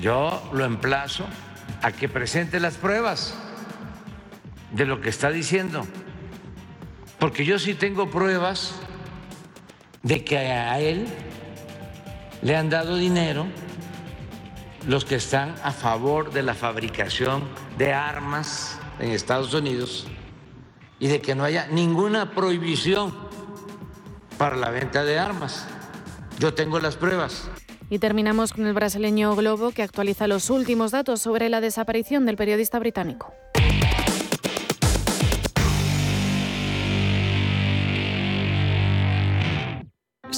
Yo 0.00 0.40
lo 0.52 0.64
emplazo 0.64 1.24
a 1.82 1.90
que 1.90 2.08
presente 2.08 2.60
las 2.60 2.76
pruebas 2.76 3.34
de 4.70 4.86
lo 4.86 5.00
que 5.00 5.08
está 5.08 5.30
diciendo, 5.30 5.84
porque 7.18 7.44
yo 7.44 7.58
sí 7.58 7.74
tengo 7.74 8.08
pruebas 8.08 8.76
de 10.04 10.22
que 10.22 10.38
a 10.38 10.78
él 10.78 11.08
le 12.40 12.54
han 12.54 12.70
dado 12.70 12.94
dinero 12.94 13.46
los 14.86 15.04
que 15.04 15.16
están 15.16 15.54
a 15.62 15.72
favor 15.72 16.32
de 16.32 16.42
la 16.42 16.54
fabricación 16.54 17.42
de 17.78 17.92
armas 17.92 18.78
en 18.98 19.10
Estados 19.10 19.54
Unidos 19.54 20.06
y 20.98 21.08
de 21.08 21.20
que 21.20 21.34
no 21.34 21.44
haya 21.44 21.66
ninguna 21.68 22.30
prohibición 22.32 23.14
para 24.38 24.56
la 24.56 24.70
venta 24.70 25.04
de 25.04 25.18
armas. 25.18 25.66
Yo 26.38 26.54
tengo 26.54 26.80
las 26.80 26.96
pruebas. 26.96 27.48
Y 27.90 27.98
terminamos 27.98 28.52
con 28.52 28.66
el 28.66 28.72
brasileño 28.72 29.36
Globo, 29.36 29.70
que 29.70 29.82
actualiza 29.82 30.26
los 30.26 30.50
últimos 30.50 30.90
datos 30.90 31.20
sobre 31.20 31.48
la 31.48 31.60
desaparición 31.60 32.26
del 32.26 32.36
periodista 32.36 32.78
británico. 32.78 33.32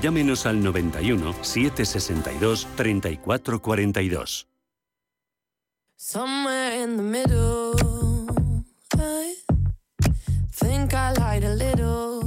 llámenos 0.00 0.46
al 0.46 0.62
91 0.62 1.34
762 1.42 2.66
3442. 2.76 4.46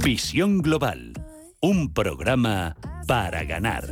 Visión 0.04 0.62
Global, 0.62 1.12
un 1.60 1.92
programa 1.92 2.76
para 3.06 3.44
ganar. 3.44 3.84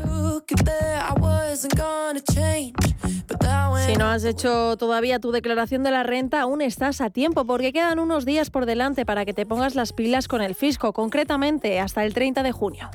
Si 3.86 3.94
no 3.96 4.06
has 4.06 4.24
hecho 4.24 4.76
todavía 4.76 5.18
tu 5.18 5.32
declaración 5.32 5.82
de 5.82 5.90
la 5.90 6.02
renta, 6.02 6.40
aún 6.40 6.62
estás 6.62 7.00
a 7.00 7.10
tiempo 7.10 7.44
porque 7.44 7.72
quedan 7.72 7.98
unos 7.98 8.24
días 8.24 8.50
por 8.50 8.66
delante 8.66 9.04
para 9.04 9.24
que 9.24 9.34
te 9.34 9.46
pongas 9.46 9.74
las 9.74 9.92
pilas 9.92 10.28
con 10.28 10.40
el 10.40 10.54
fisco, 10.54 10.92
concretamente 10.92 11.80
hasta 11.80 12.04
el 12.04 12.14
30 12.14 12.42
de 12.42 12.52
junio. 12.52 12.90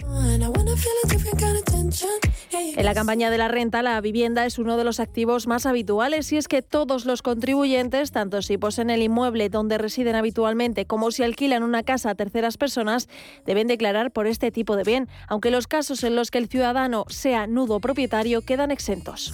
En 2.75 2.85
la 2.85 2.93
campaña 2.93 3.29
de 3.29 3.37
la 3.37 3.47
renta, 3.47 3.81
la 3.81 3.99
vivienda 4.01 4.45
es 4.45 4.59
uno 4.59 4.77
de 4.77 4.83
los 4.83 4.99
activos 4.99 5.47
más 5.47 5.65
habituales 5.65 6.31
y 6.31 6.37
es 6.37 6.47
que 6.47 6.61
todos 6.61 7.05
los 7.05 7.21
contribuyentes, 7.21 8.11
tanto 8.11 8.41
si 8.41 8.57
poseen 8.57 8.89
el 8.89 9.01
inmueble 9.01 9.49
donde 9.49 9.77
residen 9.77 10.15
habitualmente 10.15 10.85
como 10.85 11.11
si 11.11 11.23
alquilan 11.23 11.63
una 11.63 11.83
casa 11.83 12.11
a 12.11 12.15
terceras 12.15 12.57
personas, 12.57 13.09
deben 13.45 13.67
declarar 13.67 14.11
por 14.11 14.27
este 14.27 14.51
tipo 14.51 14.75
de 14.75 14.83
bien, 14.83 15.09
aunque 15.27 15.51
los 15.51 15.67
casos 15.67 16.03
en 16.07 16.15
los 16.15 16.31
que 16.31 16.39
el 16.39 16.47
ciudadano 16.47 17.05
sea 17.09 17.47
nudo 17.47 17.79
propietario 17.79 18.41
quedan 18.41 18.71
exentos. 18.71 19.31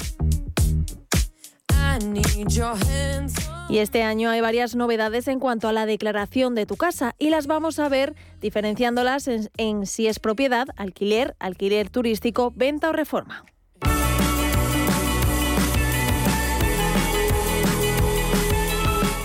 Y 3.70 3.78
este 3.78 4.04
año 4.04 4.30
hay 4.30 4.42
varias 4.42 4.76
novedades 4.76 5.28
en 5.28 5.40
cuanto 5.40 5.68
a 5.68 5.74
la 5.74 5.86
declaración 5.86 6.54
de 6.56 6.66
tu 6.66 6.76
casa 6.76 7.16
y 7.18 7.30
las 7.30 7.47
vamos 7.47 7.80
a 7.80 7.89
ver 7.89 8.16
diferenciándolas 8.41 9.28
en, 9.28 9.50
en 9.58 9.86
si 9.86 10.08
es 10.08 10.20
propiedad, 10.20 10.68
alquiler, 10.76 11.36
alquiler 11.39 11.89
turístico, 11.89 12.52
venta 12.56 12.89
o 12.89 12.93
reforma. 12.93 13.45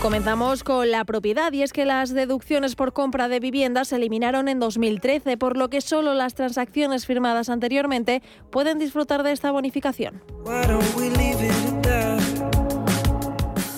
Comenzamos 0.01 0.62
con 0.62 0.92
la 0.92 1.05
propiedad 1.05 1.53
y 1.53 1.62
es 1.62 1.72
que 1.72 1.84
las 1.84 2.14
deducciones 2.14 2.76
por 2.76 2.92
compra 2.92 3.26
de 3.26 3.40
viviendas 3.40 3.88
se 3.88 3.96
eliminaron 3.96 4.49
en 4.49 4.61
2013, 4.61 5.36
por 5.36 5.57
lo 5.57 5.70
que 5.70 5.80
solo 5.80 6.14
las 6.14 6.34
transacciones 6.34 7.05
firmadas 7.05 7.49
anteriormente 7.49 8.22
pueden 8.51 8.78
disfrutar 8.78 9.24
de 9.24 9.32
esta 9.32 9.51
bonificación. 9.51 10.22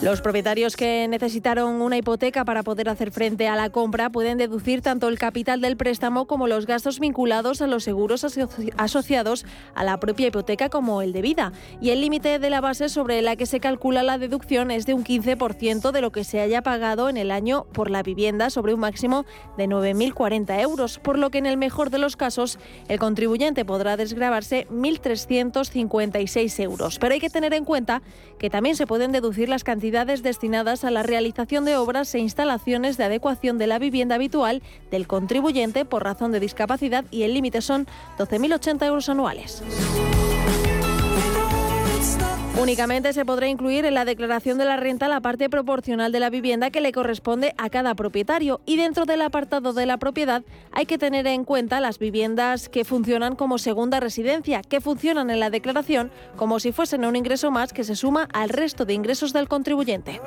Los 0.03 0.23
propietarios 0.23 0.77
que 0.77 1.07
necesitaron 1.09 1.83
una 1.83 1.99
hipoteca 1.99 2.47
para 2.47 2.63
poder 2.63 2.89
hacer 2.89 3.11
frente 3.11 3.49
a 3.49 3.55
la 3.55 3.69
compra 3.69 4.09
pueden 4.09 4.39
deducir 4.39 4.81
tanto 4.81 5.09
el 5.09 5.19
capital 5.19 5.61
del 5.61 5.77
préstamo 5.77 6.27
como 6.27 6.47
los 6.47 6.65
gastos 6.65 7.01
vinculados 7.01 7.61
a 7.61 7.67
los 7.67 7.85
seguros 7.85 8.25
asociados 8.79 9.45
a 9.75 9.85
la 9.85 10.01
propia 10.01 10.29
hipoteca 10.29 10.71
como 10.71 11.03
el 11.03 11.13
de 11.13 11.21
vida. 11.21 11.53
Y 11.83 11.91
el 11.91 12.01
límite 12.01 12.39
de 12.39 12.49
la 12.49 12.63
base 12.63 12.89
sobre 12.89 13.21
la 13.21 13.37
que 13.37 13.45
se 13.45 13.61
calcula 13.61 14.03
la 14.03 14.17
deducción 14.17 14.71
es 14.71 14.87
de 14.87 14.95
un 14.95 15.05
15% 15.05 15.91
de 15.91 16.01
lo 16.01 16.13
que 16.13 16.25
se 16.25 16.41
haya 16.41 16.63
pagado 16.63 17.11
en 17.11 17.19
el 17.19 17.31
año 17.31 17.67
por 17.75 17.91
la 17.91 18.03
vivienda 18.03 18.49
sobre 18.49 18.73
un 18.73 18.81
máximo 18.81 19.27
de 19.59 19.69
9.040 19.69 20.63
euros, 20.63 20.99
por 20.99 21.19
lo 21.19 21.29
que 21.29 21.37
en 21.37 21.47
el 21.47 21.59
mejor 21.59 21.91
de 21.91 21.99
los 21.99 22.17
casos 22.17 22.59
el 22.89 22.99
contribuyente 22.99 23.67
podrá 23.67 23.99
desgravarse 23.99 24.67
1.356 24.71 26.59
euros. 26.63 26.99
Pero 26.99 27.13
hay 27.13 27.21
que 27.21 27.29
tener 27.29 27.53
en 27.53 27.67
cuenta 27.67 28.01
que 28.39 28.49
también 28.49 28.77
se 28.77 28.87
pueden 28.87 29.13
deducir 29.13 29.51
las 29.51 29.63
cantidades 29.63 29.90
destinadas 29.91 30.85
a 30.85 30.91
la 30.91 31.03
realización 31.03 31.65
de 31.65 31.77
obras 31.77 32.15
e 32.15 32.19
instalaciones 32.19 32.97
de 32.97 33.05
adecuación 33.05 33.59
de 33.59 33.67
la 33.67 33.79
vivienda 33.79 34.15
habitual 34.15 34.63
del 34.91 35.07
contribuyente 35.07 35.85
por 35.85 36.05
razón 36.05 36.33
de 36.33 36.41
discapacidad 36.41 37.05
y 37.11 37.23
el 37.25 37.35
límite 37.35 37.61
son 37.61 37.87
12.080 38.19 38.87
euros 38.87 39.09
anuales. 39.09 39.63
Únicamente 42.59 43.13
se 43.13 43.25
podrá 43.25 43.49
incluir 43.49 43.85
en 43.85 43.95
la 43.95 44.05
declaración 44.05 44.59
de 44.59 44.65
la 44.65 44.77
renta 44.77 45.09
la 45.09 45.21
parte 45.21 45.49
proporcional 45.49 46.13
de 46.13 46.21
la 46.21 46.31
vivienda 46.31 46.71
que 46.71 46.81
le 46.81 46.93
corresponde 46.93 47.55
a 47.57 47.71
cada 47.71 47.95
propietario 47.95 48.61
y 48.67 48.77
dentro 48.77 49.07
del 49.07 49.23
apartado 49.23 49.73
de 49.73 49.87
la 49.87 49.97
propiedad 49.97 50.43
hay 50.73 50.87
que 50.87 50.99
tener 50.99 51.27
en 51.27 51.45
cuenta 51.45 51.81
las 51.81 51.99
viviendas 51.99 52.69
que 52.69 52.85
funcionan 52.85 53.37
como 53.37 53.59
segunda 53.59 54.01
residencia, 54.01 54.63
que 54.63 54.81
funcionan 54.81 55.31
en 55.31 55.41
la 55.41 55.51
declaración 55.51 56.11
como 56.37 56.61
si 56.61 56.73
fuesen 56.73 57.05
un 57.05 57.17
ingreso 57.17 57.51
más 57.51 57.73
que 57.73 57.85
se 57.85 57.97
suma 57.97 58.29
al 58.33 58.51
resto 58.51 58.85
de 58.85 58.95
ingresos 58.95 59.33
del 59.33 59.49
contribuyente. 59.49 60.21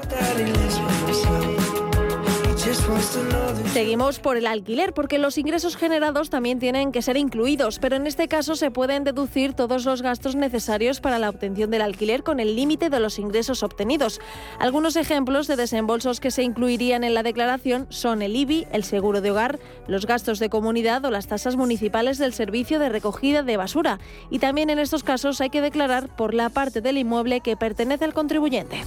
Seguimos 3.71 4.19
por 4.19 4.37
el 4.37 4.47
alquiler, 4.47 4.93
porque 4.93 5.17
los 5.17 5.37
ingresos 5.37 5.75
generados 5.75 6.29
también 6.29 6.59
tienen 6.59 6.91
que 6.91 7.01
ser 7.01 7.17
incluidos, 7.17 7.79
pero 7.79 7.95
en 7.95 8.07
este 8.07 8.27
caso 8.27 8.55
se 8.55 8.71
pueden 8.71 9.03
deducir 9.03 9.53
todos 9.53 9.85
los 9.85 10.01
gastos 10.01 10.35
necesarios 10.35 10.99
para 10.99 11.19
la 11.19 11.29
obtención 11.29 11.71
del 11.71 11.81
alquiler 11.81 12.23
con 12.23 12.39
el 12.39 12.55
límite 12.55 12.89
de 12.89 12.99
los 12.99 13.19
ingresos 13.19 13.63
obtenidos. 13.63 14.21
Algunos 14.59 14.95
ejemplos 14.95 15.47
de 15.47 15.55
desembolsos 15.55 16.19
que 16.19 16.31
se 16.31 16.43
incluirían 16.43 17.03
en 17.03 17.13
la 17.13 17.23
declaración 17.23 17.87
son 17.89 18.21
el 18.21 18.35
IBI, 18.35 18.67
el 18.71 18.83
seguro 18.83 19.21
de 19.21 19.31
hogar, 19.31 19.59
los 19.87 20.05
gastos 20.05 20.39
de 20.39 20.49
comunidad 20.49 21.03
o 21.05 21.11
las 21.11 21.27
tasas 21.27 21.55
municipales 21.55 22.17
del 22.17 22.33
servicio 22.33 22.79
de 22.79 22.89
recogida 22.89 23.43
de 23.43 23.57
basura. 23.57 23.99
Y 24.29 24.39
también 24.39 24.69
en 24.69 24.79
estos 24.79 25.03
casos 25.03 25.41
hay 25.41 25.49
que 25.49 25.61
declarar 25.61 26.15
por 26.15 26.33
la 26.33 26.49
parte 26.49 26.81
del 26.81 26.97
inmueble 26.97 27.41
que 27.41 27.57
pertenece 27.57 28.05
al 28.05 28.13
contribuyente. 28.13 28.81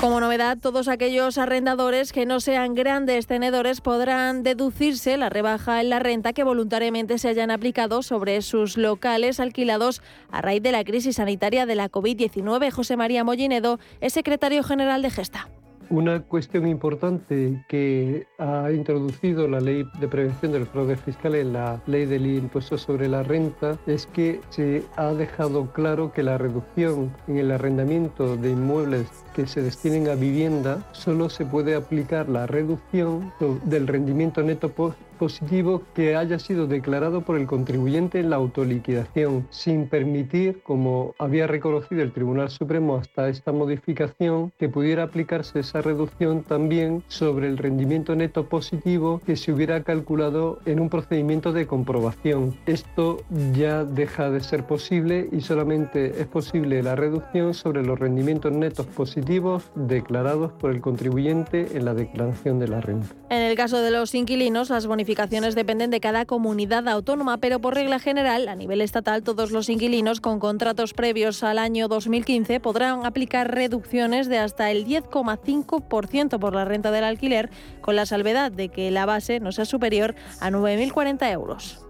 Como 0.00 0.20
novedad, 0.20 0.58
todos 0.60 0.88
aquellos 0.88 1.38
arrendadores 1.38 2.12
que 2.12 2.26
no 2.26 2.38
sean 2.40 2.74
grandes 2.74 3.26
tenedores 3.26 3.80
podrán 3.80 4.42
deducirse 4.42 5.16
la 5.16 5.30
rebaja 5.30 5.80
en 5.80 5.88
la 5.88 6.00
renta 6.00 6.34
que 6.34 6.44
voluntariamente 6.44 7.18
se 7.18 7.28
hayan 7.28 7.50
aplicado 7.50 8.02
sobre 8.02 8.42
sus 8.42 8.76
locales 8.76 9.40
alquilados 9.40 10.02
a 10.30 10.42
raíz 10.42 10.62
de 10.62 10.72
la 10.72 10.84
crisis 10.84 11.16
sanitaria 11.16 11.64
de 11.64 11.76
la 11.76 11.90
COVID-19. 11.90 12.70
José 12.72 12.98
María 12.98 13.24
Mollinedo 13.24 13.80
es 14.02 14.12
secretario 14.12 14.62
general 14.62 15.00
de 15.00 15.10
Gesta. 15.10 15.48
Una 15.88 16.20
cuestión 16.20 16.66
importante 16.66 17.64
que 17.68 18.26
ha 18.38 18.72
introducido 18.72 19.46
la 19.46 19.60
ley 19.60 19.88
de 20.00 20.08
prevención 20.08 20.50
del 20.50 20.66
fraude 20.66 20.96
fiscal 20.96 21.36
en 21.36 21.52
la 21.52 21.80
ley 21.86 22.06
del 22.06 22.26
impuesto 22.26 22.76
sobre 22.76 23.08
la 23.08 23.22
renta 23.22 23.78
es 23.86 24.06
que 24.06 24.40
se 24.50 24.82
ha 24.96 25.12
dejado 25.12 25.72
claro 25.72 26.12
que 26.12 26.24
la 26.24 26.38
reducción 26.38 27.14
en 27.28 27.38
el 27.38 27.52
arrendamiento 27.52 28.36
de 28.36 28.50
inmuebles 28.50 29.06
que 29.36 29.46
se 29.46 29.60
destinen 29.60 30.08
a 30.08 30.14
vivienda 30.14 30.78
solo 30.92 31.28
se 31.28 31.44
puede 31.44 31.74
aplicar 31.74 32.26
la 32.26 32.46
reducción 32.46 33.30
del 33.66 33.86
rendimiento 33.86 34.42
neto 34.42 34.72
positivo 35.18 35.82
que 35.94 36.16
haya 36.16 36.38
sido 36.38 36.66
declarado 36.66 37.22
por 37.22 37.38
el 37.38 37.46
contribuyente 37.46 38.20
en 38.20 38.30
la 38.30 38.36
autoliquidación, 38.36 39.46
sin 39.50 39.88
permitir, 39.88 40.62
como 40.62 41.14
había 41.18 41.46
reconocido 41.46 42.02
el 42.02 42.12
Tribunal 42.12 42.50
Supremo 42.50 42.96
hasta 42.96 43.28
esta 43.28 43.52
modificación, 43.52 44.52
que 44.58 44.68
pudiera 44.68 45.04
aplicarse 45.04 45.60
esa 45.60 45.80
reducción 45.80 46.42
también 46.42 47.02
sobre 47.08 47.46
el 47.46 47.56
rendimiento 47.56 48.14
neto 48.14 48.46
positivo 48.46 49.22
que 49.24 49.36
se 49.36 49.52
hubiera 49.52 49.82
calculado 49.82 50.60
en 50.66 50.80
un 50.80 50.90
procedimiento 50.90 51.52
de 51.52 51.66
comprobación. 51.66 52.54
Esto 52.66 53.22
ya 53.54 53.84
deja 53.84 54.30
de 54.30 54.40
ser 54.40 54.64
posible 54.64 55.28
y 55.32 55.40
solamente 55.40 56.20
es 56.20 56.26
posible 56.26 56.82
la 56.82 56.94
reducción 56.94 57.54
sobre 57.54 57.82
los 57.82 57.98
rendimientos 57.98 58.52
netos 58.52 58.86
positivos 58.86 59.25
declarados 59.74 60.52
por 60.52 60.70
el 60.70 60.80
contribuyente 60.80 61.76
en 61.76 61.84
la 61.84 61.94
declaración 61.94 62.58
de 62.58 62.68
la 62.68 62.80
renta. 62.80 63.08
En 63.28 63.42
el 63.42 63.56
caso 63.56 63.78
de 63.78 63.90
los 63.90 64.14
inquilinos, 64.14 64.70
las 64.70 64.86
bonificaciones 64.86 65.54
dependen 65.54 65.90
de 65.90 66.00
cada 66.00 66.24
comunidad 66.26 66.86
autónoma, 66.88 67.38
pero 67.38 67.60
por 67.60 67.74
regla 67.74 67.98
general, 67.98 68.48
a 68.48 68.54
nivel 68.54 68.80
estatal, 68.80 69.22
todos 69.22 69.50
los 69.50 69.68
inquilinos 69.68 70.20
con 70.20 70.38
contratos 70.38 70.94
previos 70.94 71.42
al 71.42 71.58
año 71.58 71.88
2015 71.88 72.60
podrán 72.60 73.04
aplicar 73.04 73.52
reducciones 73.52 74.28
de 74.28 74.38
hasta 74.38 74.70
el 74.70 74.86
10,5% 74.86 76.38
por 76.38 76.54
la 76.54 76.64
renta 76.64 76.90
del 76.90 77.04
alquiler, 77.04 77.50
con 77.80 77.96
la 77.96 78.06
salvedad 78.06 78.52
de 78.52 78.68
que 78.68 78.90
la 78.90 79.06
base 79.06 79.40
no 79.40 79.50
sea 79.50 79.64
superior 79.64 80.14
a 80.40 80.50
9.040 80.50 81.32
euros. 81.32 81.82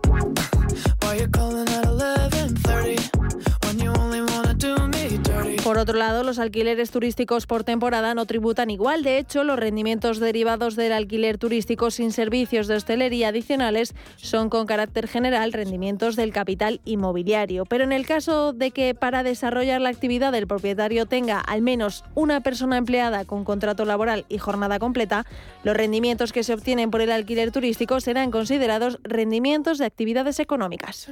Por 5.76 5.82
otro 5.82 5.98
lado, 5.98 6.22
los 6.22 6.38
alquileres 6.38 6.90
turísticos 6.90 7.46
por 7.46 7.62
temporada 7.62 8.14
no 8.14 8.24
tributan 8.24 8.70
igual. 8.70 9.02
De 9.02 9.18
hecho, 9.18 9.44
los 9.44 9.58
rendimientos 9.58 10.18
derivados 10.20 10.74
del 10.74 10.90
alquiler 10.90 11.36
turístico 11.36 11.90
sin 11.90 12.12
servicios 12.12 12.66
de 12.66 12.76
hostelería 12.76 13.28
adicionales 13.28 13.94
son 14.16 14.48
con 14.48 14.64
carácter 14.64 15.06
general 15.06 15.52
rendimientos 15.52 16.16
del 16.16 16.32
capital 16.32 16.80
inmobiliario. 16.86 17.66
Pero 17.66 17.84
en 17.84 17.92
el 17.92 18.06
caso 18.06 18.54
de 18.54 18.70
que 18.70 18.94
para 18.94 19.22
desarrollar 19.22 19.82
la 19.82 19.90
actividad 19.90 20.34
el 20.34 20.46
propietario 20.46 21.04
tenga 21.04 21.40
al 21.40 21.60
menos 21.60 22.04
una 22.14 22.40
persona 22.40 22.78
empleada 22.78 23.26
con 23.26 23.44
contrato 23.44 23.84
laboral 23.84 24.24
y 24.30 24.38
jornada 24.38 24.78
completa, 24.78 25.26
los 25.62 25.76
rendimientos 25.76 26.32
que 26.32 26.42
se 26.42 26.54
obtienen 26.54 26.90
por 26.90 27.02
el 27.02 27.12
alquiler 27.12 27.52
turístico 27.52 28.00
serán 28.00 28.30
considerados 28.30 28.98
rendimientos 29.02 29.76
de 29.76 29.84
actividades 29.84 30.40
económicas. 30.40 31.10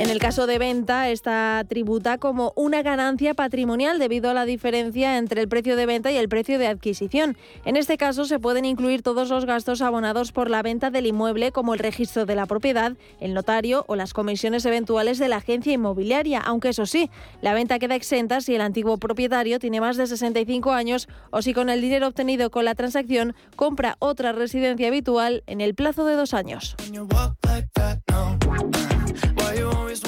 En 0.00 0.08
el 0.08 0.18
caso 0.18 0.46
de 0.46 0.58
venta, 0.58 1.10
esta 1.10 1.62
tributa 1.68 2.16
como 2.16 2.54
una 2.56 2.80
ganancia 2.80 3.34
patrimonial 3.34 3.98
debido 3.98 4.30
a 4.30 4.34
la 4.34 4.46
diferencia 4.46 5.18
entre 5.18 5.42
el 5.42 5.48
precio 5.48 5.76
de 5.76 5.84
venta 5.84 6.10
y 6.10 6.16
el 6.16 6.30
precio 6.30 6.58
de 6.58 6.68
adquisición. 6.68 7.36
En 7.66 7.76
este 7.76 7.98
caso, 7.98 8.24
se 8.24 8.38
pueden 8.38 8.64
incluir 8.64 9.02
todos 9.02 9.28
los 9.28 9.44
gastos 9.44 9.82
abonados 9.82 10.32
por 10.32 10.48
la 10.48 10.62
venta 10.62 10.88
del 10.88 11.04
inmueble, 11.04 11.52
como 11.52 11.74
el 11.74 11.80
registro 11.80 12.24
de 12.24 12.34
la 12.34 12.46
propiedad, 12.46 12.94
el 13.20 13.34
notario 13.34 13.84
o 13.88 13.94
las 13.94 14.14
comisiones 14.14 14.64
eventuales 14.64 15.18
de 15.18 15.28
la 15.28 15.36
agencia 15.36 15.74
inmobiliaria, 15.74 16.40
aunque 16.40 16.70
eso 16.70 16.86
sí, 16.86 17.10
la 17.42 17.52
venta 17.52 17.78
queda 17.78 17.94
exenta 17.94 18.40
si 18.40 18.54
el 18.54 18.62
antiguo 18.62 18.96
propietario 18.96 19.58
tiene 19.58 19.82
más 19.82 19.98
de 19.98 20.06
65 20.06 20.72
años 20.72 21.08
o 21.30 21.42
si 21.42 21.52
con 21.52 21.68
el 21.68 21.82
dinero 21.82 22.06
obtenido 22.06 22.50
con 22.50 22.64
la 22.64 22.74
transacción 22.74 23.34
compra 23.54 23.96
otra 23.98 24.32
residencia 24.32 24.88
habitual 24.88 25.42
en 25.46 25.60
el 25.60 25.74
plazo 25.74 26.06
de 26.06 26.14
dos 26.14 26.32
años. 26.32 26.74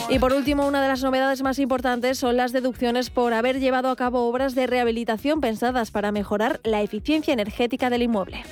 Y 0.09 0.19
por 0.19 0.33
último, 0.33 0.67
una 0.67 0.83
de 0.83 0.89
las 0.89 1.03
novedades 1.03 1.43
más 1.43 1.59
importantes 1.59 2.19
son 2.19 2.37
las 2.37 2.53
deducciones 2.53 3.11
por 3.11 3.33
haber 3.33 3.61
llevado 3.61 3.91
a 3.91 3.97
cabo 3.97 4.29
obras 4.29 4.55
de 4.55 4.67
rehabilitación 4.67 5.41
pensadas 5.41 5.91
para 5.91 6.13
mejorar 6.13 6.61
la 6.65 6.83
eficiencia 6.83 7.33
energética 7.33 7.91
del 7.91 8.03
inmueble. 8.03 8.43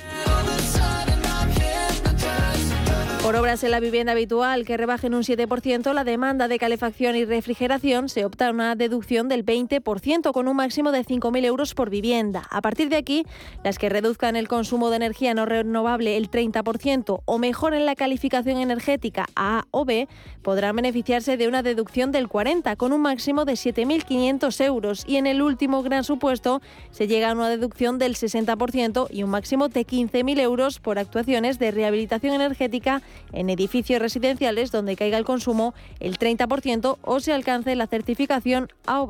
Por 3.31 3.39
obras 3.39 3.63
en 3.63 3.71
la 3.71 3.79
vivienda 3.79 4.11
habitual 4.11 4.65
que 4.65 4.75
rebajen 4.75 5.13
un 5.13 5.23
7% 5.23 5.93
la 5.93 6.03
demanda 6.03 6.49
de 6.49 6.59
calefacción 6.59 7.15
y 7.15 7.23
refrigeración, 7.23 8.09
se 8.09 8.25
opta 8.25 8.49
a 8.49 8.51
una 8.51 8.75
deducción 8.75 9.29
del 9.29 9.45
20% 9.45 10.33
con 10.33 10.49
un 10.49 10.57
máximo 10.57 10.91
de 10.91 11.05
5.000 11.05 11.45
euros 11.45 11.73
por 11.73 11.89
vivienda. 11.89 12.45
A 12.49 12.59
partir 12.59 12.89
de 12.89 12.97
aquí, 12.97 13.25
las 13.63 13.77
que 13.77 13.87
reduzcan 13.87 14.35
el 14.35 14.49
consumo 14.49 14.89
de 14.89 14.97
energía 14.97 15.33
no 15.33 15.45
renovable 15.45 16.17
el 16.17 16.29
30% 16.29 17.21
o 17.23 17.37
mejoren 17.37 17.85
la 17.85 17.95
calificación 17.95 18.57
energética 18.57 19.27
A 19.37 19.63
o 19.71 19.85
B, 19.85 20.09
podrán 20.41 20.75
beneficiarse 20.75 21.37
de 21.37 21.47
una 21.47 21.63
deducción 21.63 22.11
del 22.11 22.27
40% 22.27 22.75
con 22.75 22.91
un 22.91 22.99
máximo 22.99 23.45
de 23.45 23.53
7.500 23.53 24.61
euros. 24.65 25.05
Y 25.07 25.15
en 25.15 25.25
el 25.25 25.41
último 25.41 25.83
gran 25.83 26.03
supuesto, 26.03 26.61
se 26.89 27.07
llega 27.07 27.29
a 27.29 27.33
una 27.33 27.47
deducción 27.47 27.97
del 27.97 28.15
60% 28.15 29.07
y 29.09 29.23
un 29.23 29.29
máximo 29.29 29.69
de 29.69 29.87
15.000 29.87 30.37
euros 30.41 30.79
por 30.81 30.99
actuaciones 30.99 31.59
de 31.59 31.71
rehabilitación 31.71 32.33
energética 32.33 33.01
en 33.31 33.49
edificios 33.49 34.01
residenciales 34.01 34.71
donde 34.71 34.95
caiga 34.95 35.17
el 35.17 35.25
consumo 35.25 35.73
el 35.99 36.17
30% 36.17 36.97
o 37.01 37.19
se 37.19 37.33
alcance 37.33 37.75
la 37.75 37.87
certificación 37.87 38.69
A 38.85 39.05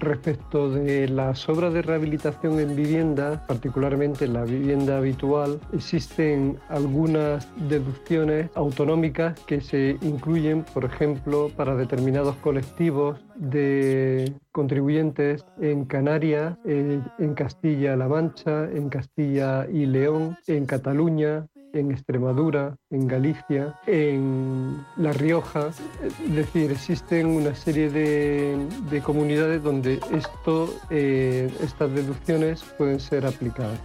respecto 0.00 0.70
de 0.70 1.08
las 1.08 1.48
obras 1.48 1.72
de 1.72 1.82
rehabilitación 1.82 2.58
en 2.58 2.74
vivienda, 2.74 3.44
particularmente 3.46 4.24
en 4.24 4.32
la 4.32 4.44
vivienda 4.44 4.98
habitual, 4.98 5.60
existen 5.72 6.58
algunas 6.68 7.46
deducciones 7.68 8.50
autonómicas 8.54 9.38
que 9.40 9.60
se 9.60 9.98
incluyen, 10.00 10.64
por 10.74 10.84
ejemplo, 10.84 11.50
para 11.56 11.76
determinados 11.76 12.36
colectivos 12.36 13.18
de 13.40 14.32
contribuyentes 14.52 15.44
en 15.60 15.86
Canarias, 15.86 16.56
en 16.64 17.34
Castilla-La 17.34 18.06
Mancha, 18.06 18.64
en 18.70 18.88
Castilla 18.90 19.66
y 19.66 19.86
León, 19.86 20.36
en 20.46 20.66
Cataluña, 20.66 21.46
en 21.72 21.90
Extremadura, 21.90 22.76
en 22.90 23.06
Galicia, 23.06 23.74
en 23.86 24.84
La 24.96 25.12
Rioja. 25.12 25.68
Es 26.02 26.34
decir, 26.34 26.70
existen 26.70 27.26
una 27.26 27.54
serie 27.54 27.90
de, 27.90 29.02
comunidades 29.02 29.62
donde 29.62 30.00
esto, 30.12 30.68
eh, 30.90 31.50
estas 31.62 31.92
deducciones 31.92 32.62
pueden 32.76 33.00
ser 33.00 33.26
aplicadas. 33.26 33.80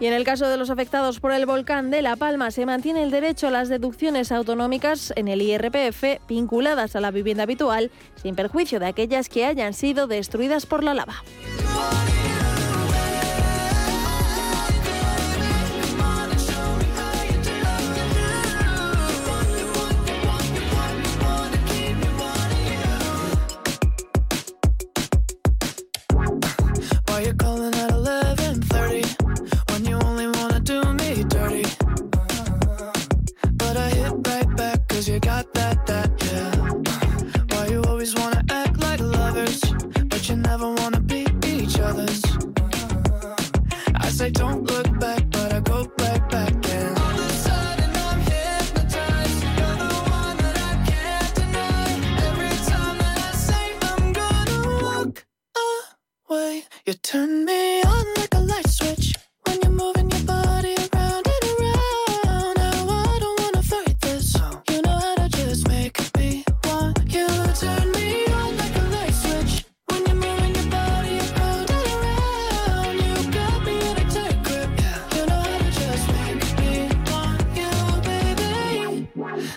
Y 0.00 0.06
en 0.06 0.14
el 0.14 0.24
caso 0.24 0.48
de 0.48 0.56
los 0.56 0.70
afectados 0.70 1.20
por 1.20 1.30
el 1.32 1.44
volcán 1.44 1.90
de 1.90 2.00
La 2.00 2.16
Palma, 2.16 2.50
se 2.50 2.64
mantiene 2.64 3.02
el 3.02 3.10
derecho 3.10 3.48
a 3.48 3.50
las 3.50 3.68
deducciones 3.68 4.32
autonómicas 4.32 5.12
en 5.14 5.28
el 5.28 5.42
IRPF 5.42 6.26
vinculadas 6.26 6.96
a 6.96 7.00
la 7.00 7.10
vivienda 7.10 7.42
habitual, 7.42 7.90
sin 8.16 8.34
perjuicio 8.34 8.80
de 8.80 8.86
aquellas 8.86 9.28
que 9.28 9.44
hayan 9.44 9.74
sido 9.74 10.06
destruidas 10.06 10.64
por 10.64 10.82
la 10.82 10.94
lava. 10.94 11.22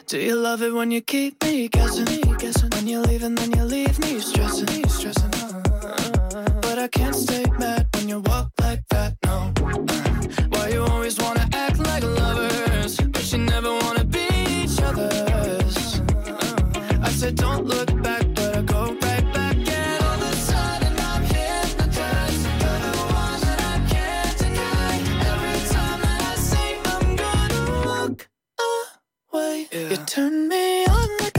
Do 0.08 0.20
you 0.20 0.36
love 0.36 0.62
it 0.62 0.74
when 0.74 0.92
you 0.92 1.02
keep 1.02 1.44
me 1.44 1.68
guessing? 1.68 2.06
guessing? 2.38 2.70
When 2.72 2.88
you 2.88 3.00
leave 3.02 3.24
and 3.24 3.38
then 3.38 3.52
you 3.52 3.64
leave 3.64 3.98
me 4.00 4.20
stressing, 4.20 4.66
me 4.66 4.84
stressing. 4.88 5.32
But 6.62 6.80
I 6.80 6.88
can't 6.92 7.16
stay 7.16 7.46
mad 7.60 7.88
when 7.94 8.10
you 8.10 8.20
walk 8.20 8.52
like 8.62 8.82
that, 8.90 9.16
no. 9.26 9.54
Why 10.50 10.70
you 10.70 10.84
always 10.84 11.18
wanna 11.20 11.48
act 11.54 11.80
like 11.80 12.04
lovers, 12.04 12.98
but 12.98 13.32
you 13.32 13.40
never 13.40 13.72
wanna 13.84 14.04
be 14.04 14.28
each 14.64 14.82
other's? 14.82 16.02
I 17.02 17.10
said 17.10 17.36
don't 17.36 17.66
look 17.66 17.93
Yeah. 29.74 29.90
You 29.90 29.98
turn 30.06 30.50
me 30.50 30.86
on 30.86 31.10
like 31.20 31.33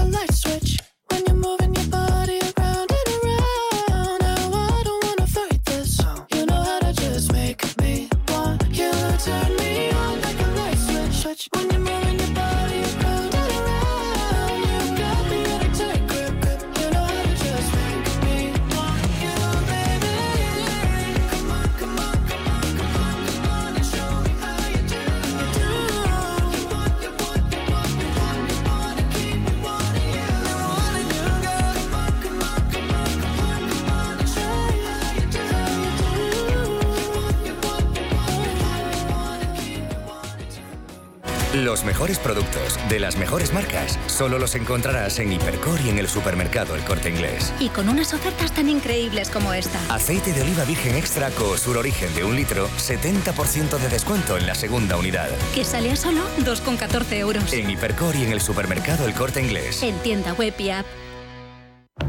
Los 41.75 41.85
mejores 41.85 42.21
productos 42.21 42.79
de 42.89 43.01
las 43.01 43.17
mejores 43.17 43.53
marcas 43.53 43.99
solo 44.07 44.39
los 44.39 44.55
encontrarás 44.55 45.19
en 45.19 45.33
Hipercor 45.33 45.81
y 45.81 45.89
en 45.89 45.99
el 45.99 46.09
supermercado 46.09 46.77
El 46.77 46.85
Corte 46.85 47.11
Inglés. 47.11 47.53
Y 47.59 47.69
con 47.69 47.89
unas 47.89 48.15
ofertas 48.15 48.53
tan 48.53 48.69
increíbles 48.69 49.29
como 49.29 49.53
esta. 49.53 49.81
Aceite 49.93 50.33
de 50.33 50.43
oliva 50.43 50.63
virgen 50.63 50.95
extra 50.95 51.33
Sur 51.33 51.77
Origen 51.77 52.15
de 52.15 52.23
un 52.23 52.37
litro, 52.37 52.69
70% 52.79 53.77
de 53.77 53.89
descuento 53.89 54.39
en 54.39 54.47
la 54.47 54.55
segunda 54.55 54.97
unidad. 54.97 55.29
Que 55.53 55.65
sale 55.65 55.91
a 55.91 55.97
solo 55.97 56.21
2,14 56.45 57.13
euros. 57.15 57.53
En 57.53 57.69
Hipercor 57.69 58.15
y 58.15 58.23
en 58.23 58.31
el 58.31 58.41
supermercado 58.41 59.05
El 59.05 59.15
Corte 59.15 59.43
Inglés. 59.43 59.83
En 59.83 59.99
tienda 59.99 60.33
web 60.33 60.55
y 60.57 60.71
app. 60.71 60.87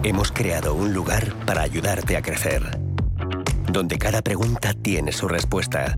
Hemos 0.04 0.32
creado 0.32 0.76
un 0.76 0.94
lugar 0.94 1.34
para 1.48 1.64
ayudarte 1.64 2.16
a 2.18 2.22
crecer. 2.22 2.62
Donde 3.72 3.98
cada 3.98 4.22
pregunta 4.22 4.74
tiene 4.74 5.12
su 5.12 5.28
respuesta 5.28 5.98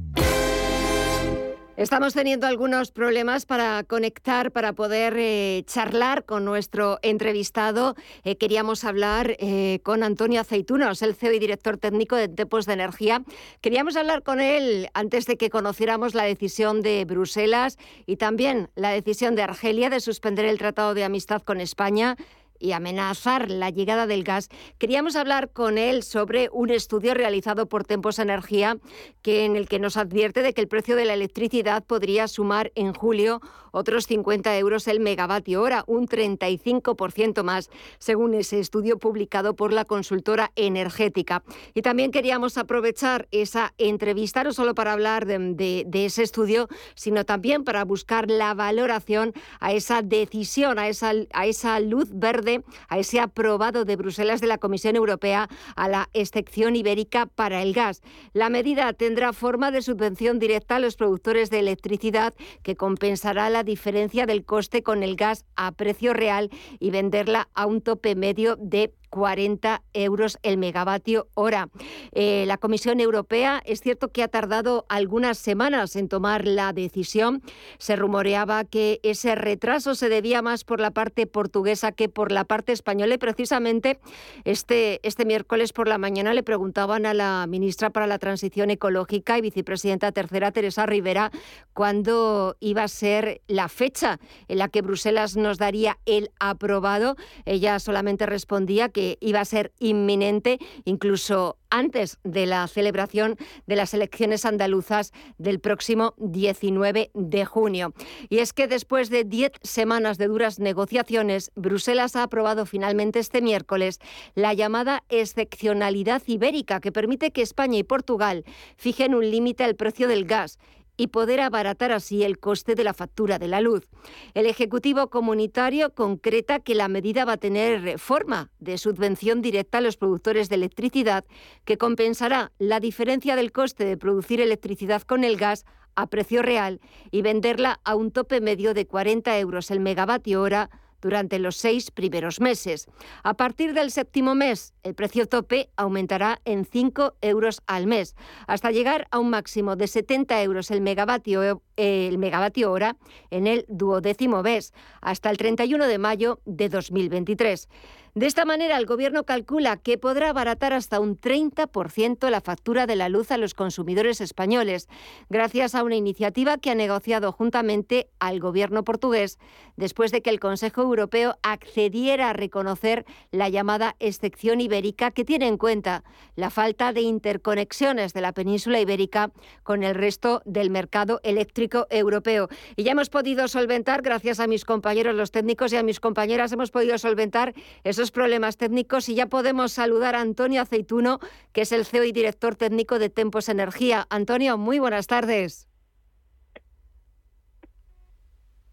Estamos 1.77 2.13
teniendo 2.13 2.47
algunos 2.47 2.91
problemas 2.91 3.45
para 3.45 3.83
conectar, 3.83 4.51
para 4.51 4.73
poder 4.73 5.15
eh, 5.17 5.63
charlar 5.65 6.25
con 6.25 6.43
nuestro 6.43 6.99
entrevistado. 7.01 7.95
Eh, 8.25 8.35
queríamos 8.35 8.83
hablar 8.83 9.37
eh, 9.39 9.79
con 9.81 10.03
Antonio 10.03 10.41
Aceitunos, 10.41 11.01
el 11.01 11.15
CEO 11.15 11.31
y 11.31 11.39
director 11.39 11.77
técnico 11.77 12.17
de 12.17 12.27
Depos 12.27 12.65
de 12.65 12.73
Energía. 12.73 13.23
Queríamos 13.61 13.95
hablar 13.95 14.21
con 14.21 14.41
él 14.41 14.89
antes 14.93 15.25
de 15.25 15.37
que 15.37 15.49
conociéramos 15.49 16.13
la 16.13 16.23
decisión 16.23 16.81
de 16.81 17.05
Bruselas 17.05 17.77
y 18.05 18.17
también 18.17 18.69
la 18.75 18.91
decisión 18.91 19.35
de 19.35 19.43
Argelia 19.43 19.89
de 19.89 20.01
suspender 20.01 20.45
el 20.45 20.57
Tratado 20.57 20.93
de 20.93 21.05
Amistad 21.05 21.41
con 21.41 21.61
España 21.61 22.17
y 22.61 22.71
amenazar 22.73 23.49
la 23.49 23.69
llegada 23.69 24.07
del 24.07 24.23
gas, 24.23 24.49
queríamos 24.77 25.15
hablar 25.15 25.51
con 25.51 25.77
él 25.77 26.03
sobre 26.03 26.49
un 26.51 26.69
estudio 26.69 27.13
realizado 27.13 27.65
por 27.65 27.83
Tempos 27.83 28.19
Energía 28.19 28.77
que 29.21 29.45
en 29.45 29.55
el 29.55 29.67
que 29.67 29.79
nos 29.79 29.97
advierte 29.97 30.41
de 30.41 30.53
que 30.53 30.61
el 30.61 30.67
precio 30.67 30.95
de 30.95 31.05
la 31.05 31.13
electricidad 31.13 31.83
podría 31.83 32.27
sumar 32.27 32.71
en 32.75 32.93
julio 32.93 33.41
otros 33.71 34.07
50 34.07 34.57
euros 34.57 34.87
el 34.87 34.99
megavatio 34.99 35.61
hora, 35.61 35.83
un 35.87 36.07
35% 36.07 37.43
más, 37.43 37.69
según 37.99 38.33
ese 38.33 38.59
estudio 38.59 38.99
publicado 38.99 39.55
por 39.55 39.73
la 39.73 39.85
consultora 39.85 40.51
energética. 40.55 41.43
Y 41.73 41.81
también 41.81 42.11
queríamos 42.11 42.57
aprovechar 42.57 43.27
esa 43.31 43.73
entrevista 43.77 44.43
no 44.43 44.53
solo 44.53 44.75
para 44.75 44.93
hablar 44.93 45.25
de, 45.25 45.83
de 45.85 46.05
ese 46.05 46.23
estudio, 46.23 46.67
sino 46.95 47.25
también 47.25 47.63
para 47.63 47.83
buscar 47.85 48.29
la 48.29 48.53
valoración 48.53 49.33
a 49.59 49.73
esa 49.73 50.01
decisión, 50.01 50.79
a 50.79 50.87
esa, 50.87 51.11
a 51.33 51.45
esa 51.45 51.79
luz 51.79 52.09
verde, 52.13 52.63
a 52.87 52.99
ese 52.99 53.19
aprobado 53.19 53.85
de 53.85 53.95
Bruselas 53.95 54.41
de 54.41 54.47
la 54.47 54.57
Comisión 54.57 54.95
Europea 54.95 55.49
a 55.75 55.87
la 55.87 56.09
excepción 56.13 56.75
ibérica 56.75 57.25
para 57.25 57.61
el 57.61 57.73
gas. 57.73 58.01
La 58.33 58.49
medida 58.49 58.93
tendrá 58.93 59.33
forma 59.33 59.71
de 59.71 59.81
subvención 59.81 60.39
directa 60.39 60.75
a 60.75 60.79
los 60.79 60.95
productores 60.95 61.49
de 61.49 61.59
electricidad 61.59 62.33
que 62.63 62.75
compensará 62.75 63.49
la 63.49 63.60
diferencia 63.63 64.25
del 64.25 64.45
coste 64.45 64.83
con 64.83 65.03
el 65.03 65.15
gas 65.15 65.45
a 65.55 65.71
precio 65.71 66.13
real 66.13 66.49
y 66.79 66.91
venderla 66.91 67.49
a 67.53 67.65
un 67.65 67.81
tope 67.81 68.15
medio 68.15 68.55
de 68.55 68.93
40 69.11 69.83
euros 69.93 70.39
el 70.41 70.57
megavatio 70.57 71.27
hora. 71.35 71.69
Eh, 72.13 72.45
la 72.47 72.57
Comisión 72.57 72.99
Europea 72.99 73.61
es 73.65 73.81
cierto 73.81 74.07
que 74.07 74.23
ha 74.23 74.27
tardado 74.27 74.85
algunas 74.89 75.37
semanas 75.37 75.95
en 75.95 76.07
tomar 76.07 76.47
la 76.47 76.73
decisión. 76.73 77.43
Se 77.77 77.95
rumoreaba 77.95 78.63
que 78.63 78.99
ese 79.03 79.35
retraso 79.35 79.93
se 79.93 80.09
debía 80.09 80.41
más 80.41 80.63
por 80.63 80.79
la 80.79 80.91
parte 80.91 81.27
portuguesa 81.27 81.91
que 81.91 82.09
por 82.09 82.31
la 82.31 82.45
parte 82.45 82.71
española 82.71 83.13
y 83.13 83.17
precisamente 83.17 83.99
este, 84.45 85.05
este 85.07 85.25
miércoles 85.25 85.73
por 85.73 85.87
la 85.87 85.97
mañana 85.97 86.33
le 86.33 86.41
preguntaban 86.41 87.05
a 87.05 87.13
la 87.13 87.45
ministra 87.47 87.89
para 87.89 88.07
la 88.07 88.17
Transición 88.17 88.71
Ecológica 88.71 89.37
y 89.37 89.41
vicepresidenta 89.41 90.13
tercera, 90.13 90.51
Teresa 90.51 90.85
Rivera, 90.85 91.31
cuándo 91.73 92.55
iba 92.61 92.83
a 92.83 92.87
ser 92.87 93.41
la 93.47 93.67
fecha 93.67 94.19
en 94.47 94.59
la 94.59 94.69
que 94.69 94.81
Bruselas 94.81 95.35
nos 95.35 95.57
daría 95.57 95.97
el 96.05 96.31
aprobado. 96.39 97.17
Ella 97.45 97.77
solamente 97.79 98.25
respondía 98.25 98.87
que 98.87 99.00
iba 99.19 99.41
a 99.41 99.45
ser 99.45 99.71
inminente, 99.79 100.59
incluso 100.85 101.57
antes 101.69 102.19
de 102.23 102.45
la 102.45 102.67
celebración 102.67 103.37
de 103.65 103.75
las 103.75 103.93
elecciones 103.93 104.45
andaluzas 104.45 105.11
del 105.37 105.59
próximo 105.59 106.13
19 106.17 107.11
de 107.13 107.45
junio. 107.45 107.93
Y 108.29 108.39
es 108.39 108.53
que 108.53 108.67
después 108.67 109.09
de 109.09 109.23
10 109.23 109.53
semanas 109.63 110.17
de 110.17 110.27
duras 110.27 110.59
negociaciones, 110.59 111.51
Bruselas 111.55 112.15
ha 112.15 112.23
aprobado 112.23 112.65
finalmente 112.65 113.19
este 113.19 113.41
miércoles 113.41 113.99
la 114.35 114.53
llamada 114.53 115.03
excepcionalidad 115.09 116.21
ibérica 116.27 116.81
que 116.81 116.91
permite 116.91 117.31
que 117.31 117.41
España 117.41 117.77
y 117.77 117.83
Portugal 117.83 118.43
fijen 118.75 119.15
un 119.15 119.29
límite 119.31 119.63
al 119.63 119.75
precio 119.75 120.07
del 120.07 120.25
gas 120.25 120.59
y 121.01 121.07
poder 121.07 121.39
abaratar 121.39 121.91
así 121.91 122.23
el 122.23 122.37
coste 122.37 122.75
de 122.75 122.83
la 122.83 122.93
factura 122.93 123.39
de 123.39 123.47
la 123.47 123.59
luz. 123.59 123.89
El 124.35 124.45
Ejecutivo 124.45 125.09
Comunitario 125.09 125.95
concreta 125.95 126.59
que 126.59 126.75
la 126.75 126.89
medida 126.89 127.25
va 127.25 127.33
a 127.33 127.37
tener 127.37 127.97
forma 127.97 128.51
de 128.59 128.77
subvención 128.77 129.41
directa 129.41 129.79
a 129.79 129.81
los 129.81 129.97
productores 129.97 130.47
de 130.47 130.57
electricidad 130.57 131.25
que 131.65 131.79
compensará 131.79 132.51
la 132.59 132.79
diferencia 132.79 133.35
del 133.35 133.51
coste 133.51 133.83
de 133.83 133.97
producir 133.97 134.41
electricidad 134.41 135.01
con 135.01 135.23
el 135.23 135.37
gas 135.37 135.65
a 135.95 136.05
precio 136.05 136.43
real 136.43 136.79
y 137.09 137.23
venderla 137.23 137.79
a 137.83 137.95
un 137.95 138.11
tope 138.11 138.39
medio 138.39 138.75
de 138.75 138.85
40 138.85 139.39
euros 139.39 139.71
el 139.71 139.79
megavatio 139.79 140.39
hora 140.39 140.69
durante 141.01 141.39
los 141.39 141.55
seis 141.55 141.91
primeros 141.91 142.39
meses. 142.39 142.87
A 143.23 143.33
partir 143.33 143.73
del 143.73 143.91
séptimo 143.91 144.35
mes, 144.35 144.73
el 144.83 144.95
precio 144.95 145.27
tope 145.27 145.69
aumentará 145.75 146.41
en 146.45 146.65
5 146.65 147.15
euros 147.21 147.61
al 147.67 147.87
mes, 147.87 148.15
hasta 148.47 148.71
llegar 148.71 149.07
a 149.11 149.19
un 149.19 149.29
máximo 149.29 149.75
de 149.75 149.87
70 149.87 150.41
euros 150.43 150.71
el 150.71 150.81
megavatio, 150.81 151.61
el 151.75 152.17
megavatio 152.17 152.71
hora 152.71 152.97
en 153.29 153.47
el 153.47 153.65
duodécimo 153.67 154.43
mes, 154.43 154.73
hasta 155.01 155.29
el 155.29 155.37
31 155.37 155.87
de 155.87 155.97
mayo 155.97 156.39
de 156.45 156.69
2023. 156.69 157.67
De 158.13 158.25
esta 158.25 158.43
manera, 158.43 158.75
el 158.75 158.85
Gobierno 158.85 159.23
calcula 159.23 159.77
que 159.77 159.97
podrá 159.97 160.31
abaratar 160.31 160.73
hasta 160.73 160.99
un 160.99 161.17
30% 161.17 162.29
la 162.29 162.41
factura 162.41 162.85
de 162.85 162.97
la 162.97 163.07
luz 163.07 163.31
a 163.31 163.37
los 163.37 163.53
consumidores 163.53 164.19
españoles, 164.19 164.89
gracias 165.29 165.75
a 165.75 165.83
una 165.83 165.95
iniciativa 165.95 166.57
que 166.57 166.71
ha 166.71 166.75
negociado 166.75 167.31
juntamente 167.31 168.09
al 168.19 168.41
Gobierno 168.41 168.83
portugués 168.83 169.39
después 169.77 170.11
de 170.11 170.21
que 170.21 170.29
el 170.29 170.41
Consejo 170.41 170.81
Europeo 170.81 171.37
accediera 171.41 172.31
a 172.31 172.33
reconocer 172.33 173.05
la 173.31 173.47
llamada 173.47 173.95
excepción 173.99 174.59
ibérica 174.59 175.11
que 175.11 175.23
tiene 175.23 175.47
en 175.47 175.57
cuenta 175.57 176.03
la 176.35 176.49
falta 176.49 176.91
de 176.91 177.01
interconexiones 177.01 178.13
de 178.13 178.19
la 178.19 178.33
península 178.33 178.81
ibérica 178.81 179.31
con 179.63 179.83
el 179.83 179.95
resto 179.95 180.41
del 180.43 180.69
mercado 180.69 181.21
eléctrico 181.23 181.87
europeo. 181.89 182.49
Y 182.75 182.83
ya 182.83 182.91
hemos 182.91 183.09
podido 183.09 183.47
solventar, 183.47 184.01
gracias 184.01 184.41
a 184.41 184.47
mis 184.47 184.65
compañeros 184.65 185.15
los 185.15 185.31
técnicos 185.31 185.71
y 185.71 185.77
a 185.77 185.83
mis 185.83 186.01
compañeras, 186.01 186.51
hemos 186.51 186.71
podido 186.71 186.97
solventar 186.97 187.53
esos 187.85 188.00
problemas 188.09 188.57
técnicos 188.57 189.07
y 189.09 189.13
ya 189.13 189.27
podemos 189.27 189.73
saludar 189.73 190.15
a 190.15 190.21
Antonio 190.21 190.63
Aceituno, 190.63 191.19
que 191.51 191.61
es 191.61 191.71
el 191.71 191.85
CEO 191.85 192.05
y 192.05 192.11
director 192.11 192.55
técnico 192.55 192.97
de 192.97 193.11
Tempos 193.11 193.49
Energía. 193.49 194.07
Antonio, 194.09 194.57
muy 194.57 194.79
buenas 194.79 195.05
tardes. 195.05 195.67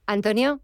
Antonio. 0.07 0.63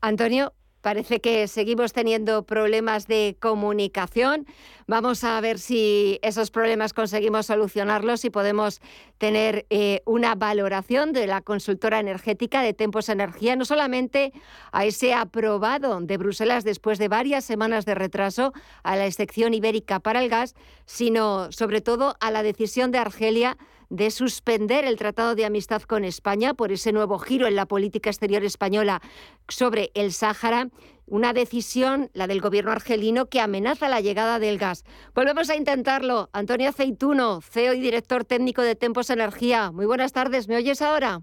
Antonio, 0.00 0.52
Parece 0.86 1.20
que 1.20 1.48
seguimos 1.48 1.92
teniendo 1.92 2.44
problemas 2.44 3.08
de 3.08 3.36
comunicación. 3.40 4.46
Vamos 4.86 5.24
a 5.24 5.40
ver 5.40 5.58
si 5.58 6.20
esos 6.22 6.52
problemas 6.52 6.92
conseguimos 6.92 7.46
solucionarlos 7.46 8.24
y 8.24 8.30
podemos 8.30 8.80
tener 9.18 9.66
eh, 9.68 10.02
una 10.06 10.36
valoración 10.36 11.12
de 11.12 11.26
la 11.26 11.40
consultora 11.40 11.98
energética 11.98 12.62
de 12.62 12.72
Tempos 12.72 13.08
Energía, 13.08 13.56
no 13.56 13.64
solamente 13.64 14.32
a 14.70 14.84
ese 14.84 15.12
aprobado 15.12 16.00
de 16.00 16.18
Bruselas 16.18 16.62
después 16.62 17.00
de 17.00 17.08
varias 17.08 17.44
semanas 17.44 17.84
de 17.84 17.96
retraso 17.96 18.52
a 18.84 18.94
la 18.94 19.06
excepción 19.06 19.54
ibérica 19.54 19.98
para 19.98 20.22
el 20.22 20.28
gas, 20.28 20.54
sino 20.84 21.50
sobre 21.50 21.80
todo 21.80 22.14
a 22.20 22.30
la 22.30 22.44
decisión 22.44 22.92
de 22.92 22.98
Argelia 22.98 23.58
de 23.90 24.10
suspender 24.10 24.84
el 24.84 24.96
Tratado 24.96 25.34
de 25.34 25.44
Amistad 25.44 25.82
con 25.82 26.04
España 26.04 26.54
por 26.54 26.72
ese 26.72 26.92
nuevo 26.92 27.18
giro 27.18 27.46
en 27.46 27.56
la 27.56 27.66
política 27.66 28.10
exterior 28.10 28.44
española 28.44 29.00
sobre 29.48 29.90
el 29.94 30.12
Sáhara 30.12 30.68
una 31.06 31.32
decisión, 31.32 32.10
la 32.14 32.26
del 32.26 32.40
gobierno 32.40 32.72
argelino, 32.72 33.26
que 33.26 33.40
amenaza 33.40 33.88
la 33.88 34.00
llegada 34.00 34.38
del 34.38 34.58
gas. 34.58 34.84
Volvemos 35.14 35.48
a 35.50 35.56
intentarlo. 35.56 36.28
Antonio 36.32 36.68
Aceituno, 36.68 37.40
CEO 37.40 37.74
y 37.74 37.80
director 37.80 38.24
técnico 38.24 38.62
de 38.62 38.74
Tempos 38.74 39.10
Energía. 39.10 39.70
Muy 39.70 39.86
buenas 39.86 40.12
tardes. 40.12 40.48
¿Me 40.48 40.56
oyes 40.56 40.82
ahora? 40.82 41.20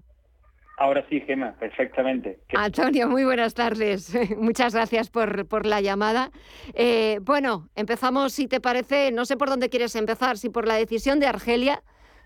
Ahora 0.76 1.06
sí, 1.08 1.20
Gema, 1.20 1.52
perfectamente. 1.60 2.40
Antonio, 2.54 3.08
muy 3.08 3.24
buenas 3.24 3.54
tardes. 3.54 4.12
Muchas 4.38 4.74
gracias 4.74 5.10
por, 5.10 5.46
por 5.46 5.66
la 5.66 5.80
llamada. 5.80 6.30
Eh, 6.74 7.18
bueno, 7.22 7.68
empezamos, 7.76 8.32
si 8.32 8.48
te 8.48 8.60
parece, 8.60 9.12
no 9.12 9.24
sé 9.24 9.36
por 9.36 9.50
dónde 9.50 9.68
quieres 9.68 9.94
empezar, 9.94 10.38
si 10.38 10.48
por 10.48 10.66
la 10.66 10.74
decisión 10.74 11.20
de 11.20 11.26
Argelia 11.26 11.82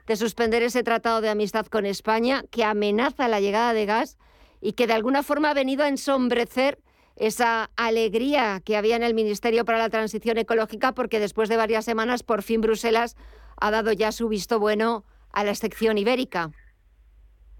de 0.08 0.16
suspender 0.16 0.62
ese 0.62 0.82
tratado 0.82 1.20
de 1.20 1.28
amistad 1.28 1.66
con 1.66 1.84
España 1.84 2.42
que 2.50 2.64
amenaza 2.64 3.28
la 3.28 3.40
llegada 3.40 3.74
de 3.74 3.84
gas 3.84 4.18
y 4.60 4.72
que 4.72 4.86
de 4.86 4.94
alguna 4.94 5.22
forma 5.22 5.50
ha 5.50 5.54
venido 5.54 5.84
a 5.84 5.88
ensombrecer 5.88 6.78
esa 7.16 7.68
alegría 7.76 8.60
que 8.64 8.78
había 8.78 8.96
en 8.96 9.02
el 9.02 9.12
Ministerio 9.12 9.66
para 9.66 9.78
la 9.78 9.90
Transición 9.90 10.38
Ecológica 10.38 10.92
porque 10.92 11.20
después 11.20 11.50
de 11.50 11.58
varias 11.58 11.84
semanas 11.84 12.22
por 12.22 12.42
fin 12.42 12.62
Bruselas 12.62 13.16
ha 13.60 13.70
dado 13.70 13.92
ya 13.92 14.10
su 14.10 14.28
visto 14.28 14.58
bueno 14.58 15.04
a 15.30 15.44
la 15.44 15.50
excepción 15.50 15.98
ibérica. 15.98 16.50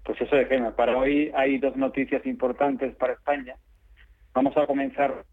Pues 0.03 0.19
eso 0.19 0.35
es, 0.37 0.47
Gemma. 0.47 0.75
Para 0.75 0.97
hoy 0.97 1.31
hay 1.35 1.59
dos 1.59 1.75
noticias 1.75 2.25
importantes 2.25 2.95
para 2.95 3.13
España. 3.13 3.57
Vamos 4.33 4.57
a 4.57 4.65
comenzar 4.65 5.23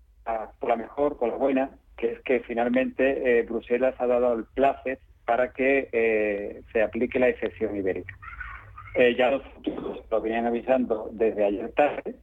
por 0.61 0.69
la 0.69 0.77
mejor, 0.77 1.17
por 1.17 1.31
la 1.31 1.37
buena, 1.37 1.71
que 1.97 2.13
es 2.13 2.21
que 2.23 2.41
finalmente 2.41 3.39
eh, 3.39 3.43
Bruselas 3.45 3.95
ha 3.99 4.07
dado 4.07 4.35
el 4.35 4.45
plazo 4.45 4.91
para 5.27 5.53
que 5.53 5.91
eh, 5.93 6.63
se 6.73 6.83
aplique 6.83 7.19
la 7.19 7.29
excepción 7.29 7.77
ibérica. 7.77 8.17
Eh, 8.95 9.15
ya 9.15 9.31
los 9.31 9.43
lo 10.11 10.21
venían 10.23 10.47
avisando 10.47 11.11
desde 11.13 11.45
ayer 11.45 11.71
tarde, 11.73 12.15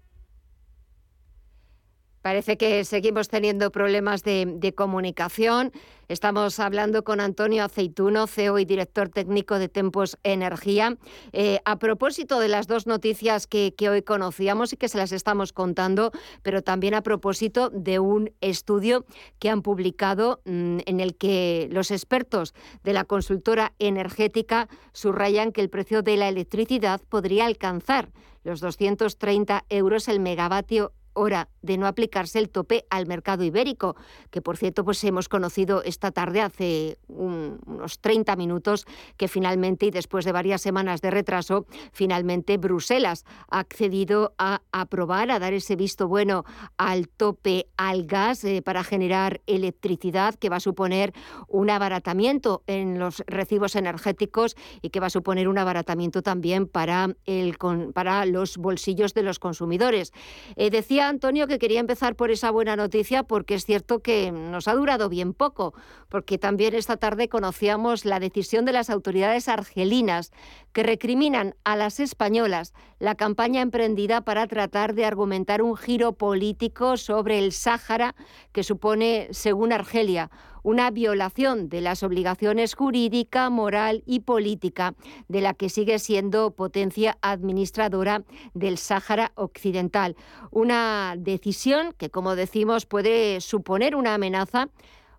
Parece 2.23 2.55
que 2.55 2.85
seguimos 2.85 3.27
teniendo 3.27 3.69
problemas 3.69 4.23
de, 4.23 4.73
comunicación. 4.77 5.73
Estamos 6.07 6.57
hablando 6.61 7.03
con 7.03 7.19
Antonio 7.19 7.65
Aceituno, 7.65 8.27
CEO 8.27 8.59
y 8.59 8.65
director 8.65 9.09
técnico 9.09 9.59
de 9.59 9.67
Tempos 9.67 10.17
Energía. 10.23 10.97
Eh, 11.33 11.59
a 11.65 11.79
propósito 11.79 12.39
de 12.39 12.47
las 12.47 12.65
dos 12.67 12.87
noticias 12.87 13.45
que, 13.45 13.75
hoy 13.89 14.03
conocíamos 14.03 14.71
y 14.71 14.77
que 14.77 14.87
se 14.87 14.97
las 14.97 15.11
estamos 15.11 15.51
contando, 15.51 16.13
pero 16.43 16.61
también 16.61 16.93
a 16.93 17.03
propósito 17.03 17.69
de 17.71 17.99
un 17.99 18.31
estudio 18.39 19.05
que 19.39 19.49
han 19.49 19.61
publicado 19.61 20.39
mm, 20.45 20.77
en 20.85 21.01
el 21.01 21.17
que 21.17 21.67
los 21.73 21.91
expertos 21.91 22.53
de 22.85 22.93
la 22.93 23.03
consultora 23.03 23.73
energética 23.79 24.69
subrayan 24.93 25.51
que 25.51 25.59
el 25.59 25.69
precio 25.69 26.03
de 26.03 26.15
la 26.15 26.29
electricidad 26.29 27.01
podría 27.09 27.47
alcanzar 27.47 28.13
los 28.45 28.61
230 28.61 29.65
euros 29.67 30.07
el 30.07 30.21
megavatio 30.21 30.93
hora 31.13 31.49
de 31.61 31.77
no 31.77 31.87
aplicarse 31.87 32.39
el 32.39 32.49
tope 32.49 32.85
al 32.89 33.07
mercado 33.07 33.43
ibérico, 33.43 33.95
que 34.31 34.41
por 34.41 34.57
cierto 34.57 34.83
pues 34.83 35.03
hemos 35.03 35.29
conocido 35.29 35.83
esta 35.83 36.11
tarde 36.11 36.41
hace 36.41 36.97
unos 37.07 37.99
30 37.99 38.35
minutos 38.35 38.85
que 39.17 39.27
finalmente 39.27 39.85
y 39.85 39.91
después 39.91 40.25
de 40.25 40.31
varias 40.31 40.61
semanas 40.61 41.01
de 41.01 41.11
retraso, 41.11 41.65
finalmente 41.91 42.57
Bruselas 42.57 43.25
ha 43.49 43.59
accedido 43.59 44.33
a 44.37 44.61
aprobar, 44.71 45.31
a 45.31 45.39
dar 45.39 45.53
ese 45.53 45.75
visto 45.75 46.07
bueno 46.07 46.45
al 46.77 47.07
tope 47.07 47.67
al 47.77 48.05
gas 48.05 48.43
eh, 48.43 48.61
para 48.61 48.83
generar 48.83 49.41
electricidad 49.47 50.35
que 50.35 50.49
va 50.49 50.57
a 50.57 50.59
suponer 50.59 51.13
un 51.47 51.69
abaratamiento 51.69 52.63
en 52.67 52.99
los 52.99 53.23
recibos 53.27 53.75
energéticos 53.75 54.55
y 54.81 54.89
que 54.89 54.99
va 54.99 55.07
a 55.07 55.09
suponer 55.09 55.47
un 55.47 55.57
abaratamiento 55.57 56.21
también 56.21 56.67
para, 56.67 57.09
el, 57.25 57.57
para 57.93 58.25
los 58.25 58.57
bolsillos 58.57 59.13
de 59.13 59.23
los 59.23 59.39
consumidores. 59.39 60.11
Eh, 60.55 60.69
decía 60.69 61.02
Antonio 61.09 61.47
que 61.47 61.59
quería 61.59 61.79
empezar 61.79 62.15
por 62.15 62.31
esa 62.31 62.51
buena 62.51 62.75
noticia 62.75 63.23
porque 63.23 63.55
es 63.55 63.65
cierto 63.65 63.99
que 63.99 64.31
nos 64.31 64.67
ha 64.67 64.73
durado 64.73 65.09
bien 65.09 65.33
poco, 65.33 65.73
porque 66.09 66.37
también 66.37 66.73
esta 66.73 66.97
tarde 66.97 67.29
conocíamos 67.29 68.05
la 68.05 68.19
decisión 68.19 68.65
de 68.65 68.73
las 68.73 68.89
autoridades 68.89 69.47
argelinas 69.47 70.31
que 70.73 70.83
recriminan 70.83 71.55
a 71.63 71.75
las 71.75 71.99
españolas 71.99 72.73
la 72.99 73.15
campaña 73.15 73.61
emprendida 73.61 74.21
para 74.21 74.47
tratar 74.47 74.95
de 74.95 75.05
argumentar 75.05 75.61
un 75.61 75.77
giro 75.77 76.13
político 76.13 76.97
sobre 76.97 77.39
el 77.39 77.51
Sáhara 77.51 78.15
que 78.51 78.63
supone, 78.63 79.27
según 79.31 79.71
Argelia, 79.71 80.31
una 80.63 80.89
violación 80.91 81.69
de 81.69 81.81
las 81.81 82.03
obligaciones 82.03 82.73
jurídica, 82.73 83.49
moral 83.49 84.01
y 84.05 84.21
política 84.21 84.95
de 85.27 85.41
la 85.41 85.53
que 85.53 85.69
sigue 85.69 85.99
siendo 85.99 86.51
potencia 86.51 87.17
administradora 87.21 88.23
del 88.53 88.77
Sáhara 88.77 89.33
Occidental. 89.35 90.15
Una 90.51 91.15
decisión 91.17 91.93
que, 91.97 92.09
como 92.09 92.35
decimos, 92.35 92.85
puede 92.85 93.41
suponer 93.41 93.95
una 93.95 94.15
amenaza 94.15 94.69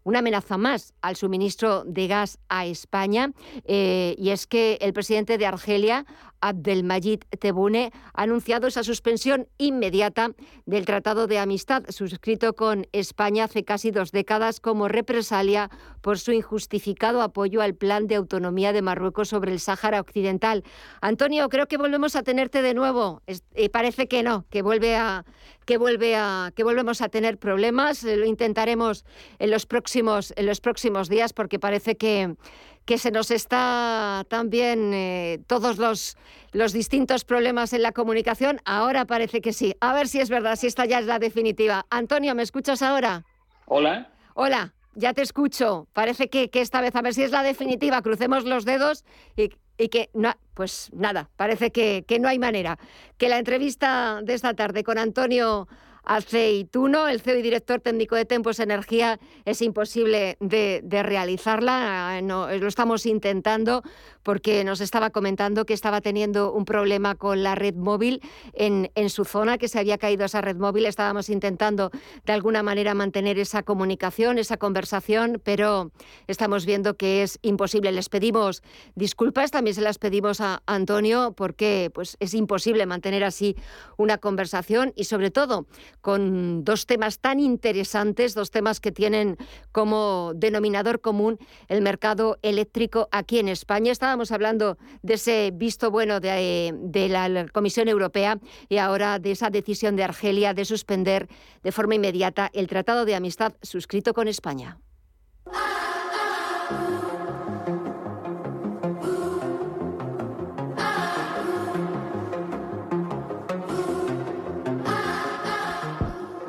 una 0.05 0.21
amenaza 0.21 0.57
más 0.57 0.95
al 1.03 1.17
suministro 1.17 1.85
de 1.85 2.07
gas 2.07 2.39
a 2.49 2.67
España 2.67 3.33
eh, 3.65 4.15
y 4.19 4.31
es 4.31 4.47
que 4.47 4.79
el 4.81 4.93
presidente 4.93 5.39
de 5.39 5.47
Argelia 5.47 6.07
Abdelmajid 6.41 7.21
Tebboune 7.41 7.91
ha 8.13 8.23
anunciado 8.23 8.67
esa 8.67 8.85
suspensión 8.85 9.49
inmediata 9.57 10.33
del 10.67 10.85
Tratado 10.85 11.27
de 11.27 11.39
Amistad 11.39 11.85
suscrito 11.89 12.55
con 12.55 12.87
España 12.93 13.45
hace 13.45 13.65
casi 13.65 13.91
dos 13.91 14.13
décadas 14.13 14.61
como 14.61 14.89
represalia 14.89 15.71
por 16.03 16.19
su 16.19 16.33
injustificado 16.33 17.23
apoyo 17.23 17.63
al 17.63 17.75
plan 17.75 18.07
de 18.07 18.17
autonomía 18.17 18.75
de 18.75 18.83
Marruecos 18.83 19.31
sobre 19.31 19.53
el 19.53 19.61
Sáhara 19.61 20.01
Occidental. 20.01 20.65
Antonio, 21.01 21.49
creo 21.49 21.67
que 21.67 21.79
volvemos 21.79 22.15
a 22.15 22.23
tenerte 22.23 22.61
de 22.61 22.75
nuevo. 22.75 23.23
Eh, 23.27 23.71
parece 23.71 24.07
que 24.07 24.23
no, 24.23 24.45
que 24.51 24.61
vuelve 24.61 24.97
a 24.97 25.25
que 25.65 25.79
vuelve 25.79 26.17
a 26.17 26.53
que 26.55 26.65
volvemos 26.65 27.01
a 27.01 27.09
tener 27.09 27.39
problemas. 27.39 28.05
Eh, 28.05 28.17
lo 28.17 28.27
intentaremos 28.27 29.05
en 29.39 29.51
los 29.51 29.67
próximos 29.67 30.33
en 30.37 30.47
los 30.47 30.61
próximos 30.61 31.09
días 31.09 31.33
porque 31.33 31.59
parece 31.59 31.97
que 31.97 32.37
que 32.85 32.99
se 32.99 33.11
nos 33.11 33.31
está 33.31 34.25
también 34.29 34.93
eh, 34.93 35.41
todos 35.47 35.79
los, 35.79 36.17
los 36.53 36.73
distintos 36.73 37.25
problemas 37.25 37.73
en 37.73 37.83
la 37.83 37.93
comunicación. 37.93 38.61
Ahora 38.65 39.07
parece 39.07 39.41
que 39.41 39.53
sí. 39.53 39.75
A 39.81 39.95
ver 39.95 40.07
si 40.07 40.21
es 40.21 40.29
verdad, 40.29 40.57
si 40.57 40.67
esta 40.67 40.85
ya 40.85 40.99
es 40.99 41.07
la 41.07 41.19
definitiva. 41.19 41.87
Antonio, 41.91 42.35
¿me 42.35 42.43
escuchas 42.43 42.83
ahora? 42.83 43.25
Hola. 43.67 44.11
Hola, 44.35 44.75
ya 44.95 45.15
te 45.15 45.23
escucho. 45.23 45.87
Parece 45.93 46.29
que, 46.29 46.51
esta 46.53 46.81
vez, 46.81 46.95
a 46.95 47.03
ver 47.03 47.15
si 47.15 47.23
es 47.23 47.31
la 47.31 47.43
definitiva, 47.43 48.03
crucemos 48.03 48.45
los 48.45 48.65
dedos 48.65 49.05
y, 49.37 49.51
que, 49.77 50.11
no, 50.15 50.33
pues 50.55 50.91
nada, 50.93 51.31
parece 51.37 51.71
que, 51.71 52.05
que 52.07 52.19
no 52.19 52.29
hay 52.29 52.39
manera. 52.39 52.79
Que 53.19 53.29
la 53.29 53.39
entrevista 53.39 54.21
de 54.23 54.35
esta 54.35 54.55
tarde 54.55 54.85
con 54.85 54.99
Antonio 54.99 55.69
Aceituno, 56.05 57.09
el 57.09 57.21
CEO 57.21 57.39
y 57.39 57.43
director 57.43 57.81
técnico 57.81 58.15
de 58.15 58.25
Tempos 58.25 58.61
Energía, 58.61 59.19
es 59.45 59.63
imposible 59.63 60.37
de, 60.41 60.83
realizarla. 61.03 62.21
No, 62.23 62.51
lo 62.51 62.69
estamos 62.69 63.07
intentando 63.07 63.83
porque 64.23 64.65
nos 64.65 64.81
estaba 64.81 65.11
comentando 65.11 65.65
que 65.65 65.75
estaba 65.75 66.01
teniendo 66.01 66.53
un 66.53 66.65
problema 66.65 67.15
con 67.15 67.43
la 67.43 67.55
red 67.55 67.75
móvil 67.75 68.21
en, 68.53 68.91
en 68.95 69.11
su 69.11 69.25
zona, 69.25 69.59
que 69.59 69.69
se 69.69 69.79
había 69.79 69.99
caído 69.99 70.25
esa 70.25 70.41
red 70.41 70.57
móvil. 70.57 70.87
Estábamos 70.87 71.29
intentando 71.29 71.91
de 72.25 72.33
alguna 72.33 72.63
manera 72.63 72.95
mantener 72.95 73.39
esa 73.39 73.63
comunicación, 73.63 74.39
esa 74.39 74.57
conversación, 74.57 75.41
pero 75.43 75.91
estamos 76.27 76.67
viendo 76.67 76.97
que 76.97 77.23
es 77.23 77.39
imposible. 77.43 77.93
Les 77.93 78.09
pedimos 78.09 78.63
disculpas, 78.95 79.51
también 79.51 79.75
se 79.75 79.81
las 79.81 79.99
pedimos 79.99 80.41
a 80.41 80.63
Antonio 80.67 81.33
porque 81.37 81.91
pues, 81.95 82.17
es 82.21 82.35
imposible 82.35 82.87
mantener 82.87 83.25
así 83.25 83.57
una 83.97 84.19
conversación 84.19 84.93
y 84.97 85.05
sobre 85.05 85.31
todo 85.31 85.67
con 86.05 86.65
dos 86.65 86.85
temas 86.85 87.19
tan 87.19 87.41
interesantes, 87.41 88.35
dos 88.35 88.51
temas 88.51 88.79
que 88.79 88.93
tienen 88.93 89.39
como 89.73 90.33
denominador 90.37 91.01
común 91.01 91.39
el 91.67 91.81
mercado 91.81 92.39
eléctrico 92.43 93.09
aquí 93.11 93.39
en 93.39 93.49
España. 93.49 93.91
Estábamos 93.91 94.31
hablando 94.31 94.77
de 95.01 95.15
ese 95.15 95.51
visto 95.51 95.91
bueno 95.91 96.21
de, 96.21 96.75
la 97.09 97.47
Comisión 97.55 97.89
Europea 97.89 98.39
y 98.69 98.77
ahora 98.77 99.19
de 99.19 99.31
esa 99.31 99.49
decisión 99.49 99.97
de 99.97 100.05
Argelia 100.05 100.53
de 100.53 100.67
suspender 100.67 101.27
de 101.63 101.73
forma 101.73 101.95
inmediata 101.95 102.51
el 102.53 102.67
Tratado 102.67 103.07
de 103.07 103.15
Amistad 103.15 103.55
suscrito 103.63 104.13
con 104.13 104.29
España. 104.29 104.77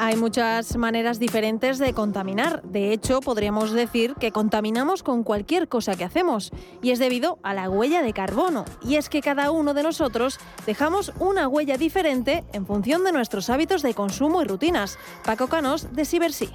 Hay 0.06 0.18
muchas 0.18 0.78
maneras 0.78 1.18
diferentes 1.18 1.80
de 1.80 1.92
contaminar. 1.94 2.62
De 2.62 2.94
hecho, 2.94 3.22
podríamos 3.22 3.72
decir 3.72 4.14
que 4.14 4.32
contaminamos 4.32 5.02
con 5.02 5.24
cualquier 5.24 5.68
cosa 5.68 5.96
que 5.96 6.04
hacemos. 6.04 6.52
Y 6.84 6.92
es 6.92 7.00
debido 7.00 7.40
a 7.42 7.56
la 7.56 7.72
huella 7.72 8.04
de 8.04 8.14
carbono. 8.14 8.66
Y 8.84 8.98
es 8.98 9.10
que 9.10 9.22
cada 9.22 9.50
uno 9.50 9.74
de 9.74 9.82
nosotros 9.82 10.40
dejamos 10.68 11.12
una 11.18 11.48
huella 11.48 11.78
diferente 11.78 12.44
en 12.54 12.68
función 12.68 13.04
de 13.04 13.14
nuestros 13.14 13.50
hábitos 13.50 13.82
de 13.82 13.96
consumo 13.96 14.44
y 14.44 14.46
rutinas. 14.46 15.00
Paco 15.24 15.48
Canos, 15.48 15.96
de 15.96 16.06
Cibersí. 16.06 16.50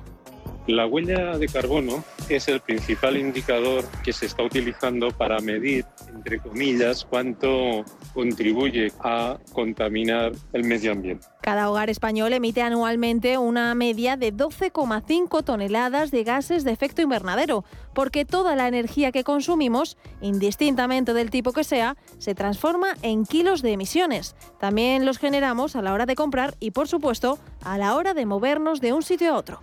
La 0.68 0.86
huella 0.86 1.36
de 1.36 1.48
carbono 1.48 2.04
es 2.28 2.46
el 2.46 2.60
principal 2.60 3.16
indicador 3.16 3.84
que 4.04 4.12
se 4.12 4.26
está 4.26 4.44
utilizando 4.44 5.10
para 5.10 5.40
medir, 5.40 5.86
entre 6.14 6.38
comillas, 6.38 7.04
cuánto 7.04 7.84
contribuye 8.14 8.92
a 9.00 9.38
contaminar 9.52 10.32
el 10.52 10.64
medio 10.64 10.92
ambiente. 10.92 11.26
Cada 11.42 11.70
hogar 11.70 11.90
español 11.90 12.32
emite 12.32 12.62
anualmente 12.62 13.38
una 13.38 13.74
media 13.74 14.16
de 14.16 14.34
12,5 14.34 15.42
toneladas 15.42 16.10
de 16.10 16.24
gases 16.24 16.64
de 16.64 16.72
efecto 16.72 17.02
invernadero, 17.02 17.64
porque 17.94 18.24
toda 18.24 18.56
la 18.56 18.68
energía 18.68 19.12
que 19.12 19.24
consumimos, 19.24 19.96
indistintamente 20.20 21.14
del 21.14 21.30
tipo 21.30 21.52
que 21.52 21.64
sea, 21.64 21.96
se 22.18 22.34
transforma 22.34 22.88
en 23.02 23.24
kilos 23.24 23.62
de 23.62 23.72
emisiones. 23.72 24.36
También 24.58 25.06
los 25.06 25.18
generamos 25.18 25.76
a 25.76 25.82
la 25.82 25.92
hora 25.92 26.06
de 26.06 26.14
comprar 26.14 26.56
y, 26.60 26.72
por 26.72 26.88
supuesto, 26.88 27.38
a 27.64 27.78
la 27.78 27.94
hora 27.94 28.14
de 28.14 28.26
movernos 28.26 28.80
de 28.80 28.92
un 28.92 29.02
sitio 29.02 29.32
a 29.32 29.36
otro. 29.36 29.60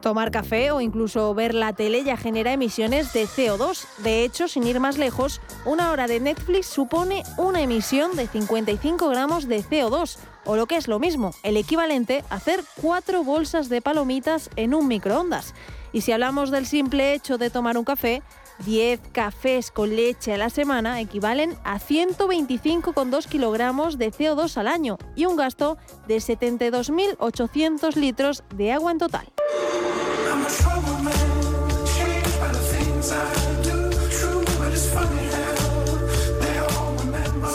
Tomar 0.00 0.30
café 0.30 0.70
o 0.70 0.80
incluso 0.80 1.34
ver 1.34 1.54
la 1.54 1.74
tele 1.74 2.02
ya 2.04 2.16
genera 2.16 2.52
emisiones 2.52 3.12
de 3.12 3.26
CO2. 3.26 3.84
De 3.98 4.24
hecho, 4.24 4.48
sin 4.48 4.66
ir 4.66 4.80
más 4.80 4.96
lejos, 4.96 5.42
una 5.66 5.90
hora 5.90 6.06
de 6.06 6.20
Netflix 6.20 6.66
supone 6.66 7.22
una 7.36 7.60
emisión 7.60 8.16
de 8.16 8.26
55 8.26 9.08
gramos 9.08 9.46
de 9.46 9.62
CO2, 9.62 10.16
o 10.46 10.56
lo 10.56 10.66
que 10.66 10.76
es 10.76 10.88
lo 10.88 10.98
mismo, 10.98 11.34
el 11.42 11.58
equivalente 11.58 12.24
a 12.30 12.36
hacer 12.36 12.64
cuatro 12.80 13.24
bolsas 13.24 13.68
de 13.68 13.82
palomitas 13.82 14.48
en 14.56 14.74
un 14.74 14.88
microondas. 14.88 15.54
Y 15.92 16.00
si 16.00 16.12
hablamos 16.12 16.50
del 16.50 16.66
simple 16.66 17.12
hecho 17.12 17.36
de 17.36 17.50
tomar 17.50 17.76
un 17.76 17.84
café, 17.84 18.22
10 18.64 19.00
cafés 19.12 19.70
con 19.70 19.94
leche 19.94 20.34
a 20.34 20.38
la 20.38 20.50
semana 20.50 21.00
equivalen 21.00 21.56
a 21.64 21.78
125,2 21.78 23.26
kilogramos 23.26 23.98
de 23.98 24.12
CO2 24.12 24.56
al 24.56 24.68
año 24.68 24.98
y 25.16 25.26
un 25.26 25.36
gasto 25.36 25.78
de 26.06 26.16
72.800 26.16 27.94
litros 27.96 28.44
de 28.54 28.72
agua 28.72 28.92
en 28.92 28.98
total. 28.98 29.26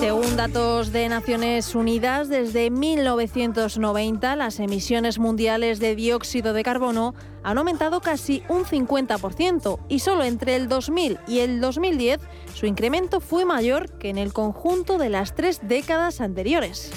Según 0.05 0.37
datos 0.37 0.91
de 0.91 1.09
Naciones 1.09 1.73
Unidas, 1.73 2.29
desde 2.29 2.69
1990 2.69 4.35
las 4.35 4.59
emisiones 4.59 5.17
mundiales 5.17 5.79
de 5.79 5.95
dióxido 5.95 6.53
de 6.53 6.63
carbono 6.63 7.15
han 7.41 7.57
aumentado 7.57 8.01
casi 8.01 8.43
un 8.47 8.65
50% 8.65 9.79
y 9.89 9.97
solo 9.97 10.23
entre 10.23 10.57
el 10.57 10.67
2000 10.67 11.17
y 11.27 11.39
el 11.39 11.59
2010 11.59 12.21
su 12.53 12.67
incremento 12.67 13.19
fue 13.19 13.45
mayor 13.45 13.97
que 13.97 14.09
en 14.09 14.19
el 14.19 14.31
conjunto 14.31 14.99
de 14.99 15.09
las 15.09 15.33
tres 15.33 15.61
décadas 15.63 16.21
anteriores. 16.21 16.91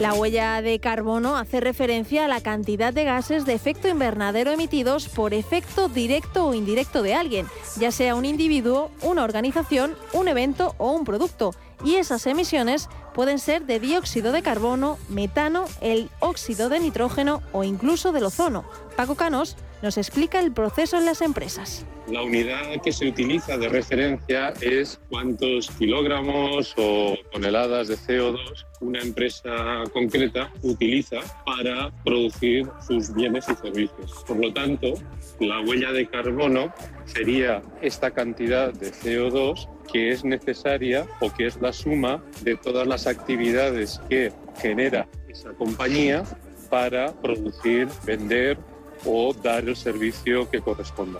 La 0.00 0.14
huella 0.14 0.62
de 0.62 0.78
carbono 0.78 1.36
hace 1.36 1.60
referencia 1.60 2.24
a 2.24 2.28
la 2.28 2.40
cantidad 2.40 2.90
de 2.90 3.04
gases 3.04 3.44
de 3.44 3.52
efecto 3.52 3.86
invernadero 3.86 4.50
emitidos 4.50 5.10
por 5.10 5.34
efecto 5.34 5.88
directo 5.88 6.46
o 6.46 6.54
indirecto 6.54 7.02
de 7.02 7.12
alguien, 7.12 7.46
ya 7.78 7.92
sea 7.92 8.14
un 8.14 8.24
individuo, 8.24 8.90
una 9.02 9.24
organización, 9.24 9.94
un 10.14 10.28
evento 10.28 10.74
o 10.78 10.92
un 10.92 11.04
producto. 11.04 11.50
Y 11.84 11.96
esas 11.96 12.26
emisiones 12.26 12.88
pueden 13.14 13.38
ser 13.38 13.66
de 13.66 13.80
dióxido 13.80 14.32
de 14.32 14.42
carbono, 14.42 14.98
metano, 15.08 15.64
el 15.80 16.10
óxido 16.20 16.68
de 16.68 16.80
nitrógeno 16.80 17.42
o 17.52 17.64
incluso 17.64 18.12
del 18.12 18.24
ozono. 18.24 18.64
Paco 18.96 19.14
Canos 19.14 19.56
nos 19.82 19.96
explica 19.96 20.40
el 20.40 20.52
proceso 20.52 20.98
en 20.98 21.06
las 21.06 21.22
empresas. 21.22 21.86
La 22.08 22.22
unidad 22.22 22.80
que 22.82 22.92
se 22.92 23.08
utiliza 23.08 23.56
de 23.56 23.68
referencia 23.68 24.52
es 24.60 25.00
cuántos 25.08 25.70
kilogramos 25.70 26.74
o 26.76 27.14
toneladas 27.32 27.88
de 27.88 27.96
CO2 27.96 28.66
una 28.80 29.00
empresa 29.00 29.84
concreta 29.92 30.50
utiliza 30.62 31.18
para 31.44 31.90
producir 32.02 32.66
sus 32.86 33.12
bienes 33.14 33.46
y 33.48 33.54
servicios. 33.54 34.24
Por 34.26 34.38
lo 34.38 34.52
tanto, 34.52 34.94
la 35.38 35.60
huella 35.60 35.92
de 35.92 36.08
carbono 36.08 36.72
sería 37.12 37.62
esta 37.80 38.10
cantidad 38.10 38.72
de 38.72 38.92
CO2 38.92 39.68
que 39.92 40.12
es 40.12 40.24
necesaria 40.24 41.06
o 41.20 41.32
que 41.32 41.46
es 41.46 41.60
la 41.60 41.72
suma 41.72 42.22
de 42.42 42.56
todas 42.56 42.86
las 42.86 43.06
actividades 43.06 44.00
que 44.08 44.32
genera 44.60 45.08
esa 45.28 45.50
compañía 45.50 46.22
para 46.68 47.12
producir, 47.12 47.88
vender 48.04 48.56
o 49.04 49.34
dar 49.34 49.68
el 49.68 49.76
servicio 49.76 50.48
que 50.48 50.60
corresponda. 50.60 51.18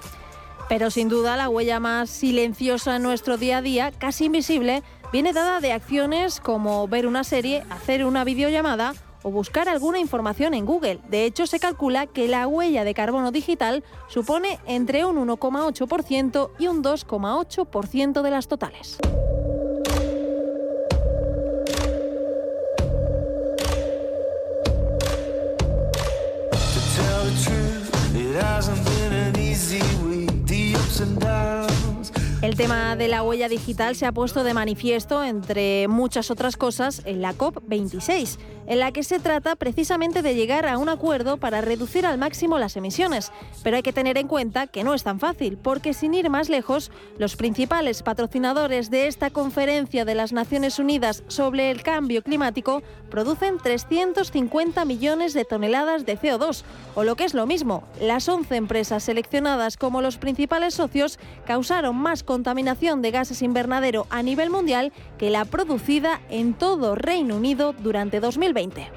Pero 0.68 0.90
sin 0.90 1.08
duda 1.08 1.36
la 1.36 1.48
huella 1.48 1.80
más 1.80 2.10
silenciosa 2.10 2.96
en 2.96 3.02
nuestro 3.02 3.36
día 3.36 3.58
a 3.58 3.62
día, 3.62 3.90
casi 3.90 4.26
invisible, 4.26 4.84
viene 5.12 5.32
dada 5.32 5.60
de 5.60 5.72
acciones 5.72 6.38
como 6.40 6.86
ver 6.86 7.08
una 7.08 7.24
serie, 7.24 7.64
hacer 7.70 8.04
una 8.04 8.22
videollamada 8.22 8.94
o 9.22 9.30
buscar 9.30 9.68
alguna 9.68 9.98
información 9.98 10.54
en 10.54 10.66
Google. 10.66 11.00
De 11.08 11.24
hecho, 11.24 11.46
se 11.46 11.60
calcula 11.60 12.06
que 12.06 12.28
la 12.28 12.46
huella 12.46 12.84
de 12.84 12.94
carbono 12.94 13.32
digital 13.32 13.84
supone 14.08 14.58
entre 14.66 15.04
un 15.04 15.16
1,8% 15.16 16.50
y 16.58 16.66
un 16.66 16.82
2,8% 16.82 18.22
de 18.22 18.30
las 18.30 18.48
totales. 18.48 18.98
El 32.42 32.56
tema 32.56 32.96
de 32.96 33.06
la 33.06 33.22
huella 33.22 33.50
digital 33.50 33.94
se 33.96 34.06
ha 34.06 34.12
puesto 34.12 34.44
de 34.44 34.54
manifiesto, 34.54 35.22
entre 35.22 35.88
muchas 35.88 36.30
otras 36.30 36.56
cosas, 36.56 37.02
en 37.04 37.20
la 37.20 37.34
COP26 37.34 38.38
en 38.70 38.78
la 38.78 38.92
que 38.92 39.02
se 39.02 39.18
trata 39.18 39.56
precisamente 39.56 40.22
de 40.22 40.36
llegar 40.36 40.64
a 40.64 40.78
un 40.78 40.88
acuerdo 40.88 41.38
para 41.38 41.60
reducir 41.60 42.06
al 42.06 42.18
máximo 42.18 42.56
las 42.56 42.76
emisiones. 42.76 43.32
Pero 43.64 43.76
hay 43.76 43.82
que 43.82 43.92
tener 43.92 44.16
en 44.16 44.28
cuenta 44.28 44.68
que 44.68 44.84
no 44.84 44.94
es 44.94 45.02
tan 45.02 45.18
fácil, 45.18 45.58
porque 45.58 45.92
sin 45.92 46.14
ir 46.14 46.30
más 46.30 46.48
lejos, 46.48 46.92
los 47.18 47.34
principales 47.34 48.04
patrocinadores 48.04 48.88
de 48.88 49.08
esta 49.08 49.30
conferencia 49.30 50.04
de 50.04 50.14
las 50.14 50.32
Naciones 50.32 50.78
Unidas 50.78 51.24
sobre 51.26 51.72
el 51.72 51.82
cambio 51.82 52.22
climático 52.22 52.84
producen 53.10 53.58
350 53.58 54.84
millones 54.84 55.34
de 55.34 55.44
toneladas 55.44 56.06
de 56.06 56.16
CO2, 56.16 56.62
o 56.94 57.02
lo 57.02 57.16
que 57.16 57.24
es 57.24 57.34
lo 57.34 57.46
mismo, 57.46 57.82
las 58.00 58.28
11 58.28 58.54
empresas 58.54 59.02
seleccionadas 59.02 59.76
como 59.76 60.00
los 60.00 60.16
principales 60.16 60.74
socios 60.74 61.18
causaron 61.44 61.96
más 61.96 62.22
contaminación 62.30 63.02
de 63.02 63.10
gases 63.10 63.42
invernadero 63.42 64.06
a 64.08 64.22
nivel 64.22 64.50
mundial 64.50 64.92
que 65.18 65.30
la 65.30 65.44
producida 65.44 66.20
en 66.30 66.54
todo 66.54 66.94
Reino 66.94 67.34
Unido 67.34 67.72
durante 67.72 68.20
2020. 68.20 68.88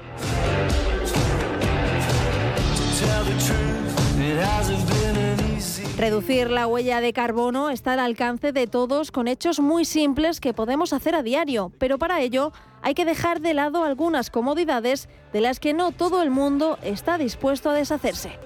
Reducir 5.98 6.48
la 6.48 6.68
huella 6.68 7.00
de 7.00 7.12
carbono 7.12 7.70
está 7.70 7.94
al 7.94 7.98
alcance 7.98 8.52
de 8.52 8.68
todos 8.68 9.10
con 9.10 9.26
hechos 9.26 9.58
muy 9.58 9.84
simples 9.84 10.38
que 10.38 10.54
podemos 10.54 10.92
hacer 10.92 11.16
a 11.16 11.24
diario, 11.24 11.72
pero 11.78 11.98
para 11.98 12.20
ello 12.20 12.52
hay 12.82 12.94
que 12.94 13.04
dejar 13.04 13.40
de 13.40 13.54
lado 13.54 13.82
algunas 13.82 14.30
comodidades 14.30 15.08
de 15.32 15.40
las 15.40 15.58
que 15.58 15.74
no 15.74 15.90
todo 15.90 16.22
el 16.22 16.30
mundo 16.30 16.78
está 16.84 17.18
dispuesto 17.18 17.70
a 17.70 17.74
deshacerse. 17.74 18.38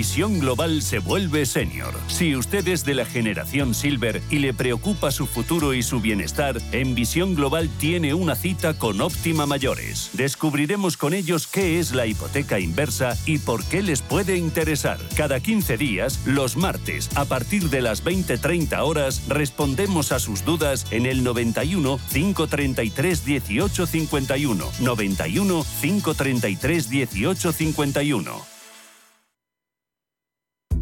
Visión 0.00 0.38
Global 0.38 0.80
se 0.80 0.98
vuelve 0.98 1.44
senior. 1.44 1.92
Si 2.06 2.34
usted 2.34 2.66
es 2.68 2.86
de 2.86 2.94
la 2.94 3.04
generación 3.04 3.74
Silver 3.74 4.22
y 4.30 4.38
le 4.38 4.54
preocupa 4.54 5.10
su 5.10 5.26
futuro 5.26 5.74
y 5.74 5.82
su 5.82 6.00
bienestar, 6.00 6.58
en 6.72 6.94
Visión 6.94 7.34
Global 7.34 7.68
tiene 7.78 8.14
una 8.14 8.34
cita 8.34 8.72
con 8.78 9.02
Óptima 9.02 9.44
Mayores. 9.44 10.08
Descubriremos 10.14 10.96
con 10.96 11.12
ellos 11.12 11.46
qué 11.46 11.78
es 11.78 11.92
la 11.92 12.06
hipoteca 12.06 12.58
inversa 12.58 13.14
y 13.26 13.40
por 13.40 13.62
qué 13.64 13.82
les 13.82 14.00
puede 14.00 14.38
interesar. 14.38 14.98
Cada 15.18 15.38
15 15.38 15.76
días, 15.76 16.18
los 16.24 16.56
martes, 16.56 17.10
a 17.14 17.26
partir 17.26 17.68
de 17.68 17.82
las 17.82 18.02
20-30 18.02 18.78
horas, 18.82 19.24
respondemos 19.28 20.12
a 20.12 20.18
sus 20.18 20.46
dudas 20.46 20.86
en 20.92 21.04
el 21.04 21.22
91 21.22 22.00
533 22.10 23.26
1851. 23.26 24.64
91 24.80 25.66
533 25.82 26.88
1851. 26.88 28.59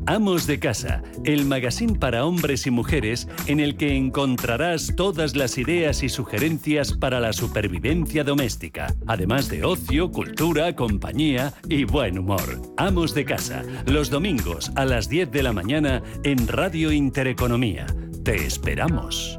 Amos 0.09 0.47
de 0.47 0.59
Casa, 0.59 1.03
el 1.25 1.45
magazine 1.45 1.99
para 1.99 2.25
hombres 2.25 2.67
y 2.67 2.71
mujeres 2.71 3.29
en 3.47 3.61
el 3.61 3.77
que 3.77 3.95
encontrarás 3.95 4.95
todas 4.97 5.37
las 5.37 5.59
ideas 5.59 6.03
y 6.03 6.09
sugerencias 6.09 6.95
para 6.95 7.21
la 7.21 7.35
supervivencia 7.35 8.25
doméstica, 8.25 8.95
además 9.07 9.51
de 9.51 9.65
ocio, 9.65 10.11
cultura, 10.11 10.75
compañía 10.75 11.53
y 11.69 11.85
buen 11.85 12.19
humor. 12.19 12.59
Amos 12.79 13.13
de 13.13 13.27
Casa, 13.27 13.63
los 13.85 14.09
domingos 14.09 14.73
a 14.77 14.87
las 14.87 15.11
10 15.11 15.31
de 15.31 15.43
la 15.43 15.53
mañana 15.53 16.03
en 16.25 16.49
Radio 16.49 16.91
Intereconomía. 16.91 17.85
Te 18.25 18.47
esperamos. 18.47 19.39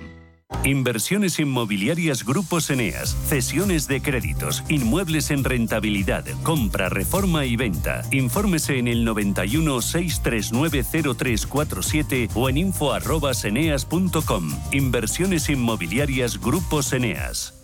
Inversiones 0.63 1.39
inmobiliarias 1.39 2.23
Grupos 2.23 2.69
Eneas, 2.69 3.17
cesiones 3.25 3.87
de 3.87 3.99
créditos, 4.01 4.63
inmuebles 4.69 5.31
en 5.31 5.43
rentabilidad, 5.43 6.23
compra, 6.43 6.87
reforma 6.87 7.45
y 7.45 7.55
venta. 7.55 8.03
Infórmese 8.11 8.77
en 8.77 8.87
el 8.87 9.03
91 9.03 9.81
639 9.81 10.83
0347 11.15 12.29
o 12.35 12.47
en 12.47 12.57
info@eneas.com. 12.57 14.51
Inversiones 14.71 15.49
inmobiliarias 15.49 16.39
Grupos 16.39 16.93
Eneas. 16.93 17.57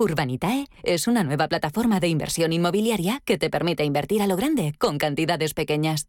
Urbanitae 0.00 0.66
es 0.84 1.08
una 1.08 1.24
nueva 1.24 1.48
plataforma 1.48 1.98
de 2.00 2.08
inversión 2.08 2.52
inmobiliaria 2.52 3.20
que 3.24 3.36
te 3.38 3.50
permite 3.50 3.84
invertir 3.84 4.22
a 4.22 4.26
lo 4.26 4.36
grande 4.36 4.72
con 4.78 4.98
cantidades 4.98 5.54
pequeñas. 5.54 6.08